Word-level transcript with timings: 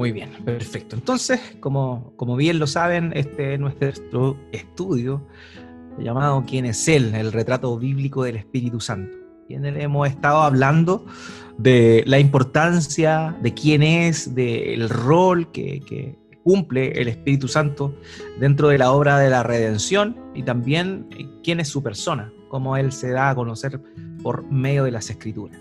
Muy 0.00 0.12
bien, 0.12 0.30
perfecto. 0.46 0.96
Entonces, 0.96 1.38
como, 1.60 2.14
como 2.16 2.34
bien 2.34 2.58
lo 2.58 2.66
saben, 2.66 3.12
este 3.14 3.52
es 3.52 3.60
nuestro 3.60 4.34
estudio 4.50 5.26
llamado 5.98 6.42
¿Quién 6.48 6.64
es 6.64 6.88
Él? 6.88 7.14
El 7.14 7.32
retrato 7.32 7.78
bíblico 7.78 8.24
del 8.24 8.36
Espíritu 8.36 8.80
Santo. 8.80 9.14
Y 9.46 9.56
en 9.56 9.66
él 9.66 9.78
hemos 9.78 10.08
estado 10.08 10.38
hablando 10.38 11.04
de 11.58 12.02
la 12.06 12.18
importancia 12.18 13.36
de 13.42 13.52
quién 13.52 13.82
es, 13.82 14.34
del 14.34 14.88
rol 14.88 15.52
que, 15.52 16.16
cumple 16.44 16.98
el 16.98 17.08
Espíritu 17.08 17.46
Santo 17.46 17.94
dentro 18.38 18.68
de 18.68 18.78
la 18.78 18.92
obra 18.92 19.18
de 19.18 19.28
la 19.28 19.42
redención 19.42 20.16
y 20.34 20.44
también 20.44 21.10
quién 21.44 21.60
es 21.60 21.68
su 21.68 21.82
persona, 21.82 22.32
cómo 22.48 22.78
Él 22.78 22.90
se 22.92 23.10
da 23.10 23.28
a 23.28 23.34
conocer 23.34 23.78
por 24.22 24.50
medio 24.50 24.84
de 24.84 24.92
las 24.92 25.10
Escrituras. 25.10 25.60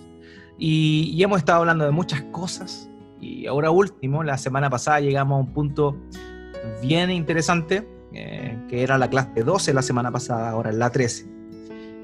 Y 0.58 1.22
hemos 1.22 1.40
estado 1.40 1.60
hablando 1.60 1.84
de 1.84 1.92
muchas 1.92 2.22
cosas 2.32 2.90
y 3.22 3.48
ahora 3.48 3.72
último, 3.72 4.24
la 4.24 4.38
semana 4.38 4.70
pasada 4.70 5.00
llegamos 5.00 5.38
a 5.38 5.40
un 5.40 5.54
punto 5.54 5.98
bien 6.82 7.12
interesante, 7.12 7.88
eh, 8.14 8.58
que 8.70 8.84
era 8.84 8.98
la 8.98 9.10
clase 9.10 9.44
12 9.44 9.74
la 9.74 9.82
semana 9.82 10.12
pasada, 10.12 10.50
ahora 10.50 10.72
la 10.72 10.90
13, 10.90 11.28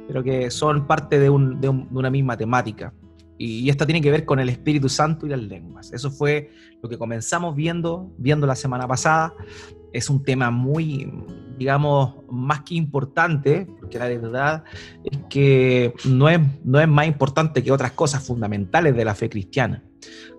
pero 0.08 0.24
que 0.24 0.52
son 0.52 0.88
parte 0.88 1.20
de, 1.20 1.30
una 1.30 2.10
misma 2.10 2.38
temática. 2.38 2.94
Y, 3.38 3.70
esta 3.70 3.86
tiene 3.86 4.02
que 4.02 4.12
ver 4.12 4.26
con 4.26 4.40
el 4.40 4.50
Espíritu 4.50 4.88
Santo 4.88 5.26
y 5.26 5.30
las 5.30 5.42
lenguas. 5.42 5.92
Eso 5.92 6.10
fue 6.10 6.52
lo 6.82 6.88
que 6.88 6.98
comenzamos 6.98 7.56
viendo, 7.56 8.12
viendo 8.18 8.48
la 8.48 8.56
semana 8.56 8.88
pasada. 8.88 9.34
Es 9.92 10.10
un 10.10 10.24
tema 10.24 10.52
muy, 10.52 11.12
digamos, 11.58 12.16
más 12.30 12.62
que 12.62 12.76
importante, 12.76 13.68
porque 13.80 14.00
la 14.00 14.08
verdad 14.08 14.64
es 15.04 15.18
que 15.30 15.94
no 16.06 16.30
es, 16.30 16.40
no 16.64 16.80
es 16.80 16.88
más 16.88 17.08
importante 17.08 17.64
que 17.64 17.72
otras 17.72 17.92
cosas 17.92 18.26
fundamentales 18.26 18.96
de 18.96 19.06
la 19.06 19.16
fe 19.16 19.30
cristiana. 19.30 19.84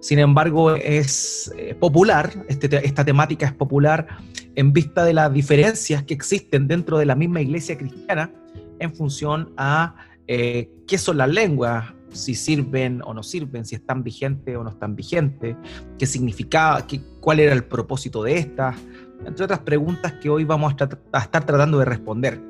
Sin 0.00 0.18
embargo, 0.18 0.74
es 0.74 1.52
eh, 1.56 1.74
popular, 1.74 2.44
este 2.48 2.86
esta 2.86 3.04
temática 3.04 3.46
es 3.46 3.52
popular 3.52 4.06
en 4.54 4.72
vista 4.72 5.04
de 5.04 5.12
las 5.12 5.32
diferencias 5.32 6.04
que 6.04 6.14
existen 6.14 6.68
dentro 6.68 6.98
de 6.98 7.06
la 7.06 7.14
misma 7.14 7.40
iglesia 7.40 7.76
cristiana 7.76 8.30
en 8.78 8.94
función 8.94 9.52
a 9.56 9.96
eh, 10.28 10.70
qué 10.86 10.98
son 10.98 11.18
las 11.18 11.28
lenguas, 11.28 11.92
si 12.10 12.34
sirven 12.34 13.02
o 13.04 13.14
no 13.14 13.22
sirven, 13.22 13.64
si 13.64 13.74
están 13.74 14.02
vigentes 14.02 14.56
o 14.56 14.64
no 14.64 14.70
están 14.70 14.96
vigentes, 14.96 15.56
qué 15.98 16.06
significaba, 16.06 16.86
qué, 16.86 17.00
cuál 17.20 17.40
era 17.40 17.52
el 17.52 17.64
propósito 17.64 18.22
de 18.22 18.38
estas, 18.38 18.76
entre 19.24 19.44
otras 19.44 19.60
preguntas 19.60 20.12
que 20.14 20.28
hoy 20.30 20.44
vamos 20.44 20.74
a, 20.74 21.18
estar 21.18 21.44
tratando 21.44 21.78
de 21.78 21.84
responder. 21.84 22.40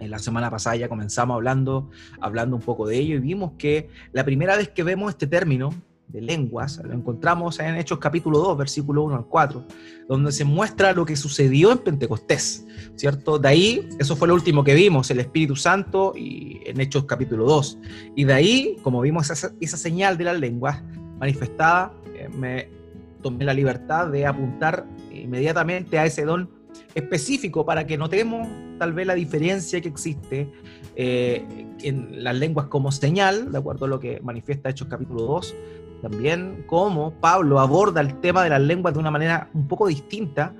En 0.00 0.10
la 0.10 0.18
semana 0.18 0.50
pasada 0.50 0.76
ya 0.76 0.88
comenzamos 0.88 1.36
hablando, 1.36 1.90
hablando 2.20 2.56
un 2.56 2.62
poco 2.62 2.86
de 2.86 2.98
ello 2.98 3.16
y 3.16 3.20
vimos 3.20 3.52
que 3.56 3.88
la 4.12 4.24
primera 4.24 4.56
vez 4.56 4.68
que 4.70 4.82
vemos 4.82 5.10
este 5.10 5.28
término 5.28 5.72
de 6.08 6.20
lenguas, 6.20 6.80
lo 6.84 6.92
encontramos 6.92 7.58
en 7.58 7.76
Hechos 7.76 7.98
capítulo 7.98 8.38
2, 8.38 8.58
versículo 8.58 9.02
1 9.04 9.16
al 9.16 9.26
4, 9.26 9.64
donde 10.08 10.32
se 10.32 10.44
muestra 10.44 10.92
lo 10.92 11.06
que 11.06 11.16
sucedió 11.16 11.72
en 11.72 11.78
Pentecostés, 11.78 12.66
¿cierto? 12.96 13.38
De 13.38 13.48
ahí, 13.48 13.88
eso 13.98 14.14
fue 14.14 14.28
lo 14.28 14.34
último 14.34 14.62
que 14.62 14.74
vimos, 14.74 15.10
el 15.10 15.20
Espíritu 15.20 15.56
Santo 15.56 16.12
y 16.14 16.60
en 16.66 16.80
Hechos 16.80 17.04
capítulo 17.04 17.46
2. 17.46 17.78
Y 18.14 18.24
de 18.24 18.32
ahí, 18.34 18.76
como 18.82 19.00
vimos 19.00 19.30
esa, 19.30 19.52
esa 19.60 19.76
señal 19.78 20.18
de 20.18 20.24
las 20.24 20.38
lenguas 20.38 20.82
manifestada, 21.18 21.94
eh, 22.14 22.28
me 22.28 22.81
tomé 23.22 23.44
la 23.44 23.54
libertad 23.54 24.08
de 24.08 24.26
apuntar 24.26 24.86
inmediatamente 25.12 25.98
a 25.98 26.06
ese 26.06 26.24
don 26.24 26.50
específico 26.94 27.64
para 27.64 27.86
que 27.86 27.96
notemos 27.96 28.48
tal 28.78 28.92
vez 28.92 29.06
la 29.06 29.14
diferencia 29.14 29.80
que 29.80 29.88
existe 29.88 30.50
eh, 30.96 31.66
en 31.82 32.22
las 32.22 32.36
lenguas 32.36 32.66
como 32.66 32.92
señal, 32.92 33.52
de 33.52 33.58
acuerdo 33.58 33.86
a 33.86 33.88
lo 33.88 34.00
que 34.00 34.20
manifiesta 34.20 34.70
Hechos 34.70 34.88
capítulo 34.88 35.22
2, 35.22 35.54
también 36.02 36.64
cómo 36.66 37.12
Pablo 37.20 37.60
aborda 37.60 38.00
el 38.00 38.18
tema 38.20 38.42
de 38.42 38.50
las 38.50 38.60
lenguas 38.60 38.94
de 38.94 39.00
una 39.00 39.10
manera 39.10 39.48
un 39.54 39.68
poco 39.68 39.86
distinta 39.86 40.54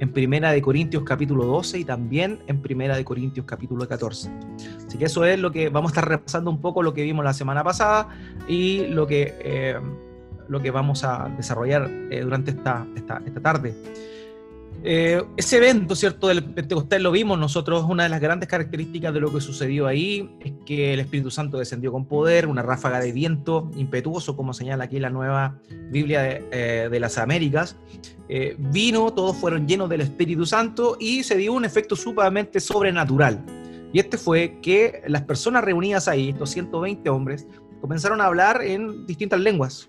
en 0.00 0.12
Primera 0.12 0.52
de 0.52 0.60
Corintios 0.60 1.04
capítulo 1.04 1.44
12 1.44 1.78
y 1.78 1.84
también 1.84 2.40
en 2.46 2.60
Primera 2.60 2.96
de 2.96 3.04
Corintios 3.04 3.46
capítulo 3.46 3.86
14. 3.86 4.30
Así 4.86 4.98
que 4.98 5.04
eso 5.04 5.24
es 5.24 5.38
lo 5.38 5.50
que 5.50 5.68
vamos 5.68 5.90
a 5.90 5.92
estar 5.92 6.08
repasando 6.08 6.50
un 6.50 6.60
poco 6.60 6.82
lo 6.82 6.94
que 6.94 7.02
vimos 7.02 7.24
la 7.24 7.32
semana 7.32 7.64
pasada 7.64 8.08
y 8.48 8.86
lo 8.88 9.06
que, 9.06 9.34
eh, 9.40 9.80
lo 10.48 10.60
que 10.60 10.70
vamos 10.70 11.04
a 11.04 11.28
desarrollar 11.36 11.90
eh, 12.10 12.20
durante 12.20 12.50
esta, 12.50 12.86
esta, 12.96 13.22
esta 13.24 13.40
tarde. 13.40 13.74
Eh, 14.84 15.20
ese 15.36 15.56
evento, 15.56 15.96
¿cierto?, 15.96 16.28
del 16.28 16.44
Pentecostés 16.44 17.02
lo 17.02 17.10
vimos 17.10 17.36
nosotros, 17.36 17.84
una 17.88 18.04
de 18.04 18.08
las 18.08 18.20
grandes 18.20 18.48
características 18.48 19.12
de 19.12 19.20
lo 19.20 19.32
que 19.32 19.40
sucedió 19.40 19.88
ahí 19.88 20.30
es 20.40 20.52
que 20.64 20.94
el 20.94 21.00
Espíritu 21.00 21.32
Santo 21.32 21.58
descendió 21.58 21.90
con 21.90 22.06
poder, 22.06 22.46
una 22.46 22.62
ráfaga 22.62 23.00
de 23.00 23.10
viento 23.10 23.70
impetuoso, 23.76 24.36
como 24.36 24.54
señala 24.54 24.84
aquí 24.84 25.00
la 25.00 25.10
nueva 25.10 25.58
Biblia 25.90 26.22
de, 26.22 26.44
eh, 26.52 27.00
las 27.00 27.18
Américas, 27.18 27.76
eh, 28.28 28.54
vino, 28.56 29.12
todos 29.12 29.36
fueron 29.36 29.66
llenos 29.66 29.88
del 29.88 30.02
Espíritu 30.02 30.46
Santo 30.46 30.96
y 31.00 31.24
se 31.24 31.36
dio 31.36 31.54
un 31.54 31.64
efecto 31.64 31.96
sumamente 31.96 32.60
sobrenatural. 32.60 33.44
Y 33.92 33.98
este 33.98 34.16
fue 34.16 34.58
que 34.62 35.02
las 35.08 35.22
personas 35.22 35.64
reunidas 35.64 36.06
ahí, 36.06 36.28
estos 36.28 36.50
120 36.50 37.08
hombres, 37.10 37.48
comenzaron 37.80 38.20
a 38.20 38.26
hablar 38.26 38.62
en 38.62 39.06
distintas 39.06 39.40
lenguas. 39.40 39.88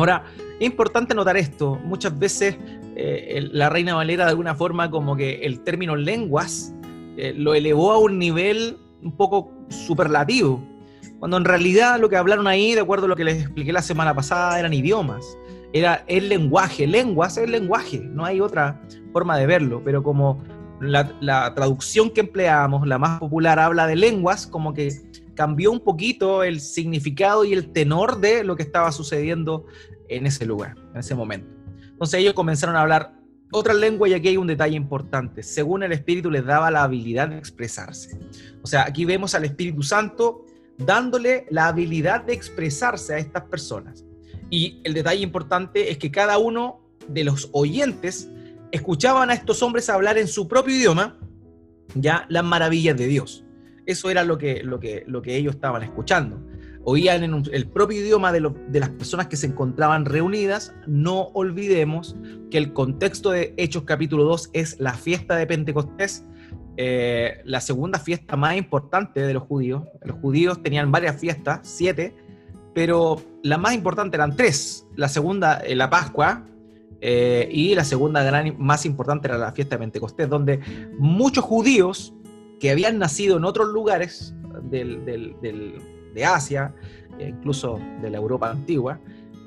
Ahora, 0.00 0.24
es 0.58 0.66
importante 0.66 1.14
notar 1.14 1.36
esto, 1.36 1.78
muchas 1.84 2.18
veces 2.18 2.56
eh, 2.96 3.46
la 3.52 3.68
Reina 3.68 3.94
Valera 3.94 4.24
de 4.24 4.30
alguna 4.30 4.54
forma 4.54 4.90
como 4.90 5.14
que 5.14 5.42
el 5.42 5.60
término 5.60 5.94
lenguas 5.94 6.74
eh, 7.18 7.34
lo 7.36 7.52
elevó 7.52 7.92
a 7.92 7.98
un 7.98 8.18
nivel 8.18 8.78
un 9.02 9.14
poco 9.14 9.52
superlativo, 9.68 10.66
cuando 11.18 11.36
en 11.36 11.44
realidad 11.44 12.00
lo 12.00 12.08
que 12.08 12.16
hablaron 12.16 12.46
ahí, 12.46 12.74
de 12.74 12.80
acuerdo 12.80 13.04
a 13.04 13.08
lo 13.10 13.16
que 13.16 13.24
les 13.24 13.42
expliqué 13.42 13.74
la 13.74 13.82
semana 13.82 14.14
pasada, 14.14 14.58
eran 14.58 14.72
idiomas, 14.72 15.36
era 15.74 16.02
el 16.06 16.30
lenguaje, 16.30 16.86
lenguas 16.86 17.36
es 17.36 17.44
el 17.44 17.50
lenguaje, 17.50 18.00
no 18.00 18.24
hay 18.24 18.40
otra 18.40 18.80
forma 19.12 19.36
de 19.36 19.44
verlo, 19.44 19.82
pero 19.84 20.02
como 20.02 20.42
la, 20.80 21.12
la 21.20 21.54
traducción 21.54 22.08
que 22.08 22.22
empleamos, 22.22 22.88
la 22.88 22.96
más 22.96 23.18
popular, 23.20 23.58
habla 23.58 23.86
de 23.86 23.96
lenguas, 23.96 24.46
como 24.46 24.72
que 24.72 24.92
cambió 25.40 25.72
un 25.72 25.80
poquito 25.80 26.42
el 26.42 26.60
significado 26.60 27.46
y 27.46 27.54
el 27.54 27.72
tenor 27.72 28.20
de 28.20 28.44
lo 28.44 28.56
que 28.56 28.62
estaba 28.62 28.92
sucediendo 28.92 29.64
en 30.10 30.26
ese 30.26 30.44
lugar, 30.44 30.76
en 30.92 31.00
ese 31.00 31.14
momento. 31.14 31.50
Entonces 31.92 32.20
ellos 32.20 32.34
comenzaron 32.34 32.76
a 32.76 32.82
hablar 32.82 33.14
otra 33.50 33.72
lengua 33.72 34.06
y 34.06 34.12
aquí 34.12 34.28
hay 34.28 34.36
un 34.36 34.48
detalle 34.48 34.76
importante. 34.76 35.42
Según 35.42 35.82
el 35.82 35.92
Espíritu 35.92 36.30
les 36.30 36.44
daba 36.44 36.70
la 36.70 36.82
habilidad 36.82 37.30
de 37.30 37.38
expresarse. 37.38 38.18
O 38.60 38.66
sea, 38.66 38.82
aquí 38.82 39.06
vemos 39.06 39.34
al 39.34 39.46
Espíritu 39.46 39.82
Santo 39.82 40.44
dándole 40.76 41.46
la 41.48 41.68
habilidad 41.68 42.22
de 42.22 42.34
expresarse 42.34 43.14
a 43.14 43.16
estas 43.16 43.44
personas. 43.44 44.04
Y 44.50 44.82
el 44.84 44.92
detalle 44.92 45.22
importante 45.22 45.90
es 45.90 45.96
que 45.96 46.10
cada 46.10 46.36
uno 46.36 46.82
de 47.08 47.24
los 47.24 47.48
oyentes 47.52 48.28
escuchaban 48.72 49.30
a 49.30 49.32
estos 49.32 49.62
hombres 49.62 49.88
hablar 49.88 50.18
en 50.18 50.28
su 50.28 50.46
propio 50.48 50.76
idioma 50.76 51.18
ya 51.94 52.26
las 52.28 52.44
maravillas 52.44 52.98
de 52.98 53.06
Dios. 53.06 53.42
Eso 53.90 54.08
era 54.08 54.22
lo 54.22 54.38
que, 54.38 54.62
lo 54.62 54.78
que, 54.78 55.02
lo 55.08 55.20
que 55.20 55.36
ellos 55.36 55.56
estaban 55.56 55.82
escuchando 55.82 56.40
oían 56.84 57.24
en 57.24 57.42
el 57.52 57.66
propio 57.66 58.00
idioma 58.00 58.32
de, 58.32 58.40
las 58.40 58.88
personas 58.90 59.26
que 59.26 59.36
se 59.36 59.46
encontraban 59.46 60.04
reunidas, 60.04 60.74
no 60.86 61.28
olvidemos 61.34 62.16
que 62.50 62.58
el 62.58 62.72
contexto 62.72 63.30
de 63.30 63.52
Hechos 63.56 63.82
capítulo 63.82 64.24
2 64.24 64.50
es 64.52 64.80
la 64.80 64.94
fiesta 64.94 65.36
de 65.36 65.46
Pentecostés, 65.46 66.24
eh, 66.76 67.42
la 67.44 67.60
segunda 67.60 67.98
fiesta 67.98 68.36
más 68.36 68.56
importante 68.56 69.20
de 69.20 69.34
los 69.34 69.42
judíos. 69.42 69.82
Los 70.02 70.16
judíos 70.20 70.62
tenían 70.62 70.90
varias 70.90 71.20
fiestas, 71.20 71.60
siete, 71.62 72.14
pero 72.74 73.20
la 73.42 73.58
más 73.58 73.74
importante 73.74 74.16
eran 74.16 74.36
tres. 74.36 74.86
La 74.96 75.08
segunda, 75.08 75.58
eh, 75.58 75.74
la 75.74 75.90
Pascua, 75.90 76.46
eh, 77.02 77.48
y 77.50 77.74
la 77.74 77.84
segunda 77.84 78.22
gran, 78.22 78.54
más 78.58 78.84
importante 78.86 79.28
era 79.28 79.38
la 79.38 79.52
fiesta 79.52 79.76
de 79.76 79.80
Pentecostés, 79.80 80.28
donde 80.28 80.60
muchos 80.98 81.44
judíos 81.44 82.14
que 82.60 82.70
habían 82.70 82.98
nacido 82.98 83.38
en 83.38 83.44
otros 83.44 83.68
lugares 83.68 84.34
del 84.62 85.04
de 86.14 86.24
Asia, 86.24 86.74
e 87.18 87.28
incluso 87.28 87.80
de 88.02 88.10
la 88.10 88.18
Europa 88.18 88.50
antigua, 88.50 89.00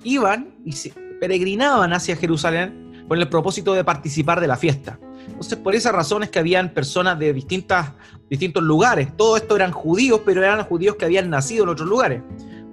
iban 0.04 0.56
y 0.66 0.74
se 0.74 0.92
peregrinaban 1.20 1.94
hacia 1.94 2.16
Jerusalén 2.16 3.06
con 3.08 3.20
el 3.20 3.30
propósito 3.30 3.74
de 3.74 3.84
participar 3.84 4.42
de 4.42 4.48
la 4.48 4.58
fiesta. 4.58 5.00
Entonces, 5.28 5.58
por 5.58 5.76
esa 5.76 5.92
razón 5.92 6.24
es 6.24 6.30
que 6.30 6.40
habían 6.40 6.74
personas 6.74 7.18
de 7.20 7.34
distintas, 7.34 7.94
distintos 8.30 8.64
lugares. 8.64 9.16
Todo 9.16 9.38
esto 9.38 9.56
eran 9.56 9.72
judíos, 9.72 10.22
pero 10.26 10.44
eran 10.44 10.64
judíos 10.64 10.96
que 10.96 11.06
habían 11.06 11.30
nacido 11.30 11.64
en 11.64 11.70
otros 11.70 11.88
lugares. 11.88 12.22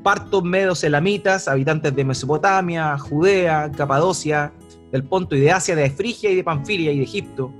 Partos, 0.02 0.42
medos, 0.42 0.82
elamitas, 0.82 1.46
habitantes 1.46 1.94
de 1.94 2.04
Mesopotamia, 2.04 2.96
Judea, 2.98 3.70
Capadocia, 3.76 4.52
del 4.90 5.04
Ponto 5.04 5.36
y 5.36 5.40
de 5.40 5.52
Asia, 5.52 5.76
de 5.76 5.90
Frigia 5.90 6.30
y 6.30 6.36
de 6.36 6.44
Panfilia 6.44 6.90
y 6.92 6.98
de 6.98 7.04
Egipto, 7.04 7.52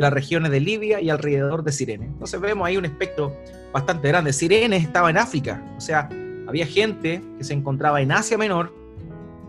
las 0.00 0.12
regiones 0.12 0.50
de 0.50 0.60
Libia 0.60 1.00
y 1.00 1.10
alrededor 1.10 1.62
de 1.64 1.72
Sirene. 1.72 2.06
Entonces 2.06 2.40
vemos 2.40 2.66
ahí 2.66 2.76
un 2.76 2.84
espectro 2.84 3.34
bastante 3.72 4.08
grande. 4.08 4.32
Sirene 4.32 4.76
estaba 4.76 5.10
en 5.10 5.18
África, 5.18 5.62
o 5.76 5.80
sea, 5.80 6.08
había 6.46 6.66
gente 6.66 7.22
que 7.38 7.44
se 7.44 7.54
encontraba 7.54 8.00
en 8.00 8.12
Asia 8.12 8.36
Menor, 8.36 8.74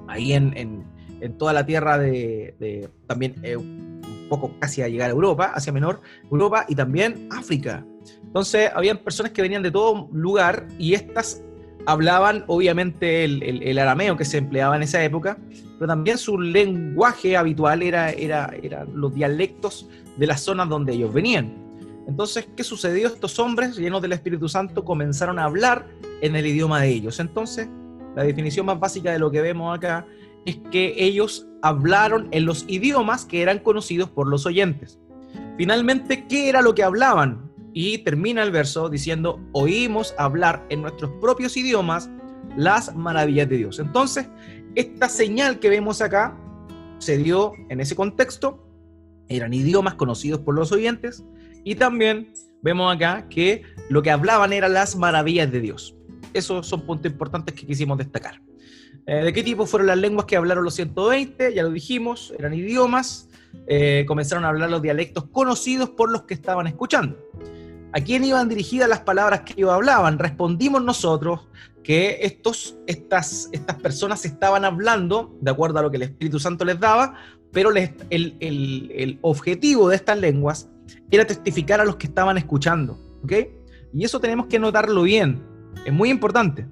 ahí 0.08 0.34
en, 0.34 0.86
toda 1.38 1.54
la 1.54 1.66
tierra 1.66 1.98
de, 1.98 2.90
también 3.08 3.36
eh, 3.42 3.56
un 3.56 4.28
poco 4.30 4.54
casi 4.60 4.84
a 4.84 4.88
llegar 4.88 5.10
a 5.10 5.14
Europa, 5.14 5.52
Asia 5.56 5.74
Menor, 5.74 6.02
Europa 6.32 6.66
y 6.68 6.76
también 6.76 7.28
África. 7.32 7.84
Entonces, 8.22 8.70
habían 8.76 9.00
personas 9.00 9.32
que 9.32 9.42
venían 9.42 9.64
de 9.64 9.72
todo 9.72 10.08
lugar 10.12 10.68
y 10.78 10.94
estas 10.94 11.42
hablaban 11.86 12.44
obviamente 12.48 13.24
el, 13.26 13.80
arameo 13.80 14.18
que 14.18 14.26
se 14.26 14.38
empleaba 14.38 14.76
en 14.76 14.84
esa 14.84 15.04
época, 15.04 15.38
pero 15.78 15.88
también 15.88 16.18
su 16.18 16.40
lenguaje 16.40 17.38
habitual 17.38 17.84
era, 17.84 18.12
era, 18.12 18.52
los 18.94 19.14
dialectos 19.14 19.88
de 20.18 20.28
las 20.28 20.42
zonas 20.42 20.70
donde 20.70 20.94
ellos 20.94 21.14
venían. 21.14 21.54
Entonces, 22.08 22.48
¿qué 22.56 22.64
sucedió? 22.64 23.08
Estos 23.08 23.40
hombres 23.40 23.76
llenos 23.78 24.02
del 24.02 24.12
Espíritu 24.12 24.48
Santo 24.48 24.84
comenzaron 24.86 25.40
a 25.40 25.46
hablar 25.46 25.88
en 26.22 26.36
el 26.36 26.46
idioma 26.46 26.82
de 26.82 26.90
ellos. 26.90 27.20
Entonces, 27.20 27.68
la 28.16 28.24
definición 28.24 28.66
más 28.66 28.80
básica 28.80 29.12
de 29.12 29.20
lo 29.20 29.32
que 29.32 29.42
vemos 29.42 29.76
acá 29.76 30.06
es 30.46 30.58
que 30.72 30.94
ellos 30.98 31.48
hablaron 31.62 32.28
en 32.32 32.46
los 32.46 32.66
idiomas 32.68 33.26
que 33.26 33.42
eran 33.42 33.60
conocidos 33.60 34.10
por 34.10 34.28
los 34.28 34.46
oyentes. 34.46 35.00
Finalmente, 35.58 36.28
¿qué 36.28 36.48
era 36.50 36.62
lo 36.62 36.76
que 36.76 36.84
hablaban? 36.84 37.52
Y 37.74 37.98
termina 38.00 38.44
el 38.44 38.52
verso 38.52 38.88
diciendo, 38.88 39.40
oímos 39.52 40.14
hablar 40.18 40.66
en 40.70 40.82
nuestros 40.82 41.12
propios 41.20 41.58
idiomas 41.58 42.10
las 42.56 42.96
maravillas 42.96 43.50
de 43.50 43.58
Dios. 43.58 43.80
Entonces, 43.80 44.30
esta 44.76 45.10
señal 45.10 45.60
que 45.60 45.70
vemos 45.70 46.02
acá 46.02 46.38
se 47.00 47.18
dio 47.18 47.54
en 47.70 47.82
ese 47.82 47.96
contexto, 47.96 48.65
eran 49.30 49.54
idiomas 49.54 49.96
conocidos 49.96 50.42
por 50.42 50.56
los 50.56 50.72
oyentes, 50.72 51.24
y 51.64 51.76
también 51.76 52.34
vemos 52.62 52.96
acá 52.96 53.28
que 53.30 53.64
lo 53.90 54.02
que 54.02 54.12
hablaban 54.12 54.54
eran 54.54 54.74
las 54.74 54.96
maravillas 54.96 55.52
de 55.52 55.62
Dios. 55.62 55.96
Esos 56.34 56.68
son 56.68 56.86
puntos 56.86 57.12
importantes 57.12 57.56
que 57.56 57.66
quisimos 57.66 57.98
destacar. 57.98 58.42
Eh, 59.08 59.24
¿De 59.24 59.34
qué 59.34 59.44
tipo 59.44 59.66
fueron 59.66 59.88
las 59.88 59.98
lenguas 59.98 60.26
que 60.26 60.36
hablaron 60.36 60.64
los 60.64 60.74
120? 60.76 61.54
Ya 61.54 61.64
lo 61.64 61.70
dijimos, 61.70 62.34
eran 62.38 62.54
idiomas. 62.54 63.30
Eh, 63.68 64.04
comenzaron 64.08 64.46
a 64.46 64.50
hablar 64.50 64.70
los 64.70 64.82
dialectos 64.82 65.26
conocidos 65.32 65.90
por 65.90 66.12
los 66.12 66.24
que 66.24 66.34
estaban 66.34 66.68
escuchando. 66.68 67.18
¿A 67.94 68.02
quién 68.02 68.26
iban 68.26 68.50
dirigidas 68.50 68.90
las 68.90 69.02
palabras 69.02 69.42
que 69.42 69.54
ellos 69.54 69.72
hablaban? 69.72 70.20
Respondimos 70.20 70.84
nosotros 70.84 71.48
que 71.82 72.18
estos, 72.22 72.78
estas, 72.88 73.48
estas 73.54 73.76
personas 73.78 74.26
estaban 74.26 74.66
hablando 74.66 75.38
de 75.40 75.52
acuerdo 75.52 75.80
a 75.80 75.82
lo 75.84 75.92
que 75.92 75.98
el 75.98 76.04
Espíritu 76.04 76.40
Santo 76.40 76.66
les 76.66 76.80
daba, 76.80 77.16
pero 77.56 77.70
el, 77.70 77.90
el, 78.10 78.92
el, 78.94 79.18
objetivo 79.22 79.88
de 79.88 79.96
estas 79.96 80.20
lenguas 80.20 80.70
era 81.10 81.26
testificar 81.26 81.80
a 81.80 81.86
los 81.86 81.96
que 81.96 82.08
estaban 82.08 82.38
escuchando. 82.38 83.00
¿ok? 83.24 83.32
Y 83.94 84.04
eso 84.04 84.20
tenemos 84.20 84.48
que 84.48 84.60
notarlo 84.60 85.04
bien. 85.04 85.42
Es 85.86 85.94
muy 85.94 86.10
importante. 86.10 86.68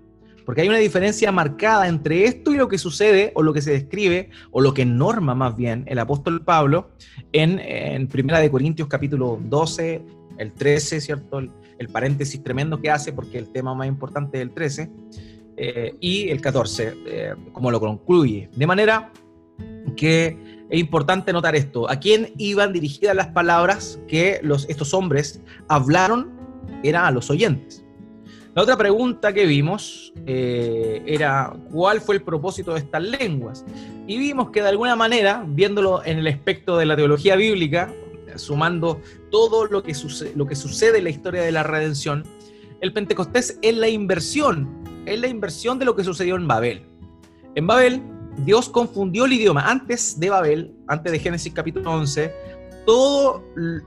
Porque 0.46 0.60
hay 0.60 0.68
una 0.68 0.80
diferencia 0.80 1.32
marcada 1.32 1.88
entre 1.88 2.26
esto 2.26 2.52
y 2.52 2.58
lo 2.58 2.68
que 2.68 2.78
sucede, 2.78 3.32
o 3.34 3.44
lo 3.44 3.54
que 3.54 3.62
se 3.62 3.72
describe, 3.72 4.30
o 4.52 4.60
lo 4.60 4.74
que 4.74 4.84
norma 4.84 5.34
más 5.34 5.56
bien 5.56 5.86
el 5.88 6.00
apóstol 6.00 6.44
Pablo 6.44 6.90
en, 7.32 7.60
en 7.60 8.10
Primera 8.10 8.40
de 8.40 8.52
Corintios 8.52 8.90
capítulo 8.90 9.40
12, 9.42 10.02
el 10.38 10.52
13, 10.52 11.00
¿cierto? 11.00 11.40
El, 11.40 11.50
paréntesis 11.94 12.44
tremendo 12.44 12.82
que 12.82 12.92
hace, 12.92 13.14
porque 13.14 13.38
el 13.38 13.54
tema 13.54 13.74
más 13.74 13.88
importante 13.88 14.38
es 14.38 14.42
el 14.42 14.52
13, 14.52 14.92
eh, 15.56 15.96
y 16.02 16.30
el 16.30 16.42
14, 16.42 16.94
eh, 17.06 17.36
como 17.54 17.72
lo 17.72 17.80
concluye. 17.80 18.50
De 18.54 18.68
manera 18.68 19.14
que 19.96 20.53
es 20.74 20.80
importante 20.80 21.32
notar 21.32 21.56
esto. 21.56 21.88
¿A 21.88 21.98
quién 21.98 22.34
iban 22.36 22.74
dirigidas 22.74 23.16
las 23.16 23.28
palabras 23.28 24.00
que 24.08 24.40
los, 24.42 24.68
estos 24.70 24.92
hombres 24.96 25.40
hablaron? 25.68 26.32
Era 26.82 27.06
a 27.06 27.12
los 27.12 27.30
oyentes. 27.30 27.86
La 28.56 28.64
otra 28.64 28.76
pregunta 28.76 29.34
que 29.34 29.46
vimos 29.46 30.14
eh, 30.26 31.04
era 31.06 31.56
cuál 31.72 32.02
fue 32.02 32.16
el 32.16 32.24
propósito 32.24 32.74
de 32.74 32.80
estas 32.80 33.04
lenguas. 33.04 33.64
Y 34.08 34.18
vimos 34.18 34.50
que 34.50 34.64
de 34.64 34.70
alguna 34.70 34.96
manera, 34.96 35.46
viéndolo 35.48 36.04
en 36.04 36.18
el 36.18 36.26
aspecto 36.26 36.76
de 36.76 36.88
la 36.88 36.96
teología 36.96 37.36
bíblica, 37.36 37.94
sumando 38.36 39.00
todo 39.30 39.68
lo 39.68 39.84
que, 39.84 39.94
sucede, 39.94 40.34
lo 40.36 40.48
que 40.48 40.56
sucede 40.56 40.98
en 40.98 41.04
la 41.04 41.12
historia 41.12 41.44
de 41.44 41.52
la 41.52 41.62
redención, 41.62 42.24
el 42.82 42.92
Pentecostés 42.94 43.60
es 43.62 43.78
la 43.78 43.90
inversión, 43.90 45.04
es 45.06 45.20
la 45.20 45.28
inversión 45.28 45.78
de 45.78 45.86
lo 45.86 45.96
que 45.96 46.04
sucedió 46.04 46.36
en 46.36 46.48
Babel. 46.48 46.82
En 47.54 47.68
Babel, 47.68 48.02
Dios 48.38 48.70
confundió 48.70 49.26
el 49.26 49.34
idioma. 49.34 49.70
Antes 49.70 50.20
de 50.20 50.30
Babel, 50.30 50.74
antes 50.88 51.12
de 51.12 51.20
Génesis 51.20 51.54
capítulo 51.54 51.92
11, 51.92 52.34
toda 52.86 53.42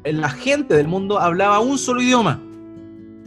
la 0.05 0.29
gente 0.31 0.75
del 0.75 0.89
mundo 0.89 1.19
hablaba 1.19 1.61
un 1.61 1.79
solo 1.79 2.01
idioma 2.01 2.41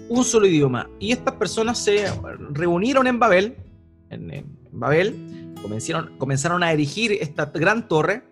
un 0.10 0.24
solo 0.24 0.48
idioma. 0.48 0.90
Y 1.00 1.12
estas 1.12 1.36
personas 1.36 1.78
se 1.78 2.08
reunieron 2.52 3.08
en 3.08 3.20
Babel, 3.20 3.56
en, 4.10 4.46
Babel, 4.72 5.56
comenzaron, 5.62 6.18
comenzaron 6.18 6.64
a 6.64 6.74
erigir 6.74 7.14
esta 7.14 7.46
gran 7.46 7.88
torre 7.88 8.24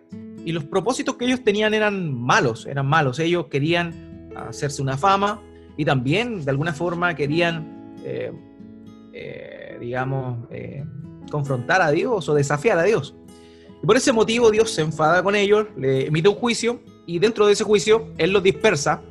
y 0.44 0.52
los 0.52 0.64
propósitos 0.64 1.16
que 1.16 1.24
ellos 1.24 1.42
tenían 1.42 1.72
eran 1.72 2.12
malos, 2.12 2.66
eran 2.66 2.86
malos. 2.86 3.18
Ellos 3.18 3.46
querían 3.46 4.30
hacerse 4.36 4.82
una 4.82 4.96
fama 4.96 5.40
y 5.76 5.84
también 5.84 6.44
de 6.44 6.50
alguna 6.50 6.72
forma 6.72 7.14
querían, 7.14 7.94
eh, 8.04 8.32
eh, 9.12 9.78
digamos, 9.80 10.46
eh, 10.50 10.84
confrontar 11.28 11.82
a 11.82 11.90
Dios 11.90 12.28
o 12.28 12.34
desafiar 12.34 12.78
a 12.78 12.82
Dios. 12.82 13.14
Y 13.82 13.86
por 13.86 13.96
ese 13.96 14.12
motivo 14.12 14.50
Dios 14.50 14.70
se 14.70 14.82
enfada 14.82 15.22
con 15.22 15.34
ellos, 15.34 15.66
le 15.76 16.06
emite 16.06 16.28
un 16.28 16.34
juicio 16.34 16.80
y 17.06 17.18
dentro 17.18 17.46
de 17.46 17.52
ese 17.52 17.64
juicio 17.64 18.08
Él 18.18 18.32
los 18.32 18.42
dispersa. 18.42 19.02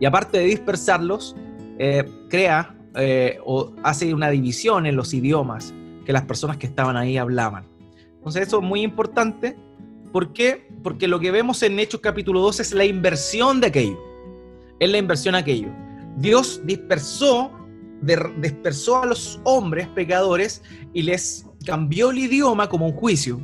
Y 0.00 0.06
aparte 0.06 0.38
de 0.38 0.44
dispersarlos, 0.44 1.36
eh, 1.78 2.04
crea 2.28 2.74
eh, 2.94 3.38
o 3.44 3.72
hace 3.82 4.12
una 4.14 4.30
división 4.30 4.86
en 4.86 4.96
los 4.96 5.14
idiomas 5.14 5.72
que 6.04 6.12
las 6.12 6.22
personas 6.22 6.56
que 6.56 6.66
estaban 6.66 6.96
ahí 6.96 7.16
hablaban. 7.16 7.66
Entonces 8.16 8.48
eso 8.48 8.58
es 8.58 8.64
muy 8.64 8.82
importante. 8.82 9.56
¿Por? 10.12 10.32
Porque 10.82 11.06
lo 11.06 11.20
que 11.20 11.30
vemos 11.30 11.62
en 11.62 11.78
Hechos 11.78 12.00
capítulo 12.00 12.40
2 12.40 12.60
es 12.60 12.72
la 12.72 12.84
inversión 12.84 13.60
de 13.60 13.68
aquello. 13.68 13.98
Es 14.80 14.90
la 14.90 14.98
inversión 14.98 15.34
de 15.34 15.40
aquello. 15.40 15.68
Dios 16.16 16.60
dispersó, 16.64 17.52
dispersó 18.00 19.02
a 19.02 19.06
los 19.06 19.40
hombres 19.44 19.88
pecadores 19.88 20.62
y 20.92 21.02
les 21.02 21.46
cambió 21.64 22.10
el 22.10 22.18
idioma 22.18 22.68
como 22.68 22.86
un 22.86 22.92
juicio. 22.92 23.40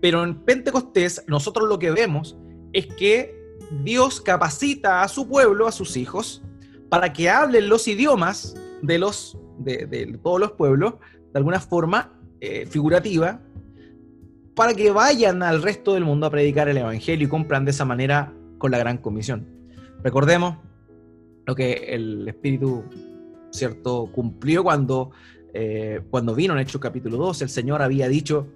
Pero 0.00 0.22
en 0.24 0.36
Pentecostés 0.44 1.24
nosotros 1.26 1.68
lo 1.68 1.78
que 1.78 1.90
vemos 1.90 2.36
es 2.72 2.86
que 2.86 3.36
Dios 3.82 4.20
capacita 4.20 5.02
a 5.02 5.08
su 5.08 5.28
pueblo, 5.28 5.66
a 5.66 5.72
sus 5.72 5.96
hijos, 5.96 6.42
para 6.88 7.12
que 7.12 7.28
hablen 7.28 7.68
los 7.68 7.86
idiomas 7.88 8.56
de, 8.82 8.98
los, 8.98 9.38
de, 9.58 10.18
todos 10.22 10.40
los 10.40 10.52
pueblos, 10.52 10.94
de 11.32 11.38
alguna 11.38 11.60
forma 11.60 12.12
eh, 12.40 12.66
figurativa, 12.66 13.40
para 14.54 14.74
que 14.74 14.90
vayan 14.90 15.42
al 15.42 15.62
resto 15.62 15.94
del 15.94 16.04
mundo 16.04 16.26
a 16.26 16.30
predicar 16.30 16.68
el 16.68 16.78
Evangelio 16.78 17.26
y 17.26 17.30
cumplan 17.30 17.64
de 17.64 17.70
esa 17.72 17.84
manera 17.84 18.32
con 18.58 18.70
la 18.70 18.78
gran 18.78 18.98
comisión. 18.98 19.46
Recordemos 20.02 20.56
lo 21.46 21.54
que 21.54 21.72
el 21.94 22.26
Espíritu, 22.28 22.84
¿cierto?, 23.50 24.10
cumplió 24.12 24.62
cuando, 24.62 25.10
eh, 25.54 26.00
cuando 26.10 26.34
vino 26.34 26.54
en 26.54 26.60
Hechos 26.60 26.80
capítulo 26.80 27.16
2. 27.16 27.42
El 27.42 27.48
Señor 27.48 27.82
había 27.82 28.08
dicho, 28.08 28.48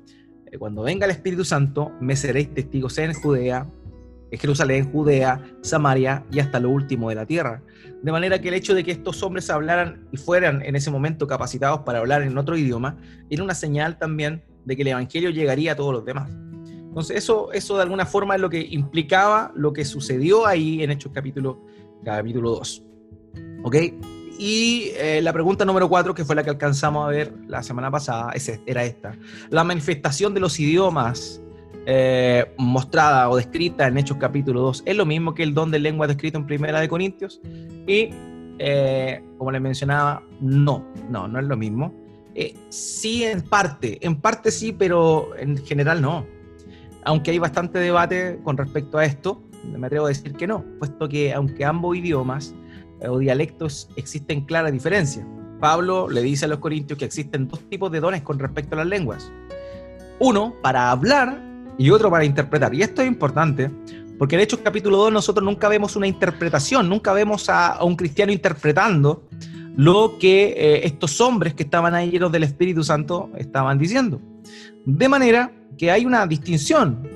eh, 0.50 0.58
cuando 0.58 0.82
venga 0.82 1.06
el 1.06 1.12
Espíritu 1.12 1.44
Santo, 1.44 1.92
me 2.00 2.16
seréis 2.16 2.52
testigos 2.52 2.98
en 2.98 3.14
Judea, 3.14 3.66
en 4.30 4.38
Jerusalén, 4.38 4.90
Judea, 4.90 5.40
Samaria 5.60 6.24
y 6.30 6.40
hasta 6.40 6.58
lo 6.58 6.70
último 6.70 7.08
de 7.08 7.14
la 7.14 7.26
tierra. 7.26 7.62
De 8.02 8.12
manera 8.12 8.40
que 8.40 8.48
el 8.48 8.54
hecho 8.54 8.74
de 8.74 8.82
que 8.82 8.90
estos 8.90 9.22
hombres 9.22 9.48
hablaran 9.50 10.08
y 10.10 10.16
fueran 10.16 10.62
en 10.62 10.74
ese 10.74 10.90
momento 10.90 11.26
capacitados 11.26 11.80
para 11.80 11.98
hablar 12.00 12.22
en 12.22 12.36
otro 12.36 12.56
idioma 12.56 12.96
era 13.30 13.44
una 13.44 13.54
señal 13.54 13.98
también 13.98 14.42
de 14.64 14.76
que 14.76 14.82
el 14.82 14.88
Evangelio 14.88 15.30
llegaría 15.30 15.72
a 15.72 15.76
todos 15.76 15.92
los 15.92 16.04
demás. 16.04 16.30
Entonces 16.92 17.16
eso, 17.16 17.52
eso 17.52 17.76
de 17.76 17.82
alguna 17.82 18.04
forma 18.04 18.34
es 18.34 18.40
lo 18.40 18.50
que 18.50 18.60
implicaba 18.60 19.52
lo 19.54 19.72
que 19.72 19.84
sucedió 19.84 20.46
ahí 20.46 20.82
en 20.82 20.90
Hechos 20.90 21.12
capítulo, 21.14 21.64
capítulo 22.04 22.50
2. 22.50 22.82
¿Ok? 23.64 23.76
Y 24.44 24.90
eh, 24.96 25.20
la 25.22 25.32
pregunta 25.32 25.64
número 25.64 25.88
4, 25.88 26.16
que 26.16 26.24
fue 26.24 26.34
la 26.34 26.42
que 26.42 26.50
alcanzamos 26.50 27.06
a 27.06 27.10
ver 27.10 27.32
la 27.46 27.62
semana 27.62 27.92
pasada, 27.92 28.32
era 28.66 28.82
esta. 28.82 29.16
La 29.50 29.62
manifestación 29.62 30.34
de 30.34 30.40
los 30.40 30.58
idiomas 30.58 31.40
eh, 31.86 32.52
mostrada 32.58 33.30
o 33.30 33.36
descrita 33.36 33.86
en 33.86 33.98
Hechos 33.98 34.16
capítulo 34.16 34.60
2 34.62 34.82
es 34.84 34.96
lo 34.96 35.06
mismo 35.06 35.32
que 35.32 35.44
el 35.44 35.54
don 35.54 35.70
de 35.70 35.78
lengua 35.78 36.08
descrito 36.08 36.38
en 36.38 36.46
Primera 36.46 36.80
de 36.80 36.88
Corintios 36.88 37.40
y 37.86 38.08
eh, 38.58 39.22
como 39.38 39.52
les 39.52 39.60
mencionaba, 39.60 40.24
no, 40.40 40.84
no, 41.08 41.28
no 41.28 41.38
es 41.38 41.46
lo 41.46 41.56
mismo. 41.56 41.94
Eh, 42.34 42.56
sí 42.68 43.22
en 43.22 43.42
parte, 43.42 44.04
en 44.04 44.16
parte 44.16 44.50
sí, 44.50 44.72
pero 44.72 45.36
en 45.38 45.56
general 45.58 46.02
no. 46.02 46.26
Aunque 47.04 47.30
hay 47.30 47.38
bastante 47.38 47.78
debate 47.78 48.40
con 48.42 48.56
respecto 48.56 48.98
a 48.98 49.04
esto, 49.04 49.40
me 49.64 49.86
atrevo 49.86 50.06
a 50.06 50.08
decir 50.08 50.32
que 50.32 50.48
no, 50.48 50.64
puesto 50.80 51.08
que 51.08 51.32
aunque 51.32 51.64
ambos 51.64 51.96
idiomas 51.96 52.56
o 53.08 53.18
dialectos 53.18 53.88
existen 53.96 54.42
claras 54.42 54.72
diferencias. 54.72 55.26
Pablo 55.60 56.08
le 56.08 56.22
dice 56.22 56.46
a 56.46 56.48
los 56.48 56.58
corintios 56.58 56.98
que 56.98 57.04
existen 57.04 57.46
dos 57.48 57.60
tipos 57.68 57.90
de 57.92 58.00
dones 58.00 58.22
con 58.22 58.38
respecto 58.38 58.74
a 58.74 58.78
las 58.78 58.86
lenguas. 58.86 59.30
Uno, 60.18 60.54
para 60.62 60.90
hablar 60.90 61.40
y 61.78 61.90
otro 61.90 62.10
para 62.10 62.24
interpretar. 62.24 62.74
Y 62.74 62.82
esto 62.82 63.02
es 63.02 63.08
importante, 63.08 63.70
porque 64.18 64.36
en 64.36 64.42
Hechos 64.42 64.60
capítulo 64.62 64.96
2 64.98 65.12
nosotros 65.12 65.44
nunca 65.44 65.68
vemos 65.68 65.96
una 65.96 66.06
interpretación, 66.06 66.88
nunca 66.88 67.12
vemos 67.12 67.48
a, 67.48 67.82
un 67.82 67.96
cristiano 67.96 68.32
interpretando 68.32 69.24
lo 69.76 70.18
que 70.18 70.54
eh, 70.56 70.86
estos 70.86 71.20
hombres 71.20 71.54
que 71.54 71.62
estaban 71.62 71.94
ahí 71.94 72.10
llenos 72.10 72.30
del 72.30 72.42
Espíritu 72.42 72.84
Santo 72.84 73.30
estaban 73.36 73.78
diciendo. 73.78 74.20
De 74.84 75.08
manera 75.08 75.52
que 75.78 75.90
hay 75.90 76.04
una 76.04 76.26
distinción. 76.26 77.08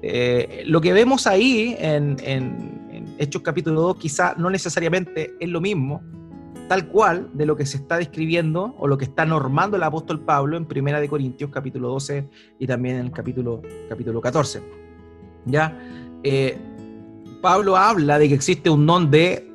Eh, 0.00 0.62
lo 0.66 0.80
que 0.80 0.92
vemos 0.92 1.26
ahí 1.26 1.76
en, 1.78 2.16
en, 2.22 2.77
Hechos 3.18 3.42
capítulo 3.42 3.82
2 3.82 3.96
quizá 3.96 4.34
no 4.38 4.48
necesariamente 4.48 5.34
es 5.40 5.48
lo 5.48 5.60
mismo 5.60 6.02
tal 6.68 6.86
cual 6.88 7.30
de 7.32 7.46
lo 7.46 7.56
que 7.56 7.66
se 7.66 7.78
está 7.78 7.96
describiendo 7.96 8.74
o 8.78 8.86
lo 8.86 8.98
que 8.98 9.06
está 9.06 9.24
normando 9.24 9.76
el 9.76 9.82
apóstol 9.82 10.20
Pablo 10.20 10.56
en 10.56 10.66
Primera 10.66 11.00
de 11.00 11.08
Corintios 11.08 11.50
capítulo 11.50 11.88
12 11.88 12.28
y 12.58 12.66
también 12.66 12.96
en 12.96 13.06
el 13.06 13.12
capítulo, 13.12 13.62
capítulo 13.88 14.20
14. 14.20 14.62
¿Ya? 15.46 15.76
Eh, 16.22 16.58
Pablo 17.40 17.76
habla 17.76 18.18
de 18.18 18.28
que 18.28 18.34
existe 18.34 18.68
un 18.68 18.86
don 18.86 19.10
de 19.10 19.50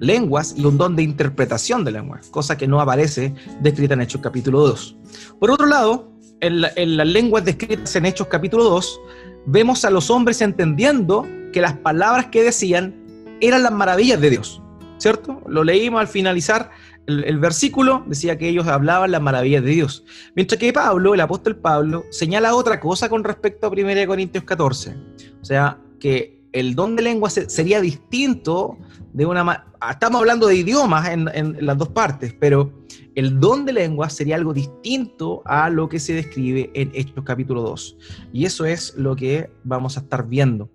lenguas 0.00 0.54
y 0.56 0.64
un 0.64 0.78
don 0.78 0.96
de 0.96 1.02
interpretación 1.02 1.84
de 1.84 1.92
lenguas, 1.92 2.28
cosa 2.28 2.56
que 2.56 2.66
no 2.66 2.80
aparece 2.80 3.34
descrita 3.60 3.94
en 3.94 4.02
Hechos 4.02 4.22
capítulo 4.22 4.60
2. 4.60 4.96
Por 5.38 5.50
otro 5.50 5.66
lado, 5.66 6.12
en, 6.40 6.62
en 6.76 6.96
las 6.96 7.06
lenguas 7.06 7.44
descritas 7.44 7.94
en 7.96 8.06
Hechos 8.06 8.28
capítulo 8.28 8.64
2, 8.64 9.00
vemos 9.46 9.84
a 9.84 9.90
los 9.90 10.10
hombres 10.10 10.40
entendiendo 10.40 11.26
que 11.52 11.60
las 11.60 11.74
palabras 11.74 12.26
que 12.26 12.42
decían 12.42 12.94
eran 13.40 13.62
las 13.62 13.72
maravillas 13.72 14.20
de 14.20 14.30
Dios, 14.30 14.62
¿cierto? 14.98 15.42
Lo 15.46 15.64
leímos 15.64 16.00
al 16.00 16.08
finalizar 16.08 16.70
el, 17.08 17.38
versículo, 17.38 18.04
decía 18.06 18.36
que 18.36 18.48
ellos 18.50 18.66
hablaban 18.66 19.10
las 19.10 19.22
maravillas 19.22 19.64
de 19.64 19.70
Dios. 19.70 20.04
Mientras 20.34 20.58
que 20.60 20.72
Pablo, 20.74 21.14
el 21.14 21.20
apóstol 21.20 21.56
Pablo, 21.56 22.04
señala 22.10 22.54
otra 22.54 22.78
cosa 22.80 23.08
con 23.08 23.24
respecto 23.24 23.66
a 23.66 23.70
1 23.70 24.06
Corintios 24.06 24.44
14. 24.44 24.94
O 25.40 25.44
sea, 25.44 25.78
que 25.98 26.42
el 26.52 26.74
don 26.74 26.96
de 26.96 27.02
lengua 27.02 27.30
sería 27.30 27.80
distinto 27.80 28.76
de 29.14 29.24
una... 29.24 29.64
Estamos 29.90 30.20
hablando 30.20 30.48
de 30.48 30.56
idiomas 30.56 31.08
en, 31.08 31.30
en 31.32 31.64
las 31.64 31.78
dos 31.78 31.88
partes, 31.88 32.34
pero 32.38 32.72
el 33.14 33.40
don 33.40 33.64
de 33.64 33.72
lengua 33.72 34.10
sería 34.10 34.36
algo 34.36 34.52
distinto 34.52 35.40
a 35.46 35.70
lo 35.70 35.88
que 35.88 36.00
se 36.00 36.12
describe 36.12 36.70
en 36.74 36.90
Hechos 36.92 37.24
capítulo 37.24 37.62
2. 37.62 37.96
Y 38.34 38.44
eso 38.44 38.66
es 38.66 38.94
lo 38.98 39.16
que 39.16 39.50
vamos 39.64 39.96
a 39.96 40.00
estar 40.00 40.28
viendo. 40.28 40.70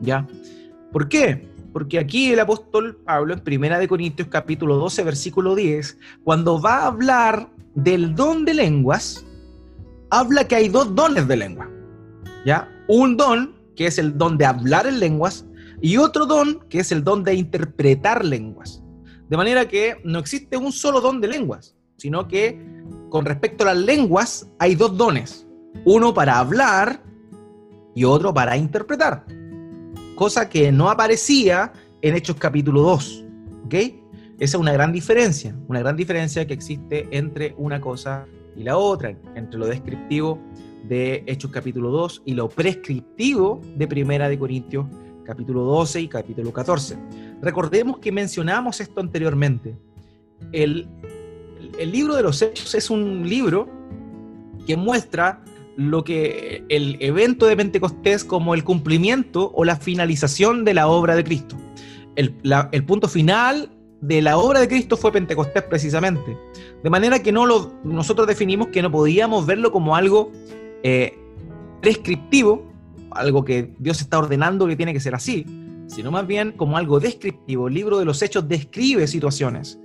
¿Ya? 0.00 0.26
¿Por 0.92 1.08
qué? 1.08 1.48
Porque 1.72 1.98
aquí 1.98 2.32
el 2.32 2.40
apóstol 2.40 2.96
Pablo 3.04 3.34
en 3.34 3.40
Primera 3.40 3.86
Corintios 3.86 4.28
capítulo 4.28 4.76
12 4.76 5.04
versículo 5.04 5.54
10, 5.54 5.98
cuando 6.24 6.60
va 6.60 6.78
a 6.78 6.86
hablar 6.86 7.50
del 7.74 8.14
don 8.14 8.46
de 8.46 8.54
lenguas, 8.54 9.26
habla 10.08 10.48
que 10.48 10.54
hay 10.54 10.68
dos 10.70 10.94
dones 10.94 11.28
de 11.28 11.36
lengua. 11.36 11.68
¿Ya? 12.46 12.66
Un 12.88 13.18
don 13.18 13.54
que 13.74 13.86
es 13.86 13.98
el 13.98 14.16
don 14.16 14.38
de 14.38 14.46
hablar 14.46 14.86
en 14.86 15.00
lenguas 15.00 15.44
y 15.82 15.98
otro 15.98 16.24
don 16.24 16.60
que 16.70 16.78
es 16.78 16.92
el 16.92 17.04
don 17.04 17.22
de 17.24 17.34
interpretar 17.34 18.24
lenguas. 18.24 18.82
De 19.28 19.36
manera 19.36 19.68
que 19.68 19.96
no 20.02 20.18
existe 20.18 20.56
un 20.56 20.72
solo 20.72 21.02
don 21.02 21.20
de 21.20 21.28
lenguas, 21.28 21.76
sino 21.98 22.26
que 22.26 22.58
con 23.10 23.26
respecto 23.26 23.64
a 23.64 23.74
las 23.74 23.84
lenguas 23.84 24.48
hay 24.58 24.76
dos 24.76 24.96
dones. 24.96 25.46
Uno 25.84 26.14
para 26.14 26.38
hablar 26.38 27.02
y 27.94 28.04
otro 28.04 28.32
para 28.32 28.56
interpretar 28.56 29.26
cosa 30.16 30.48
que 30.48 30.72
no 30.72 30.90
aparecía 30.90 31.72
en 32.02 32.16
Hechos 32.16 32.36
capítulo 32.36 32.82
2. 32.82 33.24
¿Ok? 33.66 33.74
Esa 33.74 33.94
es 34.38 34.54
una 34.54 34.72
gran 34.72 34.92
diferencia, 34.92 35.54
una 35.68 35.80
gran 35.80 35.96
diferencia 35.96 36.46
que 36.46 36.54
existe 36.54 37.06
entre 37.12 37.54
una 37.56 37.80
cosa 37.80 38.26
y 38.56 38.64
la 38.64 38.76
otra, 38.76 39.14
entre 39.34 39.58
lo 39.58 39.66
descriptivo 39.66 40.40
de 40.88 41.22
Hechos 41.26 41.50
capítulo 41.50 41.90
2 41.90 42.22
y 42.24 42.34
lo 42.34 42.48
prescriptivo 42.48 43.60
de 43.76 43.86
Primera 43.86 44.28
de 44.28 44.38
Corintios 44.38 44.86
capítulo 45.24 45.62
12 45.62 46.00
y 46.00 46.08
capítulo 46.08 46.52
14. 46.52 46.96
Recordemos 47.42 47.98
que 47.98 48.12
mencionamos 48.12 48.80
esto 48.80 49.00
anteriormente. 49.00 49.76
El, 50.52 50.88
el 51.78 51.90
libro 51.90 52.14
de 52.14 52.22
los 52.22 52.40
Hechos 52.42 52.74
es 52.74 52.90
un 52.90 53.28
libro 53.28 53.68
que 54.66 54.76
muestra 54.76 55.42
lo 55.76 56.04
que 56.04 56.64
el 56.68 56.96
evento 57.00 57.46
de 57.46 57.56
Pentecostés 57.56 58.24
como 58.24 58.54
el 58.54 58.64
cumplimiento 58.64 59.52
o 59.54 59.64
la 59.64 59.76
finalización 59.76 60.64
de 60.64 60.74
la 60.74 60.88
obra 60.88 61.14
de 61.14 61.24
Cristo. 61.24 61.56
El, 62.16 62.32
punto 62.86 63.08
final 63.08 63.70
de 64.00 64.22
la 64.22 64.38
obra 64.38 64.60
de 64.60 64.68
Cristo 64.68 64.96
fue 64.96 65.12
Pentecostés 65.12 65.62
precisamente. 65.64 66.36
De 66.82 66.88
manera 66.88 67.22
que 67.22 67.30
no 67.30 67.44
lo, 67.44 67.74
nosotros 67.84 68.26
definimos 68.26 68.68
que 68.68 68.80
no 68.80 68.90
podíamos 68.90 69.44
verlo 69.44 69.70
como 69.70 69.94
algo 69.94 70.32
eh, 70.82 71.18
prescriptivo, 71.82 72.72
algo 73.10 73.44
que 73.44 73.74
Dios 73.78 74.00
está 74.00 74.18
ordenando 74.18 74.66
que 74.66 74.76
tiene 74.76 74.94
que 74.94 75.00
ser 75.00 75.14
así, 75.14 75.44
sino 75.88 76.10
más 76.10 76.26
bien 76.26 76.52
como 76.52 76.78
algo 76.78 77.00
descriptivo. 77.00 77.68
El 77.68 77.74
libro 77.74 77.98
de 77.98 78.06
los 78.06 78.22
Hechos 78.22 78.48
describe 78.48 79.06
situaciones, 79.06 79.78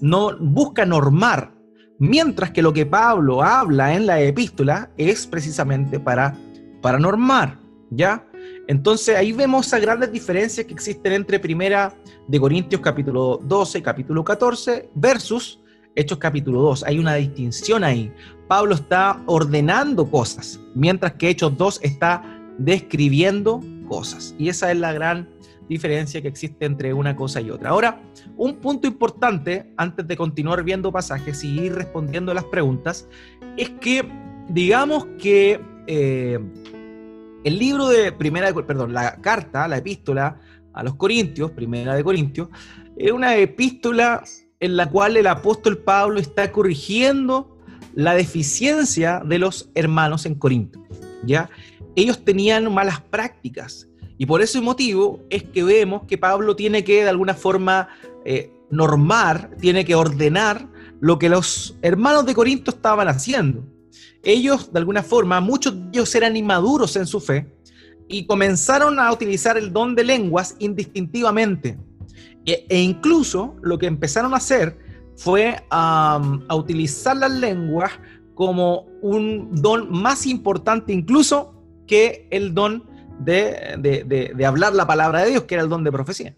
no 0.00 0.36
busca 0.38 0.84
normar, 0.84 1.55
Mientras 1.98 2.50
que 2.50 2.62
lo 2.62 2.72
que 2.72 2.84
Pablo 2.84 3.42
habla 3.42 3.94
en 3.94 4.06
la 4.06 4.20
epístola 4.20 4.90
es 4.98 5.26
precisamente 5.26 5.98
para, 5.98 6.36
para 6.82 6.98
normar, 6.98 7.58
¿ya? 7.90 8.26
Entonces 8.68 9.16
ahí 9.16 9.32
vemos 9.32 9.66
esas 9.66 9.80
grandes 9.80 10.12
diferencias 10.12 10.66
que 10.66 10.74
existen 10.74 11.14
entre 11.14 11.38
Primera 11.38 11.94
de 12.28 12.38
Corintios 12.38 12.82
capítulo 12.82 13.40
12, 13.42 13.82
capítulo 13.82 14.22
14 14.24 14.90
versus 14.94 15.60
Hechos 15.94 16.18
capítulo 16.18 16.60
2. 16.60 16.84
Hay 16.84 16.98
una 16.98 17.14
distinción 17.14 17.82
ahí. 17.82 18.12
Pablo 18.46 18.74
está 18.74 19.22
ordenando 19.24 20.08
cosas, 20.10 20.60
mientras 20.74 21.14
que 21.14 21.30
Hechos 21.30 21.56
2 21.56 21.80
está 21.82 22.22
describiendo 22.58 23.62
cosas. 23.88 24.34
Y 24.38 24.50
esa 24.50 24.70
es 24.70 24.78
la 24.78 24.92
gran 24.92 25.28
diferencia 25.68 26.22
que 26.22 26.28
existe 26.28 26.64
entre 26.64 26.92
una 26.92 27.16
cosa 27.16 27.40
y 27.40 27.50
otra. 27.50 27.70
Ahora, 27.70 28.00
un 28.36 28.56
punto 28.56 28.86
importante, 28.86 29.72
antes 29.76 30.06
de 30.06 30.16
continuar 30.16 30.62
viendo 30.62 30.92
pasajes 30.92 31.42
y 31.44 31.60
ir 31.60 31.74
respondiendo 31.74 32.32
a 32.32 32.34
las 32.34 32.44
preguntas, 32.44 33.08
es 33.56 33.70
que 33.70 34.08
digamos 34.48 35.06
que 35.18 35.60
eh, 35.86 36.38
el 37.44 37.58
libro 37.58 37.88
de 37.88 38.12
primera, 38.12 38.52
perdón, 38.52 38.92
la 38.92 39.20
carta, 39.20 39.68
la 39.68 39.78
epístola 39.78 40.40
a 40.72 40.82
los 40.82 40.96
Corintios, 40.96 41.50
primera 41.52 41.94
de 41.94 42.04
Corintios, 42.04 42.48
es 42.96 43.12
una 43.12 43.36
epístola 43.36 44.24
en 44.60 44.76
la 44.76 44.88
cual 44.88 45.16
el 45.16 45.26
apóstol 45.26 45.78
Pablo 45.78 46.18
está 46.18 46.50
corrigiendo 46.50 47.56
la 47.94 48.14
deficiencia 48.14 49.22
de 49.24 49.38
los 49.38 49.70
hermanos 49.74 50.26
en 50.26 50.34
Corinto. 50.34 50.82
¿ya? 51.24 51.50
Ellos 51.94 52.24
tenían 52.24 52.72
malas 52.72 53.00
prácticas, 53.00 53.88
y 54.18 54.26
por 54.26 54.40
ese 54.40 54.60
motivo 54.60 55.20
es 55.30 55.42
que 55.42 55.62
vemos 55.62 56.02
que 56.06 56.18
Pablo 56.18 56.56
tiene 56.56 56.84
que 56.84 57.02
de 57.02 57.10
alguna 57.10 57.34
forma 57.34 57.88
eh, 58.24 58.50
normar, 58.70 59.50
tiene 59.60 59.84
que 59.84 59.94
ordenar 59.94 60.68
lo 61.00 61.18
que 61.18 61.28
los 61.28 61.76
hermanos 61.82 62.24
de 62.24 62.34
Corinto 62.34 62.70
estaban 62.70 63.08
haciendo. 63.08 63.64
Ellos, 64.22 64.72
de 64.72 64.78
alguna 64.78 65.02
forma, 65.02 65.40
muchos 65.40 65.74
de 65.74 65.88
ellos 65.92 66.14
eran 66.14 66.36
inmaduros 66.36 66.96
en 66.96 67.06
su 67.06 67.20
fe 67.20 67.54
y 68.08 68.26
comenzaron 68.26 68.98
a 68.98 69.12
utilizar 69.12 69.58
el 69.58 69.72
don 69.72 69.94
de 69.94 70.04
lenguas 70.04 70.56
indistintivamente. 70.58 71.78
E, 72.44 72.64
e 72.68 72.80
incluso 72.80 73.56
lo 73.62 73.78
que 73.78 73.86
empezaron 73.86 74.32
a 74.32 74.38
hacer 74.38 74.78
fue 75.16 75.62
a 75.70 76.20
utilizar 76.54 77.16
las 77.16 77.32
lenguas 77.32 77.92
como 78.34 78.86
un 79.00 79.50
don 79.54 79.90
más 79.90 80.26
importante 80.26 80.92
incluso 80.92 81.54
que 81.86 82.28
el 82.30 82.52
don 82.54 82.84
de, 83.18 84.44
hablar 84.46 84.74
la 84.74 84.86
palabra 84.86 85.22
de 85.22 85.30
Dios, 85.30 85.42
que 85.44 85.54
era 85.54 85.64
el 85.64 85.68
don 85.68 85.84
de 85.84 85.92
profecía. 85.92 86.34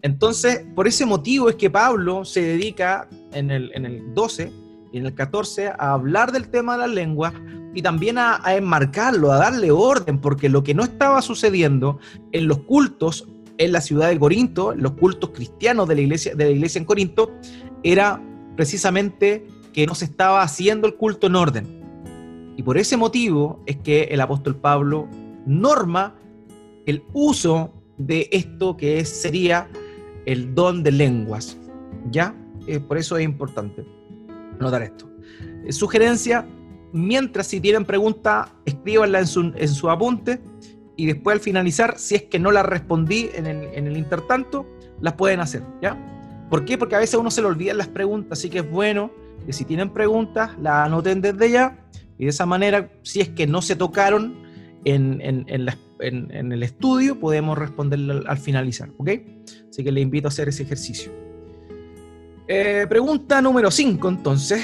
Entonces, 0.00 0.64
por 0.74 0.86
ese 0.86 1.06
motivo 1.06 1.48
es 1.48 1.56
que 1.56 1.70
Pablo 1.70 2.24
se 2.24 2.40
dedica 2.40 3.08
en 3.32 3.50
el, 3.50 3.72
en 3.74 3.84
el 3.84 4.14
12 4.14 4.52
y 4.92 4.98
en 4.98 5.06
el 5.06 5.14
14 5.14 5.68
a 5.68 5.92
hablar 5.92 6.32
del 6.32 6.48
tema 6.48 6.74
de 6.74 6.86
la 6.86 6.94
lengua 6.94 7.32
y 7.74 7.82
también 7.82 8.18
a, 8.18 8.40
enmarcarlo, 8.46 9.32
a 9.32 9.38
darle 9.38 9.70
orden, 9.70 10.20
porque 10.20 10.48
lo 10.48 10.62
que 10.62 10.74
no 10.74 10.84
estaba 10.84 11.22
sucediendo 11.22 11.98
en 12.32 12.48
los 12.48 12.58
cultos 12.60 13.28
en 13.58 13.72
la 13.72 13.80
ciudad 13.80 14.08
de 14.08 14.18
Corinto, 14.18 14.74
los 14.74 14.92
cultos 14.92 15.30
cristianos 15.30 15.88
de 15.88 15.96
la 15.96 16.00
iglesia, 16.00 16.34
de 16.34 16.44
la 16.44 16.50
iglesia 16.50 16.78
en 16.78 16.84
Corinto, 16.84 17.32
era 17.82 18.22
precisamente 18.56 19.46
que 19.72 19.86
no 19.86 19.94
se 19.94 20.06
estaba 20.06 20.42
haciendo 20.42 20.86
el 20.86 20.94
culto 20.94 21.26
en 21.26 21.36
orden. 21.36 22.54
Y 22.56 22.62
por 22.62 22.78
ese 22.78 22.96
motivo 22.96 23.62
es 23.66 23.76
que 23.76 24.04
el 24.04 24.20
apóstol 24.20 24.56
Pablo 24.56 25.08
norma 25.48 26.14
el 26.86 27.02
uso 27.12 27.72
de 27.96 28.28
esto 28.30 28.76
que 28.76 29.04
sería 29.04 29.68
el 30.26 30.54
don 30.54 30.82
de 30.82 30.92
lenguas. 30.92 31.58
¿Ya? 32.10 32.34
Eh, 32.66 32.80
por 32.80 32.98
eso 32.98 33.16
es 33.16 33.24
importante 33.24 33.84
notar 34.60 34.82
esto. 34.82 35.08
Eh, 35.64 35.72
sugerencia, 35.72 36.46
mientras 36.92 37.46
si 37.46 37.60
tienen 37.60 37.84
pregunta, 37.84 38.52
escríbanla 38.64 39.20
en 39.20 39.26
su, 39.26 39.52
en 39.54 39.68
su 39.68 39.90
apunte 39.90 40.40
y 40.96 41.06
después 41.06 41.34
al 41.34 41.40
finalizar, 41.40 41.98
si 41.98 42.16
es 42.16 42.22
que 42.24 42.38
no 42.38 42.50
la 42.50 42.62
respondí 42.62 43.30
en 43.34 43.46
el, 43.46 43.64
en 43.74 43.86
el 43.86 43.96
intertanto, 43.96 44.66
las 45.00 45.14
pueden 45.14 45.40
hacer, 45.40 45.62
¿ya? 45.80 45.96
¿Por 46.50 46.64
qué? 46.64 46.76
Porque 46.76 46.96
a 46.96 46.98
veces 46.98 47.18
uno 47.18 47.30
se 47.30 47.40
le 47.40 47.48
olvidan 47.48 47.76
las 47.76 47.88
preguntas, 47.88 48.38
así 48.38 48.50
que 48.50 48.58
es 48.58 48.70
bueno 48.70 49.10
que 49.46 49.52
si 49.52 49.64
tienen 49.64 49.90
preguntas, 49.90 50.50
las 50.60 50.86
anoten 50.86 51.20
desde 51.20 51.50
ya 51.50 51.78
y 52.18 52.24
de 52.24 52.30
esa 52.30 52.46
manera, 52.46 52.90
si 53.02 53.20
es 53.20 53.28
que 53.28 53.46
no 53.46 53.62
se 53.62 53.76
tocaron, 53.76 54.47
en, 54.90 55.46
el 55.48 56.62
estudio, 56.62 57.18
podemos 57.18 57.58
responder 57.58 57.98
al, 58.26 58.38
finalizar, 58.38 58.90
¿ok? 58.96 59.10
Así 59.68 59.84
que 59.84 59.92
le 59.92 60.00
invito 60.00 60.28
a 60.28 60.30
hacer 60.30 60.48
ese 60.48 60.62
ejercicio. 60.62 61.12
Eh, 62.46 62.86
pregunta 62.88 63.42
número 63.42 63.70
5, 63.70 64.08
entonces. 64.08 64.62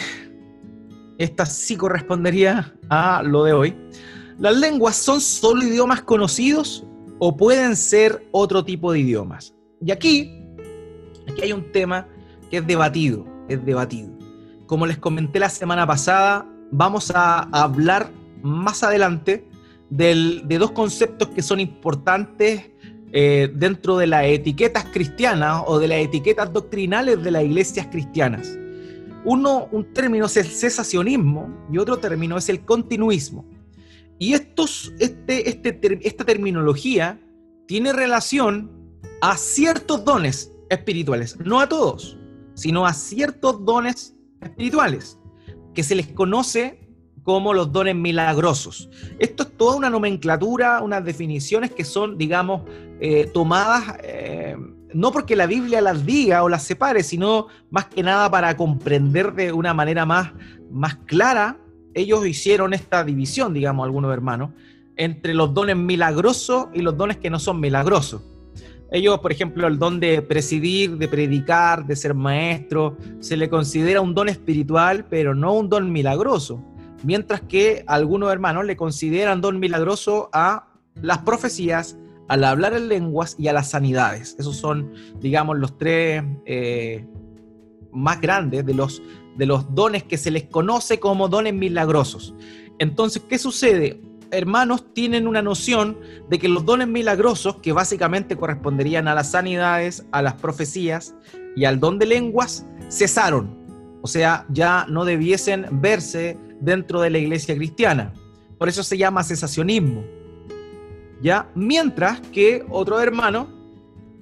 Esta 1.19 1.47
sí 1.47 1.77
correspondería 1.77 2.75
a 2.89 3.23
lo 3.23 3.45
de 3.45 3.53
hoy. 3.53 3.77
¿Las 4.39 4.57
lenguas 4.57 4.97
son 4.97 5.21
solo 5.21 5.63
idiomas 5.63 6.03
conocidos 6.03 6.85
o 7.21 7.37
pueden 7.37 7.77
ser 7.77 8.27
otro 8.33 8.65
tipo 8.65 8.93
de 8.93 9.01
idiomas? 9.01 9.55
Y 9.81 9.93
aquí, 9.93 10.43
aquí 11.29 11.43
hay 11.43 11.53
un 11.53 11.71
tema 11.71 12.09
que 12.51 12.57
es 12.57 12.67
debatido, 12.67 13.25
es 13.49 13.65
debatido. 13.65 14.11
Como 14.67 14.87
les 14.87 14.99
comenté 14.99 15.39
la 15.39 15.49
semana 15.49 15.87
pasada, 15.87 16.51
vamos 16.73 17.13
a 17.15 17.43
hablar 17.53 18.11
más 18.43 18.83
adelante 18.83 19.47
de 19.91 20.57
dos 20.59 20.73
conceptos 20.73 21.29
que 21.29 21.43
son 21.43 21.61
importantes 21.61 22.71
eh, 23.17 23.49
dentro 23.55 23.97
de 23.97 24.09
las 24.09 24.25
etiquetas 24.25 24.87
cristianas 24.87 25.63
o 25.69 25.79
de 25.79 25.87
las 25.87 25.99
etiquetas 25.99 26.53
doctrinales 26.53 27.23
de 27.23 27.31
las 27.31 27.45
iglesias 27.45 27.87
cristianas. 27.87 28.59
Uno, 29.25 29.69
un 29.71 29.95
término 29.95 30.27
es 30.27 30.37
el 30.37 30.47
cesacionismo 30.47 31.67
y 31.73 31.79
otro 31.79 31.99
término 31.99 32.37
es 32.37 32.49
el 32.49 32.65
continuismo. 32.65 33.45
Y 34.19 34.35
estos, 34.35 34.93
este, 34.99 35.49
este, 35.49 35.79
esta 36.03 36.25
terminología 36.25 37.21
tiene 37.69 37.93
relación 37.93 38.71
a 39.21 39.37
ciertos 39.37 40.05
dones 40.05 40.51
espirituales, 40.69 41.39
no 41.39 41.61
a 41.61 41.69
todos, 41.69 42.19
sino 42.55 42.85
a 42.85 42.93
ciertos 42.93 43.65
dones 43.65 44.17
espirituales, 44.41 45.21
que 45.73 45.85
se 45.85 45.95
les 45.95 46.09
conoce 46.09 46.84
como 47.25 47.55
los 47.55 47.73
dones 47.73 47.97
milagrosos. 47.97 48.89
Esto 49.19 49.43
es 49.43 49.57
toda 49.57 49.77
una 49.77 49.91
nomenclatura, 49.91 50.83
unas 50.83 51.05
definiciones 51.05 51.73
que 51.73 51.85
son, 51.85 52.17
digamos, 52.17 52.63
eh, 53.01 53.29
tomadas 53.33 53.97
eh, 54.05 54.57
no 54.95 55.11
porque 55.11 55.35
la 55.35 55.47
Biblia 55.47 55.81
las 55.81 56.07
diga 56.07 56.45
o 56.45 56.49
las 56.49 56.63
separe, 56.63 57.03
sino 57.03 57.49
más 57.69 57.87
que 57.87 58.03
nada 58.03 58.31
para 58.31 58.57
comprender 58.57 59.33
de 59.35 59.53
una 59.53 59.75
manera 59.75 60.07
más, 60.07 60.33
más 60.71 60.95
clara. 61.07 61.59
Ellos 61.95 62.25
hicieron 62.27 62.73
esta 62.73 63.03
división, 63.03 63.53
digamos, 63.53 63.85
algunos 63.85 64.13
hermanos, 64.13 64.51
entre 64.97 65.35
los 65.35 65.53
dones 65.53 65.77
milagrosos 65.77 66.69
y 66.73 66.81
los 66.81 66.97
dones 66.97 67.17
que 67.17 67.29
no 67.29 67.41
son 67.41 67.59
milagrosos. 67.59 68.23
Ellos, 68.93 69.19
por 69.19 69.33
ejemplo, 69.33 69.67
el 69.67 69.81
don 69.81 69.99
de 69.99 70.23
presidir, 70.23 70.97
de 70.97 71.09
predicar, 71.09 71.85
de 71.85 71.97
ser 71.97 72.15
maestro, 72.15 72.97
se 73.19 73.37
le 73.37 73.49
considera 73.49 74.01
un 74.01 74.15
don 74.15 74.29
espiritual, 74.29 75.07
pero 75.11 75.35
no 75.35 75.55
un 75.55 75.69
don 75.69 75.91
milagroso 75.91 76.63
mientras 77.05 77.43
que 77.43 77.85
algunos 77.87 78.33
hermanos 78.33 78.65
le 78.65 78.77
consideran 78.77 79.41
don 79.41 79.61
milagroso 79.61 80.31
a 80.33 80.69
las 81.01 81.19
profecías, 81.19 81.99
al 82.29 82.45
hablar 82.45 82.75
en 82.75 82.89
lenguas 82.89 83.37
y 83.39 83.49
a 83.49 83.53
las 83.53 83.71
sanidades. 83.71 84.37
Esos 84.39 84.57
son, 84.57 84.93
digamos, 85.21 85.59
los 85.59 85.77
tres 85.77 86.25
eh, 86.47 87.05
más 87.93 88.21
grandes 88.21 88.65
de 88.65 88.75
los, 88.75 89.03
de 89.37 89.47
los 89.47 89.75
dones 89.75 90.05
que 90.05 90.17
se 90.17 90.31
les 90.31 90.45
conoce 90.45 90.99
como 90.99 91.29
dones 91.29 91.53
milagrosos. 91.53 92.35
Entonces, 92.79 93.23
¿qué 93.29 93.39
sucede? 93.39 94.01
Hermanos 94.31 94.93
tienen 94.95 95.29
una 95.29 95.43
noción 95.43 95.99
de 96.29 96.39
que 96.39 96.49
los 96.49 96.65
dones 96.65 96.89
milagrosos, 96.89 97.57
que 97.57 97.73
básicamente 97.73 98.37
corresponderían 98.37 99.07
a 99.07 99.15
las 99.15 99.31
sanidades, 99.31 100.07
a 100.11 100.23
las 100.23 100.35
profecías 100.35 101.15
y 101.55 101.67
al 101.67 101.79
don 101.79 101.99
de 101.99 102.07
lenguas, 102.07 102.67
cesaron. 102.91 103.63
O 104.03 104.07
sea, 104.07 104.47
ya 104.49 104.87
no 104.89 105.05
debiesen 105.05 105.67
verse 105.71 106.37
dentro 106.65 107.01
de 107.01 107.11
la 107.11 107.19
iglesia 107.19 107.55
cristiana. 107.55 108.13
Por 108.59 108.69
eso 108.69 108.83
se 108.83 108.97
llama 108.97 109.23
cesacionismo. 109.23 110.05
¿Ya? 111.21 111.49
Mientras 111.55 112.21
que 112.21 112.65
otros 112.69 113.03
hermanos 113.03 113.49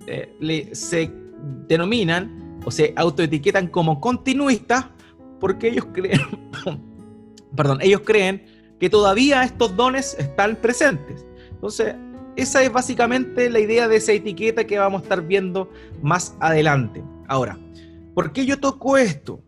eh, 0.07 0.71
se 0.73 1.11
denominan 1.69 2.61
o 2.65 2.71
se 2.71 2.93
autoetiquetan 2.97 3.69
como 3.69 4.01
continuistas 4.01 4.87
porque 5.41 5.69
ellos 5.69 5.87
creen, 5.93 6.21
perdón, 7.57 7.79
ellos 7.81 8.03
creen 8.05 8.45
que 8.79 8.89
todavía 8.89 9.43
estos 9.43 9.75
dones 9.75 10.15
están 10.19 10.57
presentes. 10.57 11.25
Entonces, 11.51 11.95
esa 12.37 12.63
es 12.63 12.73
básicamente 12.73 13.51
la 13.51 13.61
idea 13.61 13.89
de 13.89 13.97
esa 13.97 14.13
etiqueta 14.13 14.67
que 14.67 14.79
vamos 14.79 15.01
a 15.01 15.03
estar 15.05 15.23
viendo 15.23 15.71
más 16.03 16.37
adelante. 16.41 17.05
Ahora, 17.29 17.59
¿por 18.15 18.33
qué 18.33 18.47
yo 18.47 18.59
toco 18.59 18.97
esto? 18.97 19.41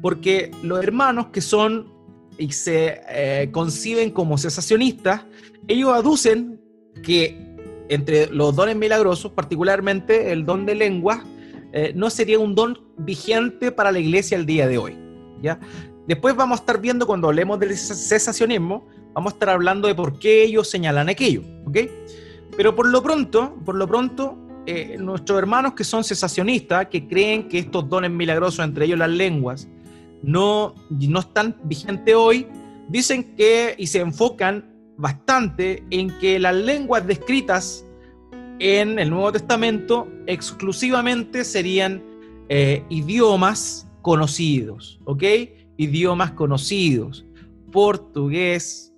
Porque 0.00 0.50
los 0.62 0.82
hermanos 0.82 1.28
que 1.28 1.40
son 1.40 1.97
y 2.38 2.52
se 2.52 3.00
eh, 3.08 3.50
conciben 3.50 4.10
como 4.10 4.38
cesacionistas, 4.38 5.22
ellos 5.66 5.90
aducen 5.92 6.60
que 7.02 7.48
entre 7.88 8.26
los 8.28 8.54
dones 8.54 8.76
milagrosos, 8.76 9.32
particularmente 9.32 10.32
el 10.32 10.44
don 10.44 10.66
de 10.66 10.74
lengua, 10.74 11.24
eh, 11.72 11.92
no 11.94 12.10
sería 12.10 12.38
un 12.38 12.54
don 12.54 12.78
vigente 12.96 13.72
para 13.72 13.92
la 13.92 13.98
iglesia 13.98 14.36
el 14.36 14.46
día 14.46 14.66
de 14.66 14.78
hoy. 14.78 14.96
¿ya? 15.42 15.58
Después 16.06 16.34
vamos 16.36 16.58
a 16.58 16.62
estar 16.62 16.80
viendo 16.80 17.06
cuando 17.06 17.28
hablemos 17.28 17.58
del 17.58 17.76
cesacionismo, 17.76 18.86
vamos 19.12 19.32
a 19.32 19.34
estar 19.34 19.50
hablando 19.50 19.88
de 19.88 19.94
por 19.94 20.18
qué 20.18 20.44
ellos 20.44 20.70
señalan 20.70 21.08
aquello. 21.08 21.42
¿okay? 21.66 21.90
Pero 22.56 22.74
por 22.74 22.88
lo 22.88 23.02
pronto, 23.02 23.56
por 23.64 23.74
lo 23.74 23.86
pronto, 23.86 24.38
eh, 24.66 24.96
nuestros 24.98 25.38
hermanos 25.38 25.74
que 25.74 25.84
son 25.84 26.04
cesacionistas, 26.04 26.86
que 26.88 27.06
creen 27.06 27.48
que 27.48 27.58
estos 27.58 27.88
dones 27.88 28.10
milagrosos, 28.10 28.64
entre 28.64 28.84
ellos 28.84 28.98
las 28.98 29.10
lenguas, 29.10 29.68
no, 30.22 30.74
no 30.90 31.20
están 31.20 31.56
vigentes 31.64 32.14
hoy, 32.14 32.46
dicen 32.88 33.34
que 33.36 33.74
y 33.78 33.86
se 33.86 34.00
enfocan 34.00 34.64
bastante 34.96 35.84
en 35.90 36.16
que 36.18 36.38
las 36.38 36.54
lenguas 36.54 37.06
descritas 37.06 37.84
en 38.58 38.98
el 38.98 39.10
Nuevo 39.10 39.32
Testamento 39.32 40.08
exclusivamente 40.26 41.44
serían 41.44 42.02
eh, 42.48 42.82
idiomas 42.88 43.88
conocidos, 44.02 44.98
¿ok? 45.04 45.22
Idiomas 45.76 46.32
conocidos, 46.32 47.24
portugués, 47.70 48.92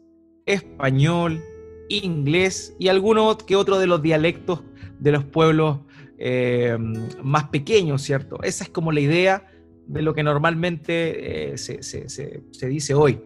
español, 0.46 1.42
inglés 1.88 2.74
y 2.78 2.88
alguno 2.88 3.36
que 3.36 3.56
otro 3.56 3.78
de 3.78 3.86
los 3.86 4.00
dialectos 4.00 4.62
de 4.98 5.12
los 5.12 5.24
pueblos 5.24 5.80
eh, 6.18 6.76
más 7.22 7.44
pequeños, 7.48 8.02
¿cierto? 8.02 8.42
Esa 8.42 8.64
es 8.64 8.70
como 8.70 8.92
la 8.92 9.00
idea 9.00 9.49
de 9.90 10.02
lo 10.02 10.14
que 10.14 10.22
normalmente 10.22 11.52
eh, 11.52 11.58
se, 11.58 12.68
dice 12.68 12.94
hoy. 12.94 13.20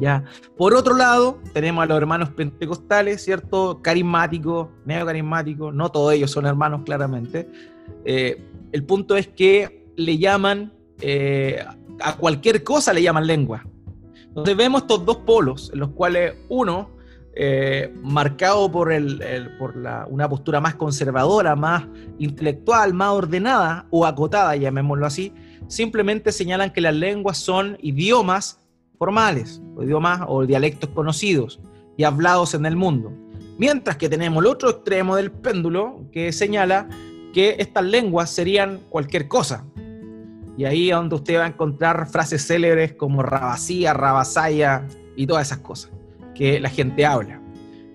¿ya? 0.00 0.24
Por 0.56 0.74
otro 0.74 0.96
lado, 0.96 1.38
tenemos 1.52 1.84
a 1.84 1.86
los 1.86 1.98
hermanos 1.98 2.30
pentecostales, 2.30 3.22
¿cierto? 3.22 3.80
Carismáticos, 3.82 4.68
medio 4.86 5.04
carismáticos, 5.04 5.74
no 5.74 5.90
todos 5.90 6.14
ellos 6.14 6.30
son 6.30 6.46
hermanos 6.46 6.82
claramente. 6.86 7.48
Eh, 8.04 8.42
el 8.72 8.84
punto 8.84 9.14
es 9.14 9.28
que 9.28 9.86
le 9.96 10.16
llaman, 10.16 10.72
eh, 11.00 11.62
a 12.00 12.16
cualquier 12.16 12.64
cosa 12.64 12.94
le 12.94 13.02
llaman 13.02 13.26
lengua. 13.26 13.66
Entonces 14.28 14.56
vemos 14.56 14.82
estos 14.82 15.04
dos 15.04 15.18
polos, 15.18 15.70
en 15.72 15.80
los 15.80 15.90
cuales 15.90 16.34
uno, 16.48 16.92
marcado 18.02 18.70
por, 18.70 18.92
el, 18.92 19.20
por 19.58 19.76
la, 19.76 20.06
una 20.08 20.28
postura 20.28 20.60
más 20.60 20.76
conservadora, 20.76 21.54
más 21.56 21.84
intelectual, 22.18 22.94
más 22.94 23.10
ordenada 23.10 23.86
o 23.90 24.06
acotada, 24.06 24.56
llamémoslo 24.56 25.04
así, 25.04 25.32
simplemente 25.68 26.32
señalan 26.32 26.72
que 26.72 26.80
las 26.80 26.94
lenguas 26.94 27.38
son 27.38 27.78
idiomas 27.80 28.60
formales, 28.98 29.60
o 29.76 29.82
idiomas 29.82 30.20
o 30.26 30.46
dialectos 30.46 30.90
conocidos 30.90 31.60
y 31.96 32.04
hablados 32.04 32.54
en 32.54 32.66
el 32.66 32.76
mundo. 32.76 33.12
Mientras 33.58 33.96
que 33.96 34.08
tenemos 34.08 34.42
el 34.42 34.50
otro 34.50 34.70
extremo 34.70 35.16
del 35.16 35.30
péndulo 35.30 36.06
que 36.12 36.32
señala 36.32 36.88
que 37.32 37.56
estas 37.58 37.84
lenguas 37.84 38.30
serían 38.30 38.80
cualquier 38.88 39.28
cosa. 39.28 39.64
Y 40.56 40.64
ahí 40.64 40.90
es 40.90 40.96
donde 40.96 41.16
usted 41.16 41.38
va 41.38 41.44
a 41.44 41.48
encontrar 41.48 42.08
frases 42.08 42.46
célebres 42.46 42.94
como 42.94 43.22
rabasía, 43.22 43.92
rabasaya 43.92 44.86
y 45.16 45.26
todas 45.26 45.48
esas 45.48 45.58
cosas 45.58 45.90
que 46.34 46.60
la 46.60 46.68
gente 46.68 47.04
habla. 47.06 47.40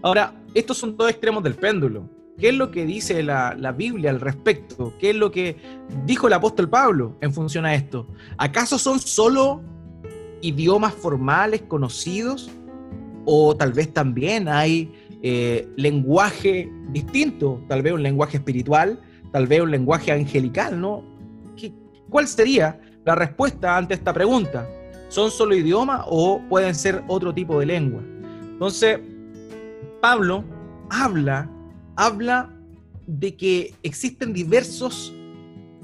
Ahora, 0.01 0.33
estos 0.53 0.77
son 0.77 0.95
dos 0.95 1.09
extremos 1.09 1.43
del 1.43 1.55
péndulo. 1.55 2.09
¿Qué 2.39 2.49
es 2.49 2.55
lo 2.55 2.71
que 2.71 2.85
dice 2.85 3.21
la, 3.21 3.73
Biblia 3.75 4.11
al 4.11 4.21
respecto? 4.21 4.93
¿Qué 4.97 5.09
es 5.09 5.15
lo 5.15 5.29
que 5.29 5.57
dijo 6.05 6.27
el 6.27 6.33
apóstol 6.33 6.69
Pablo 6.69 7.17
en 7.19 7.33
función 7.33 7.65
a 7.65 7.75
esto? 7.75 8.07
¿Acaso 8.37 8.79
son 8.79 8.99
solo 8.99 9.61
idiomas 10.41 10.93
formales 10.93 11.63
conocidos? 11.63 12.49
¿O 13.25 13.55
tal 13.57 13.73
vez 13.73 13.93
también 13.93 14.47
hay 14.47 14.91
eh, 15.21 15.67
lenguaje 15.75 16.71
distinto? 16.91 17.61
Tal 17.67 17.81
vez 17.81 17.91
un 17.91 18.03
lenguaje 18.03 18.37
espiritual, 18.37 19.01
tal 19.33 19.45
vez 19.45 19.61
un 19.61 19.71
lenguaje 19.71 20.13
angelical, 20.13 20.79
¿no? 20.79 21.03
¿Cuál 22.09 22.27
sería 22.27 22.79
la 23.05 23.15
respuesta 23.15 23.75
ante 23.75 23.93
esta 23.93 24.13
pregunta? 24.13 24.65
¿Son 25.09 25.29
solo 25.29 25.55
idiomas 25.55 26.03
o 26.07 26.41
pueden 26.47 26.73
ser 26.73 27.03
otro 27.07 27.33
tipo 27.33 27.59
de 27.59 27.65
lengua? 27.65 28.01
Entonces, 28.53 28.99
Pablo 30.01 30.43
habla 30.89 31.49
habla 31.99 32.49
de 33.07 33.35
que 33.35 33.75
existen 33.83 34.31
diversos 34.31 35.13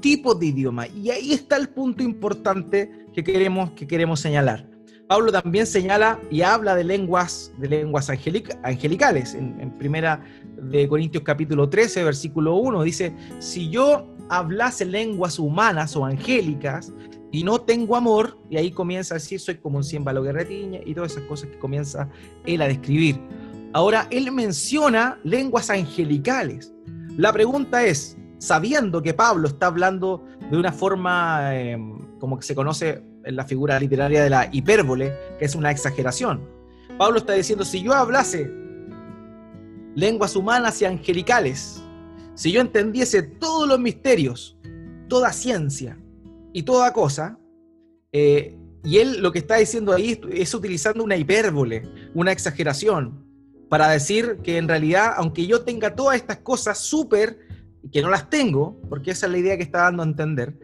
tipos 0.00 0.40
de 0.40 0.46
idioma 0.46 0.86
y 0.88 1.10
ahí 1.10 1.32
está 1.32 1.58
el 1.58 1.68
punto 1.68 2.02
importante 2.02 2.90
que 3.12 3.22
queremos, 3.22 3.72
que 3.72 3.86
queremos 3.86 4.20
señalar. 4.20 4.66
Pablo 5.08 5.30
también 5.30 5.66
señala 5.66 6.18
y 6.30 6.40
habla 6.40 6.74
de 6.74 6.84
lenguas, 6.84 7.52
de 7.58 7.68
lenguas 7.68 8.08
angelicales. 8.08 9.34
En, 9.34 9.60
en, 9.60 9.70
primera 9.78 10.24
de 10.56 10.88
Corintios 10.88 11.22
capítulo 11.22 11.68
13, 11.68 12.02
versículo 12.02 12.56
1, 12.56 12.82
dice, 12.82 13.14
si 13.38 13.68
yo 13.68 14.06
hablase 14.30 14.86
lenguas 14.86 15.38
humanas 15.38 15.96
o 15.96 16.04
angélicas 16.06 16.94
y 17.30 17.44
no 17.44 17.60
tengo 17.60 17.94
amor, 17.94 18.38
y 18.48 18.56
ahí 18.56 18.70
comienza 18.70 19.14
a 19.14 19.18
decir, 19.18 19.38
soy 19.38 19.56
como 19.56 19.76
un 19.76 19.84
címbalo 19.84 20.22
que 20.22 20.82
y 20.86 20.94
todas 20.94 21.12
esas 21.12 21.24
cosas 21.24 21.50
que 21.50 21.58
comienza 21.58 22.08
él 22.46 22.62
a 22.62 22.68
describir. 22.68 23.20
Ahora, 23.76 24.08
él 24.10 24.32
menciona 24.32 25.20
lenguas 25.22 25.68
angelicales. 25.68 26.72
La 27.18 27.30
pregunta 27.30 27.84
es, 27.84 28.16
sabiendo 28.38 29.02
que 29.02 29.12
Pablo 29.12 29.48
está 29.48 29.66
hablando 29.66 30.24
de 30.50 30.56
una 30.56 30.72
forma 30.72 31.54
em, 31.54 32.18
como 32.18 32.38
que 32.38 32.46
se 32.46 32.54
conoce 32.54 33.02
en 33.22 33.36
la 33.36 33.44
figura 33.44 33.78
literaria 33.78 34.24
de 34.24 34.30
la 34.30 34.48
hipérbole, 34.50 35.12
que 35.38 35.44
es 35.44 35.54
una 35.54 35.70
exageración. 35.70 36.40
Pablo 36.96 37.18
está 37.18 37.34
diciendo, 37.34 37.66
si 37.66 37.82
yo 37.82 37.92
hablase 37.92 38.50
lenguas 39.94 40.36
humanas 40.36 40.80
y 40.80 40.86
angelicales, 40.86 41.82
si 42.32 42.52
yo 42.52 42.62
entendiese 42.62 43.24
todos 43.24 43.68
los 43.68 43.78
misterios, 43.78 44.56
toda 45.06 45.34
ciencia 45.34 45.98
y 46.54 46.62
toda 46.62 46.94
cosa, 46.94 47.38
eh, 48.10 48.56
y 48.82 48.96
él 49.00 49.20
lo 49.20 49.32
que 49.32 49.40
está 49.40 49.56
diciendo 49.56 49.92
ahí 49.92 50.18
es 50.32 50.54
utilizando 50.54 51.04
una 51.04 51.18
hipérbole, 51.18 51.82
una 52.14 52.32
exageración, 52.32 53.25
para 53.68 53.88
decir 53.88 54.38
que 54.42 54.58
en 54.58 54.68
realidad, 54.68 55.14
aunque 55.16 55.46
yo 55.46 55.62
tenga 55.62 55.94
todas 55.94 56.16
estas 56.16 56.38
cosas 56.38 56.78
súper, 56.78 57.38
que 57.92 58.02
no 58.02 58.10
las 58.10 58.28
tengo, 58.30 58.80
porque 58.88 59.12
esa 59.12 59.26
es 59.26 59.32
la 59.32 59.38
idea 59.38 59.56
que 59.56 59.62
está 59.62 59.82
dando 59.82 60.02
a 60.02 60.06
entender, 60.06 60.54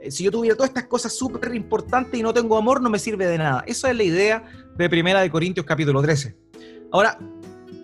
eh, 0.00 0.10
si 0.10 0.24
yo 0.24 0.30
tuviera 0.30 0.56
todas 0.56 0.70
estas 0.70 0.86
cosas 0.86 1.12
súper 1.12 1.54
importantes 1.54 2.18
y 2.18 2.22
no 2.22 2.32
tengo 2.32 2.56
amor, 2.56 2.80
no 2.80 2.90
me 2.90 2.98
sirve 2.98 3.26
de 3.26 3.38
nada. 3.38 3.64
Esa 3.66 3.90
es 3.90 3.96
la 3.96 4.02
idea 4.02 4.44
de 4.76 4.88
Primera 4.88 5.20
de 5.20 5.30
Corintios 5.30 5.66
capítulo 5.66 6.00
13. 6.02 6.36
Ahora, 6.92 7.18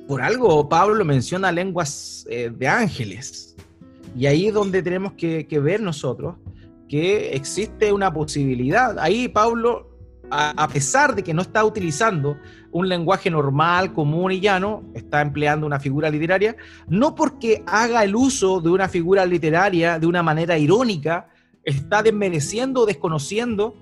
por 0.07 0.23
algo 0.23 0.69
Pablo 0.69 1.05
menciona 1.05 1.51
lenguas 1.51 2.27
eh, 2.29 2.51
de 2.55 2.69
ángeles. 2.69 3.57
Y 4.17 4.27
ahí 4.27 4.47
es 4.47 4.55
donde 4.55 4.83
tenemos 4.83 5.13
que, 5.15 5.47
ver 5.61 5.81
nosotros 5.81 6.37
que 6.89 7.35
existe 7.35 7.93
una 7.93 8.13
posibilidad. 8.13 8.99
Ahí 8.99 9.29
Pablo, 9.29 9.94
a, 10.31 10.69
pesar 10.69 11.15
de 11.15 11.23
que 11.23 11.35
no 11.35 11.43
está 11.43 11.65
utilizando 11.65 12.39
un 12.73 12.89
lenguaje 12.89 13.31
normal, 13.31 13.93
común 13.93 14.33
y 14.33 14.41
llano, 14.41 14.83
está 14.95 15.21
empleando 15.21 15.67
una 15.67 15.79
figura 15.79 16.11
literaria, 16.11 16.57
no 16.89 17.15
porque 17.15 17.63
haga 17.67 18.03
el 18.03 18.17
uso 18.17 18.61
de 18.61 18.71
una 18.71 18.89
figura 18.89 19.25
literaria 19.25 19.99
de 19.99 20.07
una 20.07 20.23
manera 20.23 20.59
irónica, 20.59 21.29
está 21.63 22.03
desmereciendo 22.03 22.83
o 22.83 22.87
desconociendo 22.87 23.77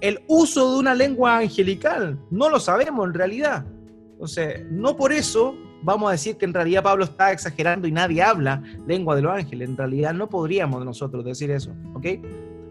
el 0.00 0.20
uso 0.28 0.72
de 0.72 0.78
una 0.78 0.94
lengua 0.94 1.38
angelical. 1.38 2.18
No 2.30 2.48
lo 2.48 2.60
sabemos 2.60 3.06
en 3.06 3.14
realidad. 3.14 3.66
Entonces, 4.12 4.64
no 4.70 4.96
por 4.96 5.12
eso 5.12 5.54
vamos 5.82 6.08
a 6.08 6.12
decir 6.12 6.36
que 6.36 6.44
en 6.44 6.54
realidad 6.54 6.82
Pablo 6.82 7.04
está 7.04 7.32
exagerando 7.32 7.86
y 7.86 7.92
nadie 7.92 8.22
habla 8.22 8.62
lengua 8.86 9.16
de 9.16 9.22
los 9.22 9.32
ángeles. 9.32 9.68
En 9.68 9.76
realidad 9.76 10.14
no 10.14 10.28
podríamos 10.28 10.84
nosotros 10.84 11.24
decir 11.24 11.50
eso. 11.50 11.72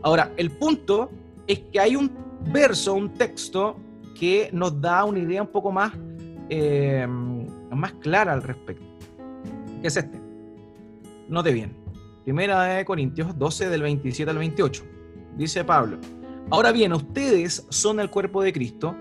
Ahora, 0.04 0.32
el 0.38 0.52
punto 0.52 1.10
es 1.48 1.60
que 1.72 1.80
hay 1.80 1.96
un 1.96 2.12
verso, 2.52 2.94
un 2.94 3.14
texto 3.14 3.78
que 4.18 4.50
nos 4.54 4.80
da 4.80 5.04
una 5.04 5.20
idea 5.20 5.42
un 5.42 5.50
poco 5.50 5.72
más, 5.72 5.94
eh, 6.50 7.06
más 7.08 7.94
clara 7.94 8.34
al 8.34 8.44
respecto. 8.44 8.86
¿Qué 9.82 9.88
es 9.88 9.98
este? 9.98 10.20
Note 11.28 11.52
bien. 11.52 11.76
Primera 12.24 12.64
de 12.64 12.86
Corintios 12.86 13.38
12 13.38 13.70
del 13.70 13.82
27 13.84 14.32
al 14.32 14.38
28. 14.38 14.84
Dice 15.38 15.64
Pablo, 15.64 16.00
ahora 16.50 16.72
bien, 16.72 16.94
ustedes 16.94 17.68
son 17.70 18.00
el 18.00 18.10
cuerpo 18.10 18.42
de 18.42 18.54
Cristo 18.54 18.96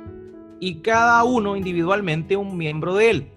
y 0.61 0.81
cada 0.81 1.23
uno 1.25 1.57
individualmente 1.57 2.37
un 2.37 2.57
miembro 2.57 2.95
de 2.95 3.11
él. 3.11 3.33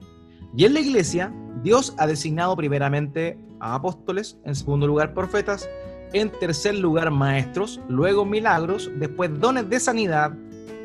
Y 0.55 0.65
en 0.65 0.73
la 0.73 0.79
iglesia, 0.79 1.33
Dios 1.63 1.93
ha 1.97 2.07
designado 2.07 2.55
primeramente 2.55 3.37
a 3.59 3.75
apóstoles, 3.75 4.39
en 4.45 4.55
segundo 4.55 4.87
lugar 4.87 5.13
profetas, 5.13 5.69
en 6.13 6.31
tercer 6.31 6.75
lugar 6.75 7.11
maestros, 7.11 7.79
luego 7.87 8.25
milagros, 8.25 8.89
después 8.95 9.39
dones 9.39 9.69
de 9.69 9.79
sanidad, 9.79 10.33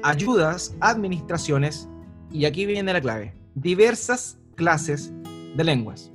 ayudas, 0.03 0.75
administraciones, 0.81 1.89
y 2.31 2.45
aquí 2.45 2.67
viene 2.67 2.93
la 2.93 3.01
clave, 3.01 3.35
diversas 3.55 4.39
clases 4.57 5.13
de 5.57 5.65
lenguas. 5.65 6.11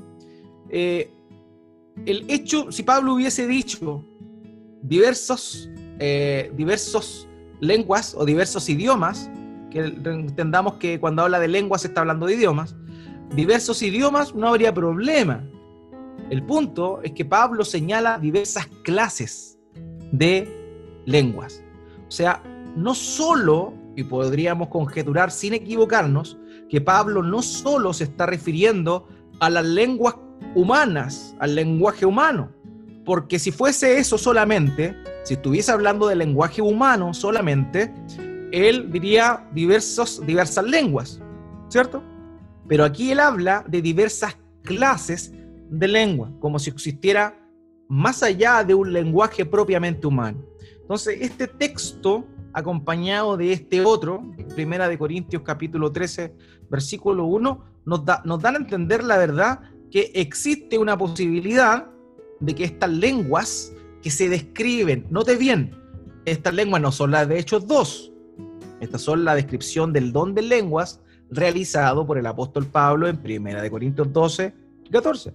Eh, 0.70 1.12
el 2.06 2.26
hecho, 2.30 2.72
si 2.72 2.84
Pablo 2.84 3.14
hubiese 3.14 3.48
dicho 3.48 4.04
diversos, 4.82 5.70
eh, 6.00 6.52
diversos 6.56 7.28
lenguas 7.60 8.16
o 8.16 8.26
diversos 8.26 8.70
idiomas, 8.70 9.30
que 9.72 9.80
entendamos 9.80 10.76
que 10.76 11.00
cuando 11.00 11.24
habla 11.24 11.40
de 11.40 11.48
lenguas 11.48 11.86
está 11.86 12.02
hablando 12.02 12.26
de 12.26 12.36
idiomas, 12.36 12.76
diversos 13.36 13.82
idiomas 13.82 14.34
no 14.36 14.48
habría 14.48 14.74
problema. 14.74 15.44
El 16.30 16.44
punto 16.44 17.02
es 17.04 17.14
que 17.14 17.24
Pablo 17.24 17.64
señala 17.64 18.20
diversas 18.20 18.68
clases 18.84 19.58
de 20.12 21.02
lenguas. 21.06 21.64
O 22.08 22.12
sea, 22.12 22.44
no 22.76 22.94
solo, 22.94 23.74
y 23.96 24.04
podríamos 24.04 24.68
conjeturar 24.68 25.32
sin 25.32 25.54
equivocarnos, 25.54 26.38
que 26.70 26.82
Pablo 26.82 27.24
no 27.24 27.42
solo 27.42 27.94
se 27.94 28.04
está 28.06 28.26
refiriendo 28.26 29.08
a 29.40 29.50
las 29.50 29.66
lenguas 29.66 30.16
humanas, 30.54 31.36
al 31.40 31.56
lenguaje 31.56 32.06
humano. 32.06 32.52
Porque 33.06 33.40
si 33.40 33.52
fuese 33.52 33.98
eso 33.98 34.18
solamente, 34.18 34.96
si 35.24 35.36
estuviese 35.36 35.72
hablando 35.72 36.08
del 36.08 36.20
lenguaje 36.20 36.62
humano 36.62 37.14
solamente, 37.14 37.94
él 38.52 38.92
diría 38.92 39.48
diversas 39.54 40.20
lenguas, 40.66 41.22
¿cierto? 41.70 42.04
Pero 42.68 42.84
aquí 42.84 43.12
él 43.12 43.22
habla 43.22 43.64
de 43.68 43.82
diversas 43.82 44.38
clases 44.64 45.32
de 45.70 45.88
lengua, 45.88 46.32
como 46.40 46.60
si 46.60 46.70
existiera 46.70 47.40
más 47.88 48.24
allá 48.24 48.64
de 48.64 48.74
un 48.74 48.92
lenguaje 48.92 49.46
propiamente 49.46 50.08
humano. 50.08 50.44
Entonces, 50.82 51.18
este 51.22 51.48
texto, 51.48 52.26
acompañado 52.54 53.38
de 53.38 53.54
este 53.54 53.84
otro, 53.84 54.24
Primera 54.56 54.88
de 54.88 54.98
Corintios 54.98 55.42
capítulo 55.44 55.92
13, 55.92 56.34
versículo 56.70 57.26
1, 57.26 57.64
nos, 57.86 58.06
da, 58.06 58.22
nos 58.26 58.42
dan 58.42 58.56
a 58.56 58.60
entender 58.60 59.04
la 59.04 59.18
verdad 59.18 59.60
que 59.92 60.12
existe 60.16 60.78
una 60.78 60.98
posibilidad 60.98 61.88
de 62.40 62.56
que 62.56 62.64
estas 62.66 62.90
lenguas 62.90 63.74
que 64.02 64.10
se 64.10 64.30
describen, 64.30 65.06
note 65.10 65.36
bien, 65.36 65.76
estas 66.26 66.54
lenguas 66.54 66.82
no 66.82 66.92
son 66.92 67.12
las 67.12 67.28
de 67.28 67.40
Hechos 67.40 67.68
2, 67.68 68.14
estas 68.80 69.02
son 69.02 69.24
la 69.24 69.36
descripción 69.36 69.94
del 69.94 70.12
don 70.12 70.36
de 70.36 70.42
lenguas 70.42 71.02
realizado 71.30 72.06
por 72.06 72.18
el 72.18 72.26
apóstol 72.26 72.66
Pablo 72.66 73.08
en 73.08 73.20
1 73.24 73.62
de 73.62 73.72
Corintios 73.72 74.12
12 74.12 74.54
y 74.86 74.90
14. 74.90 75.34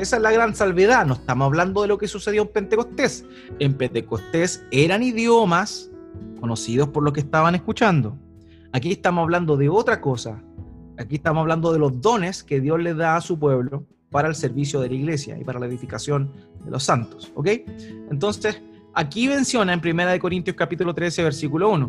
Esa 0.00 0.16
es 0.16 0.22
la 0.22 0.32
gran 0.32 0.54
salvedad, 0.54 1.04
no 1.04 1.14
estamos 1.14 1.46
hablando 1.46 1.82
de 1.82 1.88
lo 1.88 1.98
que 1.98 2.08
sucedió 2.08 2.42
en 2.42 2.48
Pentecostés. 2.48 3.26
En 3.58 3.74
Pentecostés 3.74 4.64
eran 4.70 5.02
idiomas 5.02 5.90
conocidos 6.40 6.88
por 6.88 7.02
los 7.02 7.12
que 7.12 7.20
estaban 7.20 7.54
escuchando. 7.54 8.16
Aquí 8.72 8.90
estamos 8.90 9.22
hablando 9.22 9.56
de 9.58 9.68
otra 9.68 10.00
cosa, 10.00 10.42
Aquí 10.98 11.16
estamos 11.16 11.40
hablando 11.40 11.72
de 11.72 11.78
los 11.78 12.00
dones 12.00 12.42
que 12.42 12.60
Dios 12.60 12.80
le 12.80 12.94
da 12.94 13.16
a 13.16 13.20
su 13.20 13.38
pueblo 13.38 13.86
para 14.10 14.28
el 14.28 14.34
servicio 14.34 14.80
de 14.80 14.88
la 14.88 14.94
iglesia 14.94 15.38
y 15.38 15.44
para 15.44 15.58
la 15.58 15.66
edificación 15.66 16.30
de 16.64 16.70
los 16.70 16.84
santos. 16.84 17.32
¿Ok? 17.34 17.48
Entonces, 18.10 18.60
aquí 18.94 19.26
menciona 19.26 19.72
en 19.72 19.80
1 19.80 20.18
Corintios 20.20 20.54
capítulo 20.54 20.94
13, 20.94 21.22
versículo 21.22 21.70
1. 21.70 21.86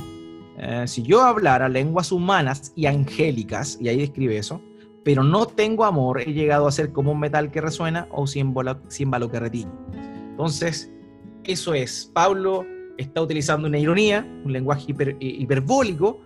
Eh, 0.57 0.83
si 0.87 1.03
yo 1.03 1.21
hablara 1.21 1.67
lenguas 1.67 2.11
humanas 2.11 2.71
y 2.75 2.85
angélicas, 2.85 3.77
y 3.81 3.89
ahí 3.89 3.97
describe 3.97 4.37
eso, 4.37 4.61
pero 5.03 5.23
no 5.23 5.45
tengo 5.45 5.85
amor, 5.85 6.21
he 6.21 6.33
llegado 6.33 6.67
a 6.67 6.71
ser 6.71 6.91
como 6.91 7.11
un 7.11 7.19
metal 7.19 7.51
que 7.51 7.61
resuena 7.61 8.07
o 8.11 8.25
címbalo 8.27 9.31
que 9.31 9.39
retiñe. 9.39 9.71
Entonces, 10.31 10.91
eso 11.43 11.73
es. 11.73 12.09
Pablo 12.13 12.65
está 12.97 13.21
utilizando 13.21 13.67
una 13.67 13.77
ironía, 13.77 14.25
un 14.45 14.53
lenguaje 14.53 14.93
hiperbólico, 15.19 16.21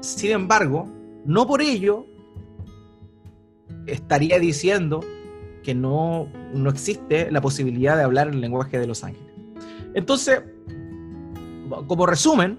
sin 0.00 0.32
embargo, 0.32 0.88
no 1.24 1.46
por 1.46 1.62
ello 1.62 2.06
estaría 3.86 4.38
diciendo 4.38 5.00
que 5.62 5.74
no, 5.74 6.28
no 6.52 6.70
existe 6.70 7.30
la 7.30 7.40
posibilidad 7.40 7.96
de 7.96 8.02
hablar 8.02 8.28
el 8.28 8.40
lenguaje 8.40 8.78
de 8.78 8.86
los 8.86 9.04
ángeles. 9.04 9.32
Entonces, 9.94 10.42
como 11.86 12.06
resumen, 12.06 12.58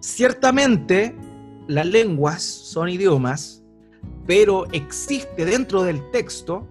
ciertamente 0.00 1.14
las 1.66 1.86
lenguas 1.86 2.42
son 2.42 2.88
idiomas, 2.88 3.63
pero 4.26 4.66
existe 4.72 5.44
dentro 5.44 5.82
del 5.82 6.00
texto 6.10 6.66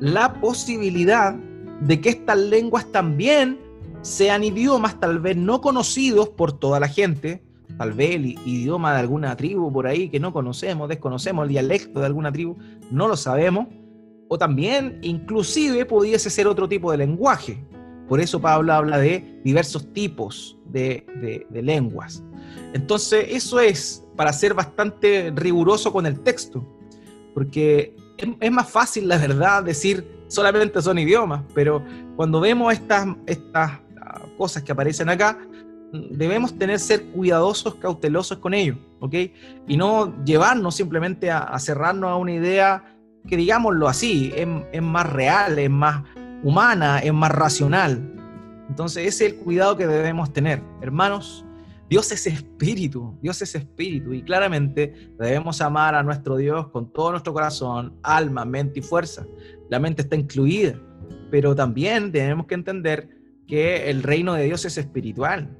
la 0.00 0.34
posibilidad 0.40 1.34
de 1.80 2.00
que 2.00 2.10
estas 2.10 2.38
lenguas 2.38 2.86
también 2.92 3.58
sean 4.02 4.44
idiomas 4.44 5.00
tal 5.00 5.18
vez 5.18 5.36
no 5.36 5.60
conocidos 5.60 6.28
por 6.28 6.52
toda 6.52 6.78
la 6.78 6.88
gente, 6.88 7.42
tal 7.78 7.92
vez 7.92 8.16
el 8.16 8.26
idioma 8.46 8.92
de 8.92 9.00
alguna 9.00 9.36
tribu 9.36 9.72
por 9.72 9.86
ahí 9.86 10.08
que 10.08 10.20
no 10.20 10.32
conocemos, 10.32 10.88
desconocemos 10.88 11.44
el 11.44 11.48
dialecto 11.50 12.00
de 12.00 12.06
alguna 12.06 12.30
tribu, 12.30 12.56
no 12.90 13.08
lo 13.08 13.16
sabemos, 13.16 13.68
o 14.28 14.38
también 14.38 14.98
inclusive 15.02 15.84
pudiese 15.84 16.30
ser 16.30 16.46
otro 16.46 16.68
tipo 16.68 16.90
de 16.90 16.98
lenguaje. 16.98 17.64
Por 18.08 18.20
eso 18.20 18.40
Pablo 18.40 18.72
habla 18.72 18.98
de 18.98 19.40
diversos 19.44 19.90
tipos 19.92 20.58
de, 20.66 21.46
lenguas. 21.50 22.22
Entonces 22.74 23.26
eso 23.30 23.60
es 23.60 24.04
para 24.16 24.32
ser 24.32 24.54
bastante 24.54 25.32
riguroso 25.34 25.92
con 25.92 26.06
el 26.06 26.20
texto, 26.20 26.64
porque 27.34 27.94
es, 28.16 28.28
es 28.40 28.52
más 28.52 28.70
fácil, 28.70 29.08
la 29.08 29.18
verdad, 29.18 29.62
decir 29.62 30.14
solamente 30.28 30.80
son 30.80 30.98
idiomas, 30.98 31.42
pero 31.54 31.82
cuando 32.16 32.40
vemos 32.40 32.72
estas, 32.72 33.08
estas 33.26 33.72
ah, 34.00 34.22
cosas 34.38 34.62
que 34.62 34.72
aparecen 34.72 35.08
acá, 35.08 35.38
debemos 36.10 36.56
tener 36.58 36.78
ser 36.78 37.04
cuidadosos, 37.06 37.76
cautelosos 37.76 38.38
con 38.38 38.54
ello, 38.54 38.76
¿ok? 39.00 39.14
Y 39.68 39.76
no 39.76 40.12
llevarnos 40.24 40.74
simplemente 40.74 41.30
a, 41.30 41.56
cerrarnos 41.58 42.10
a 42.10 42.16
una 42.16 42.32
idea 42.32 42.84
que, 43.28 43.36
digámoslo 43.36 43.88
así, 43.88 44.32
es, 44.34 44.82
más 44.82 45.12
real, 45.12 45.58
es 45.58 45.70
más 45.70 46.02
humana, 46.42 46.98
es 46.98 47.12
más 47.12 47.30
racional. 47.30 48.10
Entonces 48.68 49.06
ese 49.06 49.26
es 49.26 49.32
el 49.32 49.38
cuidado 49.38 49.76
que 49.76 49.86
debemos 49.86 50.32
tener. 50.32 50.62
Hermanos, 50.82 51.44
Dios 51.88 52.10
es 52.12 52.26
espíritu, 52.26 53.18
Dios 53.20 53.40
es 53.42 53.54
espíritu 53.54 54.12
y 54.12 54.22
claramente 54.22 55.12
debemos 55.18 55.60
amar 55.60 55.94
a 55.94 56.02
nuestro 56.02 56.36
Dios 56.36 56.68
con 56.68 56.92
todo 56.92 57.10
nuestro 57.10 57.32
corazón, 57.32 57.94
alma, 58.02 58.44
mente 58.44 58.80
y 58.80 58.82
fuerza. 58.82 59.26
La 59.70 59.78
mente 59.78 60.02
está 60.02 60.16
incluida, 60.16 60.80
pero 61.30 61.54
también 61.54 62.10
tenemos 62.10 62.46
que 62.46 62.54
entender 62.54 63.08
que 63.46 63.90
el 63.90 64.02
reino 64.02 64.34
de 64.34 64.44
Dios 64.44 64.64
es 64.64 64.78
espiritual 64.78 65.58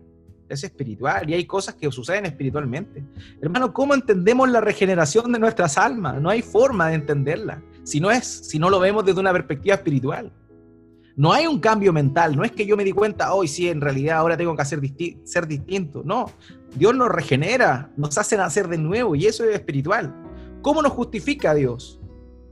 es 0.48 0.64
espiritual 0.64 1.28
y 1.28 1.34
hay 1.34 1.44
cosas 1.44 1.74
que 1.74 1.90
suceden 1.90 2.26
espiritualmente. 2.26 3.04
Hermano, 3.40 3.72
¿cómo 3.72 3.94
entendemos 3.94 4.48
la 4.50 4.60
regeneración 4.60 5.32
de 5.32 5.38
nuestras 5.38 5.78
almas? 5.78 6.20
No 6.20 6.30
hay 6.30 6.42
forma 6.42 6.88
de 6.88 6.94
entenderla 6.94 7.62
si 7.82 8.00
no 8.00 8.10
es 8.10 8.24
si 8.24 8.58
no 8.58 8.70
lo 8.70 8.80
vemos 8.80 9.04
desde 9.04 9.20
una 9.20 9.32
perspectiva 9.32 9.74
espiritual. 9.74 10.32
No 11.16 11.32
hay 11.32 11.46
un 11.46 11.60
cambio 11.60 11.92
mental, 11.92 12.36
no 12.36 12.42
es 12.42 12.50
que 12.50 12.66
yo 12.66 12.76
me 12.76 12.82
di 12.82 12.92
cuenta, 12.92 13.32
hoy 13.34 13.46
sí, 13.46 13.68
en 13.68 13.80
realidad 13.80 14.18
ahora 14.18 14.36
tengo 14.36 14.56
que 14.56 14.62
hacer 14.62 14.80
ser 15.24 15.46
distinto. 15.46 16.02
No, 16.04 16.26
Dios 16.74 16.94
nos 16.94 17.08
regenera, 17.08 17.90
nos 17.96 18.18
hace 18.18 18.36
nacer 18.36 18.66
de 18.68 18.78
nuevo 18.78 19.14
y 19.14 19.26
eso 19.26 19.44
es 19.44 19.54
espiritual. 19.54 20.12
¿Cómo 20.60 20.82
nos 20.82 20.92
justifica 20.92 21.54
Dios? 21.54 22.00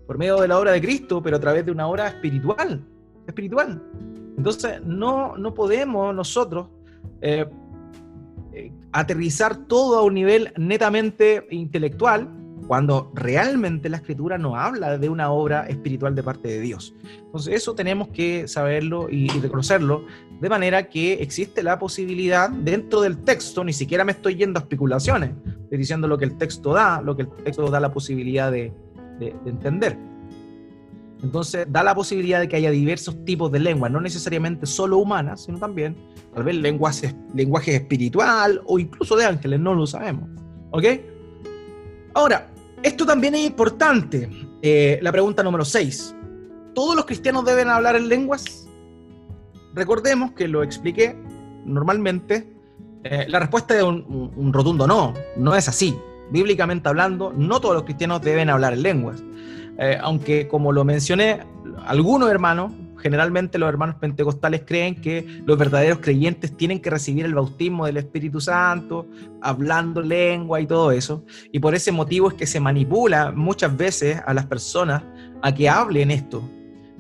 Por 0.07 0.19
medio 0.19 0.41
de 0.41 0.47
la 0.47 0.59
obra 0.59 0.73
de 0.73 0.81
Cristo, 0.81 1.23
pero 1.23 1.39
a 1.39 1.41
través 1.41 1.67
de 1.67 1.73
una 1.73 1.89
obra 1.89 2.09
espiritual. 2.09 2.85
Espiritual. 3.27 3.83
Entonces, 4.37 4.81
no, 4.85 5.37
no 5.37 5.55
podemos 5.55 6.15
nosotros 6.15 6.69
eh, 7.21 7.47
eh, 8.53 8.73
aterrizar 8.93 9.57
todo 9.67 9.99
a 9.99 10.03
un 10.03 10.15
nivel 10.15 10.53
netamente 10.57 11.47
intelectual, 11.51 12.29
cuando 12.67 13.11
realmente 13.15 13.89
la 13.89 13.99
escritura 13.99 14.39
no 14.39 14.57
habla 14.57 14.99
de 14.99 15.09
una 15.09 15.31
obra 15.31 15.67
espiritual 15.67 16.15
de 16.15 16.23
parte 16.23 16.49
de 16.49 16.61
Dios. 16.61 16.95
Entonces 17.19 17.55
eso 17.55 17.75
tenemos 17.75 18.09
que 18.09 18.49
saberlo 18.49 19.09
y, 19.11 19.29
reconocerlo, 19.29 20.07
de 20.41 20.49
manera 20.49 20.89
que 20.89 21.15
existe 21.15 21.63
la 21.63 21.79
posibilidad 21.79 22.51
dentro 22.51 23.01
del 23.01 23.19
texto, 23.19 23.65
ni 23.65 23.73
siquiera 23.73 24.05
me 24.05 24.13
estoy 24.13 24.37
yendo 24.37 24.59
a 24.59 24.63
especulaciones, 24.63 25.31
estoy 25.65 25.79
diciendo 25.79 26.09
lo 26.09 26.19
que 26.19 26.25
el 26.25 26.37
texto 26.37 26.73
da, 26.73 27.01
lo 27.01 27.17
que 27.17 27.23
el 27.23 27.29
texto 27.29 27.71
da 27.71 27.81
la 27.81 27.93
posibilidad 27.93 28.51
de 28.51 28.73
entender. 29.47 29.97
Entonces 31.23 31.67
da 31.71 31.85
la 31.85 31.95
posibilidad 31.95 32.41
de 32.41 32.49
que 32.49 32.57
haya 32.57 32.71
diversos 32.71 33.25
tipos 33.25 33.51
de 33.53 33.61
lenguas, 33.61 33.93
no 33.93 34.01
necesariamente 34.01 34.67
solo 34.67 34.99
humanas, 34.99 35.45
sino 35.45 35.59
también 35.59 35.97
tal 36.35 36.43
vez 36.43 36.57
lenguaje, 36.57 37.15
lenguaje 37.35 37.77
espiritual 37.77 38.61
o 38.67 38.79
incluso 38.79 39.17
de 39.17 39.25
ángeles, 39.25 39.61
no 39.61 39.75
lo 39.75 39.87
sabemos. 39.87 40.29
¿Ok? 40.73 40.85
Ahora, 42.15 42.49
esto 42.83 43.07
también 43.07 43.35
es 43.35 43.47
importante. 43.47 44.29
Eh, 44.61 44.99
la 45.03 45.13
pregunta 45.13 45.43
número 45.43 45.65
6. 45.65 46.15
¿Todos 46.75 46.97
los 46.97 47.05
cristianos 47.05 47.45
deben 47.45 47.69
hablar 47.69 47.97
en 47.97 48.09
lenguas? 48.09 48.69
Recordemos 49.75 50.33
que 50.33 50.49
lo 50.49 50.63
expliqué 50.63 51.17
normalmente. 51.65 52.53
Eh, 53.05 53.27
la 53.29 53.41
respuesta 53.41 53.77
es 53.77 53.83
un 53.83 54.51
rotundo 54.53 54.87
no, 54.87 55.15
no 55.37 55.55
es 55.55 55.69
así. 55.69 55.97
Bíblicamente 56.31 56.89
hablando, 56.89 57.33
no 57.37 57.61
todos 57.61 57.75
los 57.75 57.85
cristianos 57.85 58.23
deben 58.23 58.49
hablar 58.49 58.73
en 58.73 58.83
lenguas. 58.83 59.23
Eh, 59.79 59.99
aunque 60.01 60.49
como 60.49 60.73
lo 60.73 60.85
mencioné, 60.85 61.41
algunos 61.87 62.31
hermanos, 62.31 62.73
generalmente 63.03 63.59
los 63.59 63.69
hermanos 63.69 63.97
pentecostales 63.97 64.63
creen 64.65 64.95
que 64.95 65.43
los 65.45 65.59
verdaderos 65.59 65.99
creyentes 65.99 66.57
tienen 66.57 66.81
que 66.81 66.91
recibir 66.91 67.27
el 67.27 67.35
bautismo 67.35 67.87
del 67.87 67.97
Espíritu 67.97 68.41
Santo, 68.41 69.07
hablando 69.41 70.01
lengua 70.01 70.61
y 70.61 70.67
todo 70.67 70.93
eso. 70.93 71.25
Y 71.51 71.59
por 71.59 71.75
ese 71.75 71.93
motivo 71.93 72.29
es 72.29 72.35
que 72.35 72.47
se 72.47 72.61
manipula 72.61 73.33
muchas 73.33 73.77
veces 73.77 74.21
a 74.25 74.33
las 74.33 74.47
personas 74.47 75.03
a 75.43 75.53
que 75.53 75.69
hablen 75.69 76.11
esto. 76.11 76.49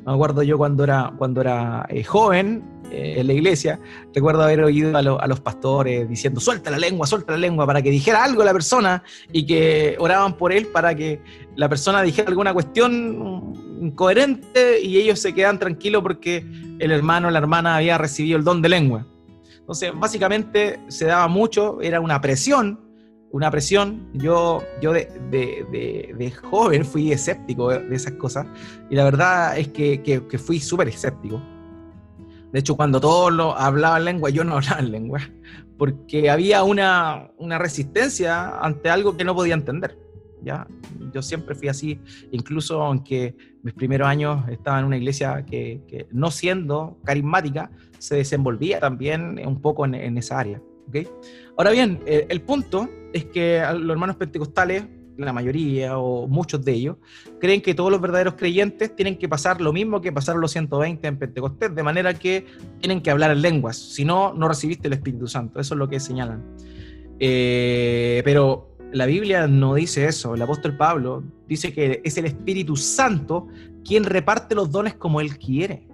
Me 0.04 0.12
acuerdo 0.12 0.42
yo 0.42 0.58
cuando 0.58 0.82
era, 0.82 1.12
cuando 1.16 1.40
era 1.40 1.86
eh, 1.88 2.02
joven, 2.02 2.64
eh, 2.92 3.20
en 3.20 3.26
la 3.26 3.32
iglesia, 3.32 3.80
recuerdo 4.14 4.42
haber 4.42 4.62
oído 4.62 4.94
a, 4.94 5.02
los 5.02 5.40
pastores 5.40 6.06
diciendo, 6.06 6.40
suelta 6.40 6.70
la 6.70 6.78
lengua, 6.78 7.06
suelta 7.06 7.32
la 7.32 7.38
lengua, 7.38 7.66
para 7.66 7.80
que 7.80 7.90
dijera 7.90 8.22
algo 8.22 8.44
la 8.44 8.52
persona 8.52 9.02
y 9.32 9.46
que 9.46 9.96
oraban 9.98 10.36
por 10.36 10.52
él 10.52 10.66
para 10.66 10.94
que 10.94 11.18
la 11.56 11.70
persona 11.70 12.02
dijera 12.02 12.28
alguna 12.28 12.52
cuestión 12.52 13.54
incoherente 13.80 14.82
y 14.82 14.98
ellos 14.98 15.20
se 15.20 15.32
quedan 15.32 15.58
tranquilos 15.58 16.02
porque 16.02 16.44
el 16.78 16.90
hermano 16.90 17.28
o 17.28 17.30
la 17.30 17.38
hermana 17.38 17.76
había 17.76 17.96
recibido 17.96 18.36
el 18.36 18.44
don 18.44 18.60
de 18.60 18.68
lengua. 18.68 19.06
Entonces, 19.60 19.90
básicamente 19.94 20.78
se 20.88 21.06
daba 21.06 21.28
mucho, 21.28 21.80
era 21.80 21.98
una 21.98 22.20
presión, 22.20 22.78
una 23.30 23.50
presión. 23.50 24.10
Yo, 24.12 24.62
yo 24.82 24.92
de, 24.92 25.08
de, 25.30 26.30
joven 26.42 26.84
fui 26.84 27.10
escéptico 27.10 27.70
de 27.70 27.96
esas 27.96 28.12
cosas 28.12 28.46
y 28.90 28.96
la 28.96 29.04
verdad 29.04 29.56
es 29.56 29.68
que, 29.68 30.02
que, 30.02 30.26
que 30.26 30.38
fui 30.38 30.60
súper 30.60 30.88
escéptico. 30.88 31.40
De 32.52 32.58
hecho, 32.58 32.76
cuando 32.76 33.00
todos 33.00 33.32
lo 33.32 33.56
hablaban 33.56 34.04
lengua, 34.04 34.30
yo 34.30 34.44
no 34.44 34.54
hablaba 34.56 34.80
en 34.80 34.92
lengua, 34.92 35.20
porque 35.78 36.30
había 36.30 36.62
una, 36.62 37.30
una, 37.38 37.58
resistencia 37.58 38.58
ante 38.58 38.90
algo 38.90 39.16
que 39.16 39.24
no 39.24 39.34
podía 39.34 39.54
entender. 39.54 39.98
¿ya? 40.42 40.66
Yo 41.12 41.22
siempre 41.22 41.54
fui 41.54 41.68
así, 41.68 42.00
incluso 42.30 42.82
aunque 42.82 43.34
mis 43.62 43.74
primeros 43.74 44.08
años 44.08 44.48
estaba 44.48 44.80
en 44.80 44.86
una 44.86 44.96
iglesia 44.96 45.44
que, 45.44 46.06
no 46.10 46.30
siendo 46.30 46.98
carismática, 47.04 47.70
se 47.98 48.16
desenvolvía 48.16 48.80
también 48.80 49.40
un 49.46 49.60
poco 49.60 49.84
en, 49.84 49.94
en 49.94 50.18
esa 50.18 50.38
área. 50.38 50.60
¿okay? 50.88 51.08
Ahora 51.56 51.70
bien, 51.70 52.00
el 52.06 52.40
punto 52.42 52.88
es 53.12 53.26
que 53.26 53.62
los 53.78 53.90
hermanos 53.90 54.16
pentecostales 54.16 54.84
la 55.16 55.32
mayoría 55.32 55.98
o 55.98 56.26
muchos 56.26 56.64
de 56.64 56.72
ellos, 56.72 56.96
creen 57.40 57.60
que 57.60 57.74
todos 57.74 57.90
los 57.90 58.00
verdaderos 58.00 58.34
creyentes 58.34 58.94
tienen 58.94 59.18
que 59.18 59.28
pasar 59.28 59.60
lo 59.60 59.72
mismo 59.72 60.00
que 60.00 60.12
pasaron 60.12 60.40
los 60.40 60.52
120 60.52 61.06
en 61.06 61.18
Pentecostés, 61.18 61.74
de 61.74 61.82
manera 61.82 62.14
que 62.14 62.46
tienen 62.80 63.00
que 63.00 63.10
hablar 63.10 63.30
en 63.30 63.42
lenguas, 63.42 63.76
si 63.76 64.04
no, 64.04 64.32
no 64.32 64.48
recibiste 64.48 64.88
el 64.88 64.94
Espíritu 64.94 65.26
Santo, 65.26 65.60
eso 65.60 65.74
es 65.74 65.78
lo 65.78 65.88
que 65.88 66.00
señalan. 66.00 66.42
Eh, 67.18 68.22
pero 68.24 68.76
la 68.92 69.06
Biblia 69.06 69.46
no 69.46 69.74
dice 69.74 70.06
eso, 70.06 70.34
el 70.34 70.42
apóstol 70.42 70.76
Pablo 70.76 71.24
dice 71.48 71.72
que 71.72 72.00
es 72.04 72.16
el 72.18 72.26
Espíritu 72.26 72.76
Santo 72.76 73.48
quien 73.84 74.04
reparte 74.04 74.54
los 74.54 74.70
dones 74.70 74.94
como 74.94 75.20
él 75.20 75.38
quiere 75.38 75.86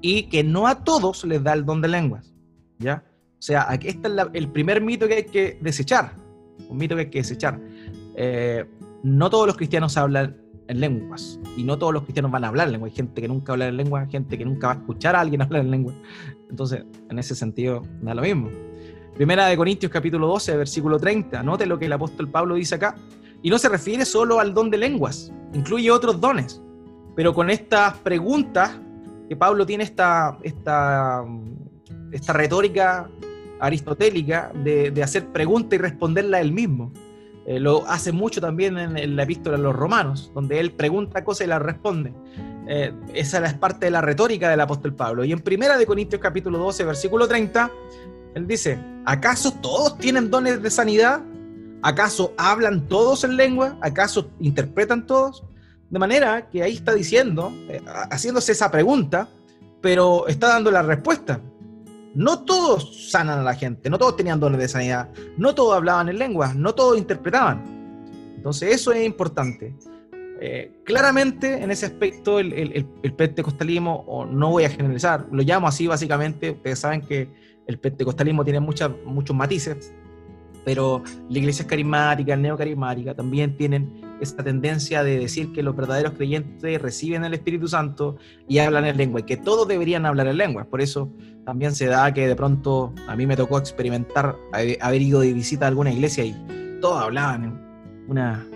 y 0.00 0.24
que 0.24 0.42
no 0.42 0.66
a 0.66 0.84
todos 0.84 1.24
les 1.24 1.42
da 1.42 1.52
el 1.52 1.64
don 1.64 1.80
de 1.80 1.88
lenguas, 1.88 2.32
¿ya? 2.78 3.04
O 3.38 3.42
sea, 3.42 3.66
aquí 3.70 3.88
está 3.88 4.08
el 4.32 4.48
primer 4.50 4.82
mito 4.82 5.08
que 5.08 5.14
hay 5.14 5.24
que 5.24 5.58
desechar, 5.60 6.14
un 6.68 6.76
mito 6.76 6.94
que 6.94 7.02
hay 7.02 7.10
que 7.10 7.18
desechar. 7.18 7.58
Eh, 8.22 8.66
no 9.02 9.30
todos 9.30 9.46
los 9.46 9.56
cristianos 9.56 9.96
hablan 9.96 10.36
en 10.68 10.78
lenguas 10.78 11.40
y 11.56 11.64
no 11.64 11.78
todos 11.78 11.94
los 11.94 12.02
cristianos 12.02 12.30
van 12.30 12.44
a 12.44 12.48
hablar 12.48 12.66
en 12.66 12.72
lengua. 12.72 12.88
Hay 12.88 12.94
gente 12.94 13.18
que 13.22 13.26
nunca 13.26 13.52
habla 13.52 13.68
en 13.68 13.78
lengua, 13.78 14.06
gente 14.10 14.36
que 14.36 14.44
nunca 14.44 14.66
va 14.66 14.72
a 14.74 14.76
escuchar 14.76 15.16
a 15.16 15.20
alguien 15.20 15.40
hablar 15.42 15.62
en 15.62 15.70
lengua. 15.70 15.94
Entonces, 16.50 16.84
en 17.08 17.18
ese 17.18 17.34
sentido, 17.34 17.82
da 18.02 18.14
lo 18.14 18.20
mismo. 18.20 18.50
Primera 19.14 19.46
de 19.46 19.56
Corintios 19.56 19.90
capítulo 19.90 20.26
12, 20.26 20.54
versículo 20.54 20.98
30. 20.98 21.42
Note 21.42 21.64
lo 21.64 21.78
que 21.78 21.86
el 21.86 21.92
apóstol 21.94 22.28
Pablo 22.28 22.56
dice 22.56 22.74
acá. 22.74 22.94
Y 23.40 23.48
no 23.48 23.58
se 23.58 23.70
refiere 23.70 24.04
solo 24.04 24.38
al 24.38 24.52
don 24.52 24.70
de 24.70 24.76
lenguas, 24.76 25.32
incluye 25.54 25.90
otros 25.90 26.20
dones. 26.20 26.62
Pero 27.16 27.32
con 27.32 27.48
estas 27.48 27.96
preguntas, 28.00 28.78
que 29.30 29.36
Pablo 29.36 29.64
tiene 29.64 29.84
esta, 29.84 30.36
esta, 30.42 31.24
esta 32.12 32.32
retórica 32.34 33.08
aristotélica 33.60 34.52
de, 34.62 34.90
de 34.90 35.02
hacer 35.02 35.26
pregunta 35.32 35.74
y 35.74 35.78
responderla 35.78 36.38
él 36.42 36.52
mismo. 36.52 36.92
Eh, 37.46 37.58
lo 37.58 37.86
hace 37.86 38.12
mucho 38.12 38.40
también 38.40 38.78
en, 38.78 39.16
la 39.16 39.22
epístola 39.22 39.56
a 39.56 39.60
los 39.60 39.74
romanos, 39.74 40.30
donde 40.34 40.60
él 40.60 40.72
pregunta 40.72 41.24
cosas 41.24 41.46
y 41.46 41.48
las 41.48 41.62
responde. 41.62 42.12
Eh, 42.68 42.92
esa 43.14 43.44
es 43.44 43.54
parte 43.54 43.86
de 43.86 43.90
la 43.90 44.00
retórica 44.00 44.48
del 44.48 44.60
apóstol 44.60 44.94
Pablo. 44.94 45.24
Y 45.24 45.32
en 45.32 45.40
Primera 45.40 45.76
de 45.76 45.86
Corintios 45.86 46.20
capítulo 46.20 46.58
12, 46.58 46.84
versículo 46.84 47.26
30, 47.26 47.70
él 48.34 48.46
dice, 48.46 48.78
¿acaso 49.04 49.52
todos 49.60 49.98
tienen 49.98 50.30
dones 50.30 50.62
de 50.62 50.70
sanidad? 50.70 51.22
¿Acaso 51.82 52.34
hablan 52.36 52.86
todos 52.86 53.24
en 53.24 53.36
lengua? 53.36 53.76
¿Acaso 53.80 54.30
interpretan 54.38 55.06
todos? 55.06 55.42
De 55.88 55.98
manera 55.98 56.48
que 56.48 56.62
ahí 56.62 56.74
está 56.74 56.94
diciendo, 56.94 57.52
eh, 57.68 57.82
haciéndose 58.10 58.52
esa 58.52 58.70
pregunta, 58.70 59.28
pero 59.80 60.28
está 60.28 60.48
dando 60.48 60.70
la 60.70 60.82
respuesta. 60.82 61.40
No 62.14 62.44
todos 62.44 63.10
sanan 63.10 63.38
a 63.38 63.42
la 63.42 63.54
gente, 63.54 63.88
no 63.88 63.98
todos 63.98 64.16
tenían 64.16 64.40
dones 64.40 64.60
de 64.60 64.68
sanidad, 64.68 65.08
no 65.36 65.54
todos 65.54 65.76
hablaban 65.76 66.08
en 66.08 66.18
lenguas, 66.18 66.56
no 66.56 66.74
todos 66.74 66.98
interpretaban. 66.98 67.62
Entonces 68.36 68.74
eso 68.74 68.92
es 68.92 69.04
importante. 69.04 69.74
Eh, 70.42 70.72
claramente 70.84 71.62
en 71.62 71.70
ese 71.70 71.86
aspecto 71.86 72.38
el, 72.38 72.52
el, 73.02 73.12
pentecostalismo, 73.12 74.04
o 74.06 74.24
no 74.24 74.50
voy 74.50 74.64
a 74.64 74.70
generalizar, 74.70 75.26
lo 75.30 75.42
llamo 75.42 75.68
así 75.68 75.86
básicamente, 75.86 76.52
ustedes 76.52 76.78
saben 76.78 77.02
que 77.02 77.28
el 77.66 77.78
pentecostalismo 77.78 78.42
tiene 78.42 78.58
muchas, 78.58 78.90
muchos 79.04 79.36
matices, 79.36 79.92
pero 80.64 81.02
la 81.28 81.38
iglesia 81.38 81.66
carismática, 81.66 82.36
neocarismática, 82.36 83.14
también 83.14 83.56
tienen 83.56 84.09
esta 84.20 84.42
tendencia 84.42 85.02
de 85.02 85.18
decir 85.18 85.52
que 85.52 85.62
los 85.62 85.74
verdaderos 85.76 86.12
creyentes 86.12 86.80
reciben 86.80 87.24
el 87.24 87.34
Espíritu 87.34 87.68
Santo 87.68 88.16
y 88.48 88.58
hablan 88.58 88.84
en 88.84 88.96
lengua, 88.96 89.20
y 89.20 89.22
que 89.24 89.36
todos 89.36 89.66
deberían 89.66 90.06
hablar 90.06 90.26
en 90.26 90.36
lengua. 90.36 90.64
Por 90.64 90.80
eso 90.80 91.12
también 91.44 91.74
se 91.74 91.86
da 91.86 92.12
que 92.12 92.26
de 92.28 92.36
pronto 92.36 92.92
a 93.08 93.16
mí 93.16 93.26
me 93.26 93.36
tocó 93.36 93.58
experimentar, 93.58 94.36
haber 94.52 95.02
ido 95.02 95.20
de 95.20 95.32
visita 95.32 95.64
a 95.64 95.68
alguna 95.68 95.92
iglesia 95.92 96.24
y 96.24 96.34
todos 96.80 97.02
hablaban 97.02 97.60
una, 98.08 98.46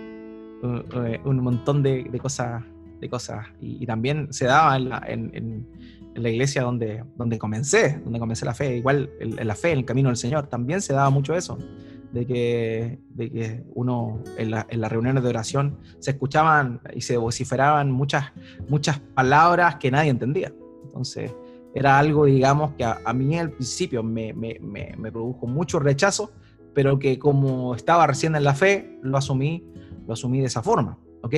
un 1.23 1.39
montón 1.41 1.83
de, 1.83 2.09
cosas. 2.21 2.63
De 2.99 3.09
cosas. 3.09 3.45
Y, 3.59 3.85
también 3.85 4.31
se 4.31 4.45
daba 4.45 4.77
en, 4.77 5.67
en 6.15 6.23
la 6.23 6.29
iglesia 6.29 6.63
donde, 6.63 7.03
donde 7.17 7.37
comencé, 7.37 7.99
donde 8.03 8.19
comencé 8.19 8.45
la 8.45 8.53
fe, 8.53 8.77
igual 8.77 9.09
en, 9.19 9.45
la 9.45 9.55
fe, 9.55 9.71
en 9.71 9.79
el 9.79 9.85
camino 9.85 10.09
del 10.09 10.15
Señor, 10.15 10.47
también 10.47 10.81
se 10.81 10.93
daba 10.93 11.09
mucho 11.09 11.35
eso, 11.35 11.57
de 12.15 12.25
que, 12.25 12.99
de 13.09 13.29
que 13.29 13.63
uno 13.73 14.23
en, 14.37 14.53
en 14.69 14.81
las 14.81 14.89
reuniones 14.89 15.21
de 15.21 15.29
oración 15.29 15.77
se 15.99 16.11
escuchaban 16.11 16.79
y 16.93 17.01
se 17.01 17.17
vociferaban 17.17 17.91
muchas, 17.91 18.31
muchas 18.69 18.99
palabras 18.99 19.75
que 19.75 19.91
nadie 19.91 20.11
entendía. 20.11 20.53
Entonces, 20.85 21.35
era 21.73 21.99
algo, 21.99 22.23
digamos, 22.23 22.71
que 22.75 22.85
a, 22.85 23.13
mí 23.13 23.37
al 23.37 23.51
principio 23.51 24.01
me, 24.01 24.31
me, 24.31 24.61
me, 24.61 25.11
produjo 25.11 25.45
mucho 25.45 25.77
rechazo, 25.77 26.31
pero 26.73 26.97
que 26.99 27.19
como 27.19 27.75
estaba 27.75 28.07
recién 28.07 28.33
en 28.37 28.45
la 28.45 28.55
fe, 28.55 28.97
lo 29.03 29.17
asumí, 29.17 29.61
lo 30.07 30.13
asumí 30.13 30.39
de 30.39 30.45
esa 30.45 30.63
forma, 30.63 30.97
¿ok? 31.21 31.35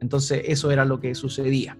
Entonces, 0.00 0.42
eso 0.46 0.70
era 0.70 0.86
lo 0.86 1.00
que 1.00 1.14
sucedía. 1.14 1.76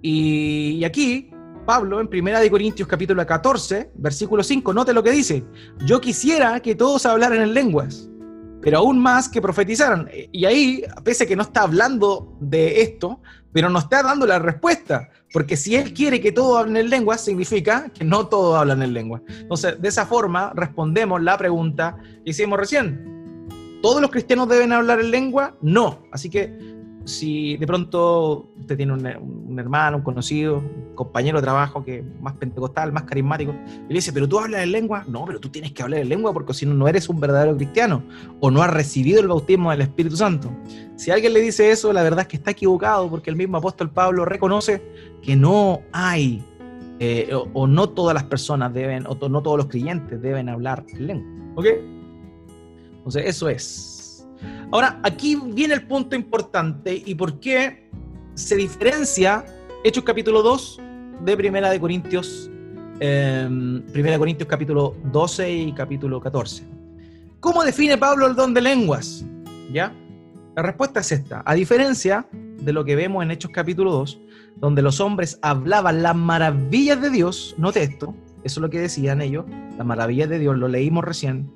Y, 0.00 0.82
aquí, 0.84 1.28
Pablo, 1.66 2.00
en 2.00 2.06
Primera 2.06 2.38
de 2.38 2.48
Corintios 2.48 2.88
capítulo 2.88 3.26
14, 3.26 3.90
versículo 3.96 4.44
5, 4.44 4.72
note 4.72 4.94
lo 4.94 5.02
que 5.02 5.10
dice, 5.10 5.44
yo 5.84 6.00
quisiera 6.00 6.60
que 6.60 6.76
todos 6.76 7.04
hablaran 7.04 7.42
en 7.42 7.52
lenguas, 7.52 8.08
pero 8.62 8.78
aún 8.78 9.00
más 9.00 9.28
que 9.28 9.42
profetizaran. 9.42 10.08
Y 10.30 10.44
ahí, 10.44 10.84
pese 11.02 11.24
a 11.24 11.26
que 11.26 11.34
no 11.34 11.42
está 11.42 11.62
hablando 11.62 12.36
de 12.40 12.82
esto, 12.82 13.20
pero 13.52 13.68
no 13.68 13.80
está 13.80 14.02
dando 14.02 14.26
la 14.26 14.38
respuesta, 14.38 15.08
porque 15.32 15.56
si 15.56 15.74
él 15.74 15.92
quiere 15.92 16.20
que 16.20 16.30
todos 16.30 16.58
hablen 16.58 16.76
en 16.76 16.88
lenguas, 16.88 17.24
significa 17.24 17.90
que 17.92 18.04
no 18.04 18.28
todos 18.28 18.56
hablan 18.56 18.82
en 18.82 18.94
lengua. 18.94 19.20
Entonces, 19.28 19.80
de 19.82 19.88
esa 19.88 20.06
forma 20.06 20.52
respondemos 20.54 21.20
la 21.20 21.36
pregunta 21.36 21.96
que 22.24 22.30
hicimos 22.30 22.58
recién. 22.58 23.48
¿Todos 23.82 24.00
los 24.00 24.10
cristianos 24.10 24.48
deben 24.48 24.72
hablar 24.72 25.00
en 25.00 25.10
lengua? 25.10 25.56
No. 25.60 26.02
Así 26.12 26.30
que 26.30 26.76
si 27.06 27.56
de 27.56 27.66
pronto 27.66 28.50
usted 28.58 28.76
tiene 28.76 28.92
un, 28.92 29.58
hermano, 29.58 29.98
un 29.98 30.02
conocido, 30.02 30.58
un 30.58 30.85
compañero 30.96 31.38
de 31.38 31.42
trabajo 31.42 31.84
que 31.84 32.02
más 32.20 32.34
pentecostal, 32.34 32.90
más 32.90 33.04
carismático, 33.04 33.54
y 33.66 33.88
le 33.88 33.94
dice, 33.94 34.12
pero 34.12 34.28
tú 34.28 34.40
hablas 34.40 34.64
en 34.64 34.72
lengua, 34.72 35.04
no, 35.06 35.24
pero 35.24 35.38
tú 35.38 35.48
tienes 35.48 35.70
que 35.70 35.82
hablar 35.82 36.00
en 36.00 36.08
lengua 36.08 36.32
porque 36.32 36.52
si 36.54 36.66
no, 36.66 36.74
no 36.74 36.88
eres 36.88 37.08
un 37.08 37.20
verdadero 37.20 37.56
cristiano 37.56 38.02
o 38.40 38.50
no 38.50 38.62
has 38.62 38.70
recibido 38.70 39.20
el 39.20 39.28
bautismo 39.28 39.70
del 39.70 39.82
Espíritu 39.82 40.16
Santo. 40.16 40.50
Si 40.96 41.12
alguien 41.12 41.32
le 41.32 41.40
dice 41.40 41.70
eso, 41.70 41.92
la 41.92 42.02
verdad 42.02 42.22
es 42.22 42.26
que 42.26 42.36
está 42.38 42.50
equivocado 42.50 43.08
porque 43.08 43.30
el 43.30 43.36
mismo 43.36 43.58
apóstol 43.58 43.90
Pablo 43.90 44.24
reconoce 44.24 44.82
que 45.22 45.36
no 45.36 45.82
hay, 45.92 46.42
eh, 46.98 47.30
o, 47.52 47.66
no 47.66 47.90
todas 47.90 48.14
las 48.14 48.24
personas 48.24 48.74
deben, 48.74 49.06
o 49.06 49.28
no 49.28 49.42
todos 49.42 49.58
los 49.58 49.66
creyentes 49.66 50.20
deben 50.20 50.48
hablar 50.48 50.84
lengua. 50.98 51.54
¿Ok? 51.54 51.66
Entonces, 52.96 53.24
eso 53.26 53.48
es. 53.48 54.26
Ahora, 54.72 54.98
aquí 55.02 55.36
viene 55.36 55.74
el 55.74 55.86
punto 55.86 56.16
importante 56.16 57.02
y 57.04 57.14
por 57.14 57.38
qué 57.38 57.88
se 58.34 58.56
diferencia 58.56 59.44
Hechos 59.86 60.02
capítulo 60.02 60.42
2 60.42 60.80
de 61.20 61.36
Primera 61.36 61.70
de 61.70 61.78
Corintios, 61.78 62.50
em, 62.98 63.80
Primera 63.92 64.14
de 64.14 64.18
Corintios 64.18 64.48
capítulo 64.48 64.96
12 65.12 65.52
y 65.52 65.72
capítulo 65.72 66.20
14. 66.20 66.64
¿Cómo 67.38 67.62
define 67.62 67.96
Pablo 67.96 68.26
el 68.26 68.34
don 68.34 68.52
de 68.52 68.62
lenguas? 68.62 69.24
¿Ya? 69.72 69.94
La 70.56 70.64
respuesta 70.64 70.98
es 70.98 71.12
esta. 71.12 71.44
A 71.46 71.54
diferencia 71.54 72.26
de 72.32 72.72
lo 72.72 72.84
que 72.84 72.96
vemos 72.96 73.22
en 73.22 73.30
Hechos 73.30 73.52
capítulo 73.54 73.92
2, 73.92 74.20
donde 74.56 74.82
los 74.82 74.98
hombres 74.98 75.38
hablaban 75.40 76.02
las 76.02 76.16
maravillas 76.16 77.00
de 77.00 77.10
Dios, 77.10 77.54
note 77.56 77.84
esto, 77.84 78.12
eso 78.42 78.58
es 78.58 78.62
lo 78.62 78.68
que 78.68 78.80
decían 78.80 79.20
ellos, 79.20 79.44
las 79.78 79.86
maravillas 79.86 80.28
de 80.28 80.40
Dios, 80.40 80.56
lo 80.58 80.66
leímos 80.66 81.04
recién, 81.04 81.48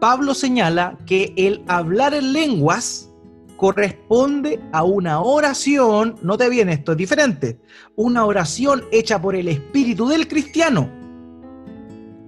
Pablo 0.00 0.34
señala 0.34 0.98
que 1.06 1.32
el 1.36 1.62
hablar 1.68 2.14
en 2.14 2.32
lenguas 2.32 3.12
corresponde 3.56 4.60
a 4.72 4.84
una 4.84 5.20
oración, 5.20 6.16
no 6.22 6.36
te 6.36 6.48
viene 6.48 6.74
esto, 6.74 6.92
es 6.92 6.98
diferente, 6.98 7.58
una 7.94 8.24
oración 8.24 8.84
hecha 8.92 9.20
por 9.20 9.34
el 9.34 9.48
espíritu 9.48 10.08
del 10.08 10.28
cristiano. 10.28 10.90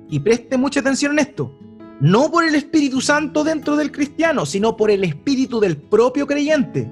Y 0.08 0.20
preste 0.20 0.56
mucha 0.56 0.80
atención 0.80 1.12
en 1.12 1.18
esto, 1.20 1.54
no 2.00 2.30
por 2.30 2.44
el 2.44 2.54
Espíritu 2.54 3.00
Santo 3.00 3.44
dentro 3.44 3.76
del 3.76 3.92
cristiano, 3.92 4.46
sino 4.46 4.76
por 4.76 4.90
el 4.90 5.04
espíritu 5.04 5.60
del 5.60 5.76
propio 5.76 6.26
creyente. 6.26 6.90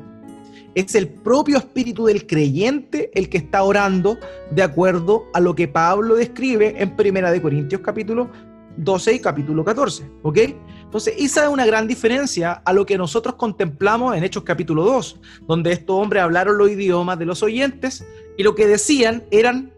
Es 0.75 0.95
el 0.95 1.09
propio 1.09 1.57
espíritu 1.57 2.05
del 2.05 2.27
creyente 2.27 3.11
el 3.15 3.31
que 3.31 3.39
está 3.39 3.63
orando 3.63 4.19
de 4.51 4.63
acuerdo 4.63 5.25
a 5.33 5.41
lo 5.41 5.55
que 5.55 5.69
Pablo 5.69 6.17
describe 6.17 6.75
en 6.77 6.95
Primera 6.95 7.31
de 7.31 7.41
Corintios 7.41 7.81
capítulo 7.81 8.31
12 8.77 9.15
y 9.15 9.21
capítulo 9.21 9.65
14, 9.65 10.11
¿ok? 10.23 10.39
Entonces, 10.87 11.15
esa 11.19 11.45
es 11.45 11.51
una 11.51 11.67
gran 11.67 11.89
diferencia 11.89 12.63
a 12.65 12.73
lo 12.73 12.87
que 12.87 12.97
nosotros 12.97 13.35
contemplamos 13.35 14.17
en 14.17 14.23
Hechos 14.23 14.45
capítulo 14.45 14.85
2, 14.85 15.21
donde 15.47 15.73
estos 15.73 15.97
hombres 15.97 16.23
hablaron 16.23 16.57
los 16.57 16.71
idiomas 16.71 17.19
de 17.19 17.27
los 17.27 17.43
oyentes 17.43 18.07
y 18.39 18.45
lo 18.45 18.55
que 18.55 18.69
decían 18.69 19.25
eran 19.33 19.73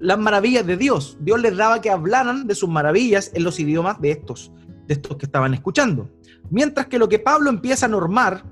las 0.00 0.18
maravillas 0.18 0.66
de 0.66 0.78
Dios. 0.78 1.18
Dios 1.20 1.40
les 1.40 1.54
daba 1.56 1.82
que 1.82 1.90
hablaran 1.90 2.46
de 2.46 2.54
sus 2.54 2.68
maravillas 2.68 3.30
en 3.34 3.44
los 3.44 3.60
idiomas 3.60 4.00
de 4.00 4.12
estos, 4.12 4.52
de 4.86 4.94
estos 4.94 5.18
que 5.18 5.26
estaban 5.26 5.52
escuchando. 5.52 6.08
Mientras 6.50 6.86
que 6.86 6.98
lo 6.98 7.08
que 7.08 7.18
Pablo 7.18 7.50
empieza 7.50 7.84
a 7.84 7.90
normar 7.90 8.42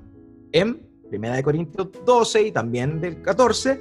en 0.51 0.87
1 1.11 1.43
Corintios 1.43 1.89
12 2.05 2.47
y 2.47 2.51
también 2.51 3.01
del 3.01 3.21
14 3.23 3.79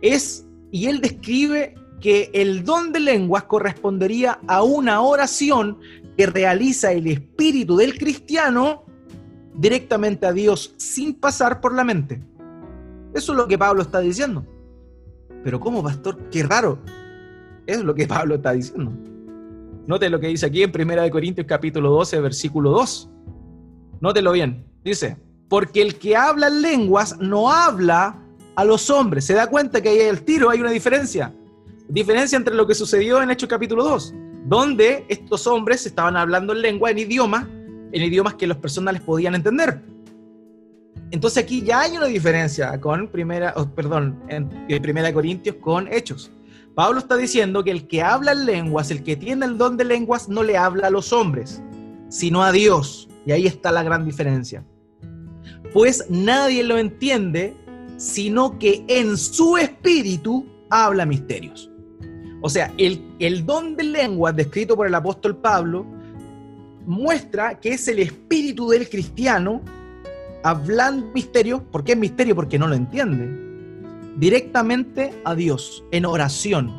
es, 0.00 0.46
y 0.70 0.86
él 0.86 1.00
describe 1.00 1.74
que 2.00 2.30
el 2.34 2.64
don 2.64 2.92
de 2.92 3.00
lenguas 3.00 3.44
correspondería 3.44 4.38
a 4.46 4.62
una 4.62 5.00
oración 5.00 5.78
que 6.16 6.26
realiza 6.26 6.92
el 6.92 7.06
espíritu 7.06 7.76
del 7.76 7.98
cristiano 7.98 8.84
directamente 9.54 10.26
a 10.26 10.32
Dios 10.32 10.74
sin 10.76 11.14
pasar 11.14 11.60
por 11.60 11.74
la 11.74 11.84
mente. 11.84 12.22
Eso 13.14 13.32
es 13.32 13.38
lo 13.38 13.46
que 13.46 13.58
Pablo 13.58 13.82
está 13.82 14.00
diciendo. 14.00 14.44
Pero 15.42 15.60
¿cómo, 15.60 15.82
pastor? 15.82 16.18
Qué 16.30 16.42
raro. 16.42 16.78
Es 17.66 17.82
lo 17.82 17.94
que 17.94 18.06
Pablo 18.08 18.36
está 18.36 18.52
diciendo. 18.52 18.92
Note 19.86 20.08
lo 20.08 20.18
que 20.18 20.28
dice 20.28 20.46
aquí 20.46 20.62
en 20.62 20.72
1 20.74 21.10
Corintios 21.10 21.46
capítulo 21.46 21.90
12, 21.90 22.20
versículo 22.20 22.70
2. 22.70 23.10
Nótelo 24.00 24.32
bien. 24.32 24.64
Dice, 24.82 25.16
porque 25.48 25.82
el 25.82 25.98
que 25.98 26.16
habla 26.16 26.48
en 26.48 26.62
lenguas 26.62 27.18
no 27.18 27.50
habla 27.50 28.18
a 28.56 28.64
los 28.64 28.88
hombres. 28.90 29.24
¿Se 29.24 29.34
da 29.34 29.46
cuenta 29.48 29.80
que 29.82 29.90
ahí 29.90 29.98
el 29.98 30.22
tiro 30.22 30.50
hay 30.50 30.60
una 30.60 30.70
diferencia? 30.70 31.34
Diferencia 31.88 32.36
entre 32.36 32.54
lo 32.54 32.66
que 32.66 32.74
sucedió 32.74 33.22
en 33.22 33.30
Hechos 33.30 33.48
capítulo 33.48 33.84
2 33.84 34.14
donde 34.44 35.04
estos 35.08 35.46
hombres 35.46 35.86
estaban 35.86 36.16
hablando 36.16 36.52
en 36.52 36.62
lengua, 36.62 36.90
en 36.90 36.98
idioma, 36.98 37.48
en 37.92 38.02
idiomas 38.02 38.34
que 38.34 38.46
las 38.46 38.58
personas 38.58 38.94
les 38.94 39.02
podían 39.02 39.34
entender. 39.34 39.80
Entonces 41.10 41.42
aquí 41.42 41.62
ya 41.62 41.82
hay 41.82 41.96
una 41.96 42.06
diferencia 42.06 42.78
con 42.80 43.08
primera, 43.08 43.54
perdón, 43.74 44.20
en, 44.28 44.48
primera 44.82 45.12
Corintios 45.12 45.56
con 45.56 45.86
Hechos. 45.92 46.30
Pablo 46.74 46.98
está 46.98 47.16
diciendo 47.16 47.62
que 47.62 47.70
el 47.70 47.86
que 47.86 48.02
habla 48.02 48.32
en 48.32 48.46
lenguas, 48.46 48.90
el 48.90 49.02
que 49.02 49.16
tiene 49.16 49.46
el 49.46 49.56
don 49.56 49.76
de 49.76 49.84
lenguas, 49.84 50.28
no 50.28 50.42
le 50.42 50.56
habla 50.56 50.88
a 50.88 50.90
los 50.90 51.12
hombres, 51.12 51.62
sino 52.08 52.42
a 52.42 52.50
Dios. 52.50 53.08
Y 53.24 53.32
ahí 53.32 53.46
está 53.46 53.70
la 53.70 53.84
gran 53.84 54.04
diferencia. 54.04 54.64
Pues 55.72 56.04
nadie 56.10 56.64
lo 56.64 56.78
entiende, 56.78 57.56
sino 57.96 58.58
que 58.58 58.84
en 58.88 59.16
su 59.16 59.56
espíritu 59.56 60.46
habla 60.68 61.06
misterios. 61.06 61.70
O 62.46 62.50
sea, 62.50 62.74
el, 62.76 63.46
don 63.46 63.74
de 63.74 63.84
lengua 63.84 64.30
descrito 64.30 64.76
por 64.76 64.86
el 64.86 64.94
apóstol 64.94 65.34
Pablo 65.34 65.86
muestra 66.84 67.58
que 67.58 67.70
es 67.70 67.88
el 67.88 68.00
espíritu 68.00 68.68
del 68.68 68.86
cristiano 68.90 69.62
hablando 70.42 71.10
misterio. 71.14 71.64
¿Por 71.64 71.84
qué 71.84 71.92
es 71.92 71.98
misterio? 71.98 72.34
Porque 72.34 72.58
no 72.58 72.68
lo 72.68 72.74
entiende. 72.74 73.30
Directamente 74.18 75.14
a 75.24 75.34
Dios, 75.34 75.86
en 75.90 76.04
oración. 76.04 76.70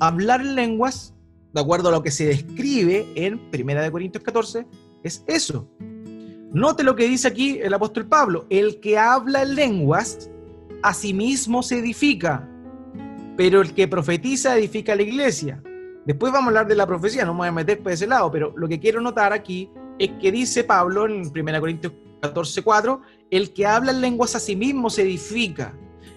Hablar 0.00 0.42
en 0.42 0.54
lenguas, 0.54 1.14
de 1.54 1.62
acuerdo 1.62 1.88
a 1.88 1.92
lo 1.92 2.02
que 2.02 2.10
se 2.10 2.26
describe 2.26 3.06
en 3.14 3.40
1 3.58 3.90
Corintios 3.90 4.22
14, 4.22 4.66
es 5.02 5.24
eso. 5.26 5.66
Note 6.52 6.82
lo 6.82 6.94
que 6.94 7.08
dice 7.08 7.28
aquí 7.28 7.58
el 7.58 7.72
apóstol 7.72 8.06
Pablo. 8.06 8.44
El 8.50 8.80
que 8.80 8.98
habla 8.98 9.44
en 9.44 9.54
lenguas, 9.54 10.28
a 10.82 10.92
sí 10.92 11.14
mismo 11.14 11.62
se 11.62 11.78
edifica 11.78 12.50
pero 13.36 13.60
el 13.60 13.74
que 13.74 13.88
profetiza 13.88 14.56
edifica 14.56 14.94
la 14.94 15.02
iglesia. 15.02 15.62
Después 16.06 16.32
vamos 16.32 16.46
a 16.46 16.48
hablar 16.48 16.66
de 16.66 16.76
la 16.76 16.86
profecía, 16.86 17.24
no 17.24 17.32
me 17.32 17.38
voy 17.38 17.48
a 17.48 17.52
meter 17.52 17.82
por 17.82 17.92
ese 17.92 18.06
lado, 18.06 18.30
pero 18.30 18.52
lo 18.56 18.68
que 18.68 18.78
quiero 18.78 19.00
notar 19.00 19.32
aquí 19.32 19.70
es 19.98 20.10
que 20.20 20.30
dice 20.30 20.64
Pablo 20.64 21.06
en 21.06 21.22
1 21.26 21.60
Corintios 21.60 21.92
14, 22.20 22.62
4, 22.62 23.00
el 23.30 23.52
que 23.52 23.66
habla 23.66 23.92
en 23.92 24.00
lenguas 24.00 24.34
a 24.34 24.40
sí 24.40 24.54
mismo 24.54 24.90
se 24.90 25.02
edifica. 25.02 25.74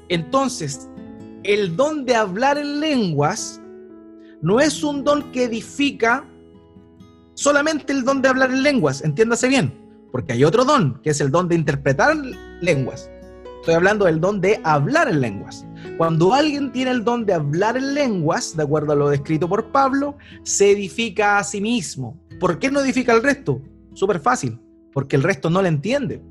Entonces, 0.10 0.90
el 1.44 1.76
don 1.76 2.06
de 2.06 2.16
hablar 2.16 2.58
en 2.58 2.80
lenguas 2.80 3.62
no 4.42 4.60
es 4.60 4.84
un 4.84 5.04
don 5.04 5.32
que 5.32 5.46
edifica 5.46 6.26
solamente 7.34 7.94
el 7.94 8.04
don 8.04 8.22
de 8.22 8.30
hablar 8.30 8.52
en 8.52 8.64
lenguas, 8.64 9.04
entiéndase 9.04 9.48
bien, 9.48 9.74
porque 10.12 10.34
hay 10.34 10.44
otro 10.44 10.66
don, 10.66 11.00
que 11.02 11.12
es 11.12 11.22
el 11.22 11.32
don 11.32 11.48
de 11.48 11.56
interpretar 11.56 12.16
lenguas. 12.62 13.10
Estoy 13.68 13.76
hablando 13.76 14.06
del 14.06 14.22
don 14.22 14.40
de 14.40 14.62
hablar 14.64 15.10
en 15.10 15.20
lenguas. 15.20 15.66
Cuando 15.98 16.34
alguien 16.34 16.72
tiene 16.72 16.92
el 16.92 17.04
don 17.04 17.26
de 17.26 17.34
hablar 17.34 17.76
en 17.76 17.96
lenguas, 17.96 18.56
de 18.56 18.64
acuerdo 18.64 18.94
a 18.94 18.96
lo 18.96 19.10
descrito 19.10 19.50
por 19.50 19.74
Pablo, 19.74 20.18
se 20.44 20.72
edifica 20.72 21.38
a 21.38 21.44
sí 21.44 21.60
mismo. 21.60 22.18
¿Por 22.40 22.60
qué 22.60 22.72
no 22.72 22.80
edifica 22.80 23.12
al 23.12 23.22
resto? 23.22 23.62
Súper 23.94 24.22
fácil, 24.22 24.58
porque 24.94 25.18
el 25.18 25.24
resto 25.24 25.50
no 25.50 25.62
le 25.62 25.68
entiende. 25.68 26.22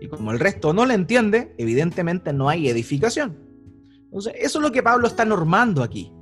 Y 0.00 0.06
como 0.06 0.30
el 0.30 0.38
resto 0.38 0.72
no 0.72 0.86
le 0.86 0.94
entiende, 0.94 1.52
evidentemente 1.58 2.32
no 2.32 2.48
hay 2.48 2.68
edificación. 2.68 3.36
Entonces, 4.04 4.34
eso 4.36 4.60
es 4.60 4.62
lo 4.62 4.70
que 4.70 4.84
Pablo 4.84 5.08
está 5.08 5.24
normando 5.24 5.82
aquí. 5.82 6.12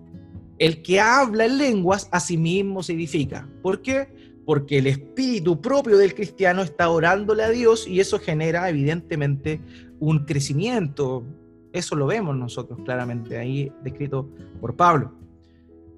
el 0.59 0.81
que 0.81 1.01
habla 1.01 1.45
en 1.45 1.59
lenguas 1.59 2.09
a 2.13 2.19
sí 2.21 2.39
mismo 2.39 2.83
se 2.83 2.95
edifica. 2.95 3.47
¿Por 3.61 3.83
qué? 3.83 4.09
Porque 4.47 4.79
el 4.79 4.87
espíritu 4.87 5.61
propio 5.61 5.99
del 5.99 6.15
cristiano 6.15 6.63
está 6.63 6.89
orándole 6.89 7.43
a 7.43 7.51
Dios 7.51 7.87
y 7.87 8.01
eso 8.01 8.19
genera 8.19 8.69
evidentemente 8.71 9.61
un 10.01 10.25
crecimiento. 10.25 11.25
Eso 11.73 11.95
lo 11.95 12.07
vemos 12.07 12.37
nosotros 12.37 12.81
claramente 12.85 13.39
ahí 13.39 13.73
descrito 13.85 14.29
por 14.61 14.75
Pablo. 14.75 15.13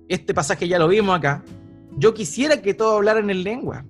Este 0.09 0.35
pasaje 0.35 0.69
ya 0.69 0.79
lo 0.79 0.89
vimos 0.89 1.17
acá. 1.17 1.43
Yo 1.97 2.13
quisiera 2.13 2.61
que 2.61 2.75
todos 2.75 2.97
hablaran 2.97 3.31
en 3.31 3.43
lengua. 3.43 3.87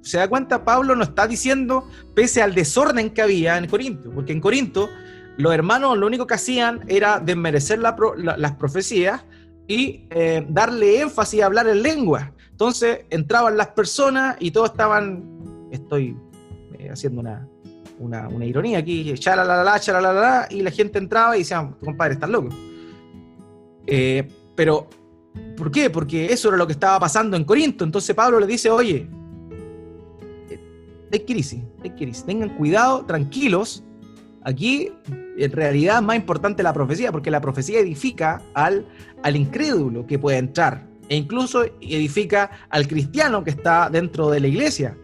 ¿Se 0.00 0.16
da 0.16 0.28
cuenta? 0.28 0.64
Pablo 0.64 0.94
no 0.94 1.02
está 1.02 1.26
diciendo, 1.26 1.86
pese 2.14 2.40
al 2.40 2.54
desorden 2.54 3.10
que 3.10 3.20
había 3.20 3.58
en 3.58 3.66
Corinto, 3.66 4.10
porque 4.10 4.32
en 4.32 4.40
Corinto 4.40 4.88
los 5.36 5.52
hermanos 5.52 5.98
lo 5.98 6.06
único 6.06 6.26
que 6.26 6.34
hacían 6.34 6.84
era 6.88 7.20
desmerecer 7.20 7.78
las 7.78 8.52
profecías 8.52 9.24
y 9.66 10.06
eh, 10.10 10.46
darle 10.48 11.00
énfasis 11.00 11.42
a 11.42 11.46
hablar 11.46 11.68
en 11.68 11.82
lengua. 11.82 12.32
Entonces 12.50 13.04
entraban 13.10 13.56
las 13.56 13.68
personas 13.68 14.36
y 14.40 14.50
todos 14.50 14.70
estaban, 14.70 15.68
estoy 15.70 16.16
eh, 16.78 16.88
haciendo 16.90 17.20
una, 17.20 17.46
una, 17.98 18.44
ironía 18.44 18.78
aquí, 18.78 19.14
chalalala, 19.14 20.46
y 20.50 20.62
la 20.62 20.70
gente 20.70 20.98
entraba 20.98 21.36
y 21.36 21.40
decían, 21.40 21.74
compadre, 21.84 22.14
estás 22.14 22.30
loco. 22.30 22.48
Eh, 23.86 24.28
pero, 24.54 24.88
¿por 25.56 25.70
qué? 25.70 25.90
Porque 25.90 26.32
eso 26.32 26.48
era 26.48 26.56
lo 26.56 26.66
que 26.66 26.72
estaba 26.72 27.00
pasando 27.00 27.36
en 27.36 27.44
Corinto. 27.44 27.84
Entonces 27.84 28.14
Pablo 28.14 28.40
le 28.40 28.46
dice, 28.46 28.70
oye, 28.70 29.08
hay 31.12 31.20
crisis, 31.20 31.62
hay 31.82 31.90
crisis, 31.90 32.24
tengan 32.24 32.56
cuidado, 32.56 33.04
tranquilos, 33.04 33.84
Aquí, 34.48 34.90
en 35.36 35.52
realidad, 35.52 35.98
es 35.98 36.02
más 36.02 36.16
importante 36.16 36.62
la 36.62 36.72
profecía, 36.72 37.12
porque 37.12 37.30
la 37.30 37.40
profecía 37.40 37.80
edifica 37.80 38.40
al, 38.54 38.86
al 39.22 39.36
incrédulo 39.36 40.06
que 40.06 40.18
puede 40.18 40.38
entrar, 40.38 40.86
e 41.10 41.16
incluso 41.16 41.64
edifica 41.82 42.50
al 42.70 42.88
cristiano 42.88 43.44
que 43.44 43.50
está 43.50 43.90
dentro 43.90 44.30
de 44.30 44.40
la 44.40 44.48
iglesia. 44.48 44.96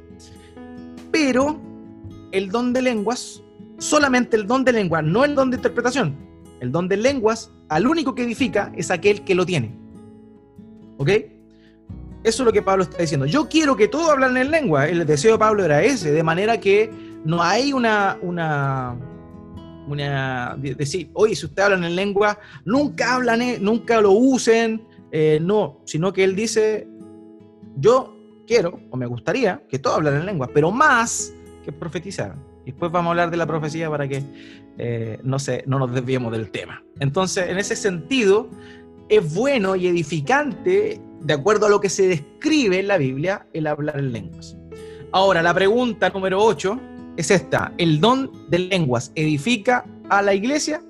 Pero 1.11 1.61
el 2.35 2.51
don 2.51 2.73
de 2.73 2.83
lenguas, 2.83 3.43
solamente 3.79 4.37
el 4.37 4.47
don 4.47 4.65
de 4.65 4.73
lenguas, 4.73 5.05
no 5.05 5.25
el 5.25 5.35
don 5.35 5.51
de 5.51 5.57
interpretación. 5.57 6.17
El 6.61 6.73
don 6.73 6.89
de 6.89 6.97
lenguas, 6.97 7.53
al 7.69 7.87
único 7.87 8.15
que 8.15 8.25
edifica 8.25 8.73
es 8.77 8.91
aquel 8.91 9.23
que 9.23 9.35
lo 9.35 9.47
tiene. 9.47 9.75
¿Ok? 10.99 11.09
Eso 12.25 12.43
es 12.43 12.47
lo 12.47 12.53
que 12.53 12.63
Pablo 12.63 12.83
está 12.85 12.99
diciendo. 12.99 13.27
Yo 13.27 13.49
quiero 13.49 13.77
que 13.77 13.87
todos 13.87 14.11
hablen 14.11 14.37
en 14.37 14.51
lengua. 14.51 14.89
El 14.89 15.07
deseo 15.07 15.33
de 15.33 15.39
Pablo 15.39 15.65
era 15.65 15.83
ese, 15.83 16.11
de 16.11 16.23
manera 16.23 16.59
que 16.59 16.91
no 17.25 17.41
hay 17.43 17.73
una, 17.73 18.19
una, 18.23 18.97
decir, 20.57 21.11
oye, 21.13 21.37
si 21.37 21.47
ustedes 21.47 21.67
hablan 21.67 21.85
en 21.85 21.95
lengua, 21.95 22.39
nunca 22.65 23.15
hablan, 23.15 23.43
eh, 23.43 23.59
nunca 23.61 24.01
lo 24.01 24.13
usen, 24.13 24.87
eh, 25.13 25.39
no, 25.41 25.83
sino 25.85 26.13
que 26.13 26.25
él 26.25 26.35
dice, 26.35 26.89
yo 27.77 28.17
quiero 28.47 28.81
o 28.91 28.97
me 28.97 29.07
gustaría 29.07 29.63
que 29.69 29.79
todos 29.79 29.99
hablen 29.99 30.15
en 30.15 30.27
lengua, 30.27 30.49
pero 30.53 30.71
más 30.71 31.33
que 31.65 31.73
profetizar. 31.73 32.37
Y 32.65 32.71
después 32.71 32.93
vamos 32.93 33.09
a 33.09 33.11
hablar 33.11 33.31
de 33.31 33.37
la 33.37 33.47
profecía 33.47 33.91
para 33.91 34.07
que 34.09 34.23
eh, 34.79 35.19
no, 35.23 35.39
se, 35.39 35.65
no 35.67 35.79
nos 35.79 35.93
desviemos 35.93 36.33
del 36.33 36.51
tema. 36.51 36.83
Entonces, 37.01 37.49
en 37.49 37.59
ese 37.59 37.77
sentido, 37.77 38.49
es 39.09 39.35
bueno 39.35 39.77
y 39.77 39.87
edificante, 39.87 41.01
de 41.21 41.35
acuerdo 41.35 41.67
a 41.67 41.69
lo 41.69 41.81
que 41.81 41.89
se 41.89 42.09
describe 42.09 42.79
en 42.79 42.89
la 42.89 42.99
Biblia, 42.99 43.47
el 43.53 43.67
hablar 43.67 43.99
en 43.99 44.13
lenguas. 44.13 44.57
Ahora, 45.13 45.43
la 45.43 45.55
pregunta 45.55 46.11
número 46.11 46.43
8 46.43 46.81
es 47.17 47.31
esta, 47.31 47.73
¿el 47.79 48.01
don 48.01 48.31
de 48.51 48.59
lenguas 48.59 49.13
edifica 49.15 49.85
a 50.09 50.23
la 50.23 50.35
iglesia? 50.35 50.83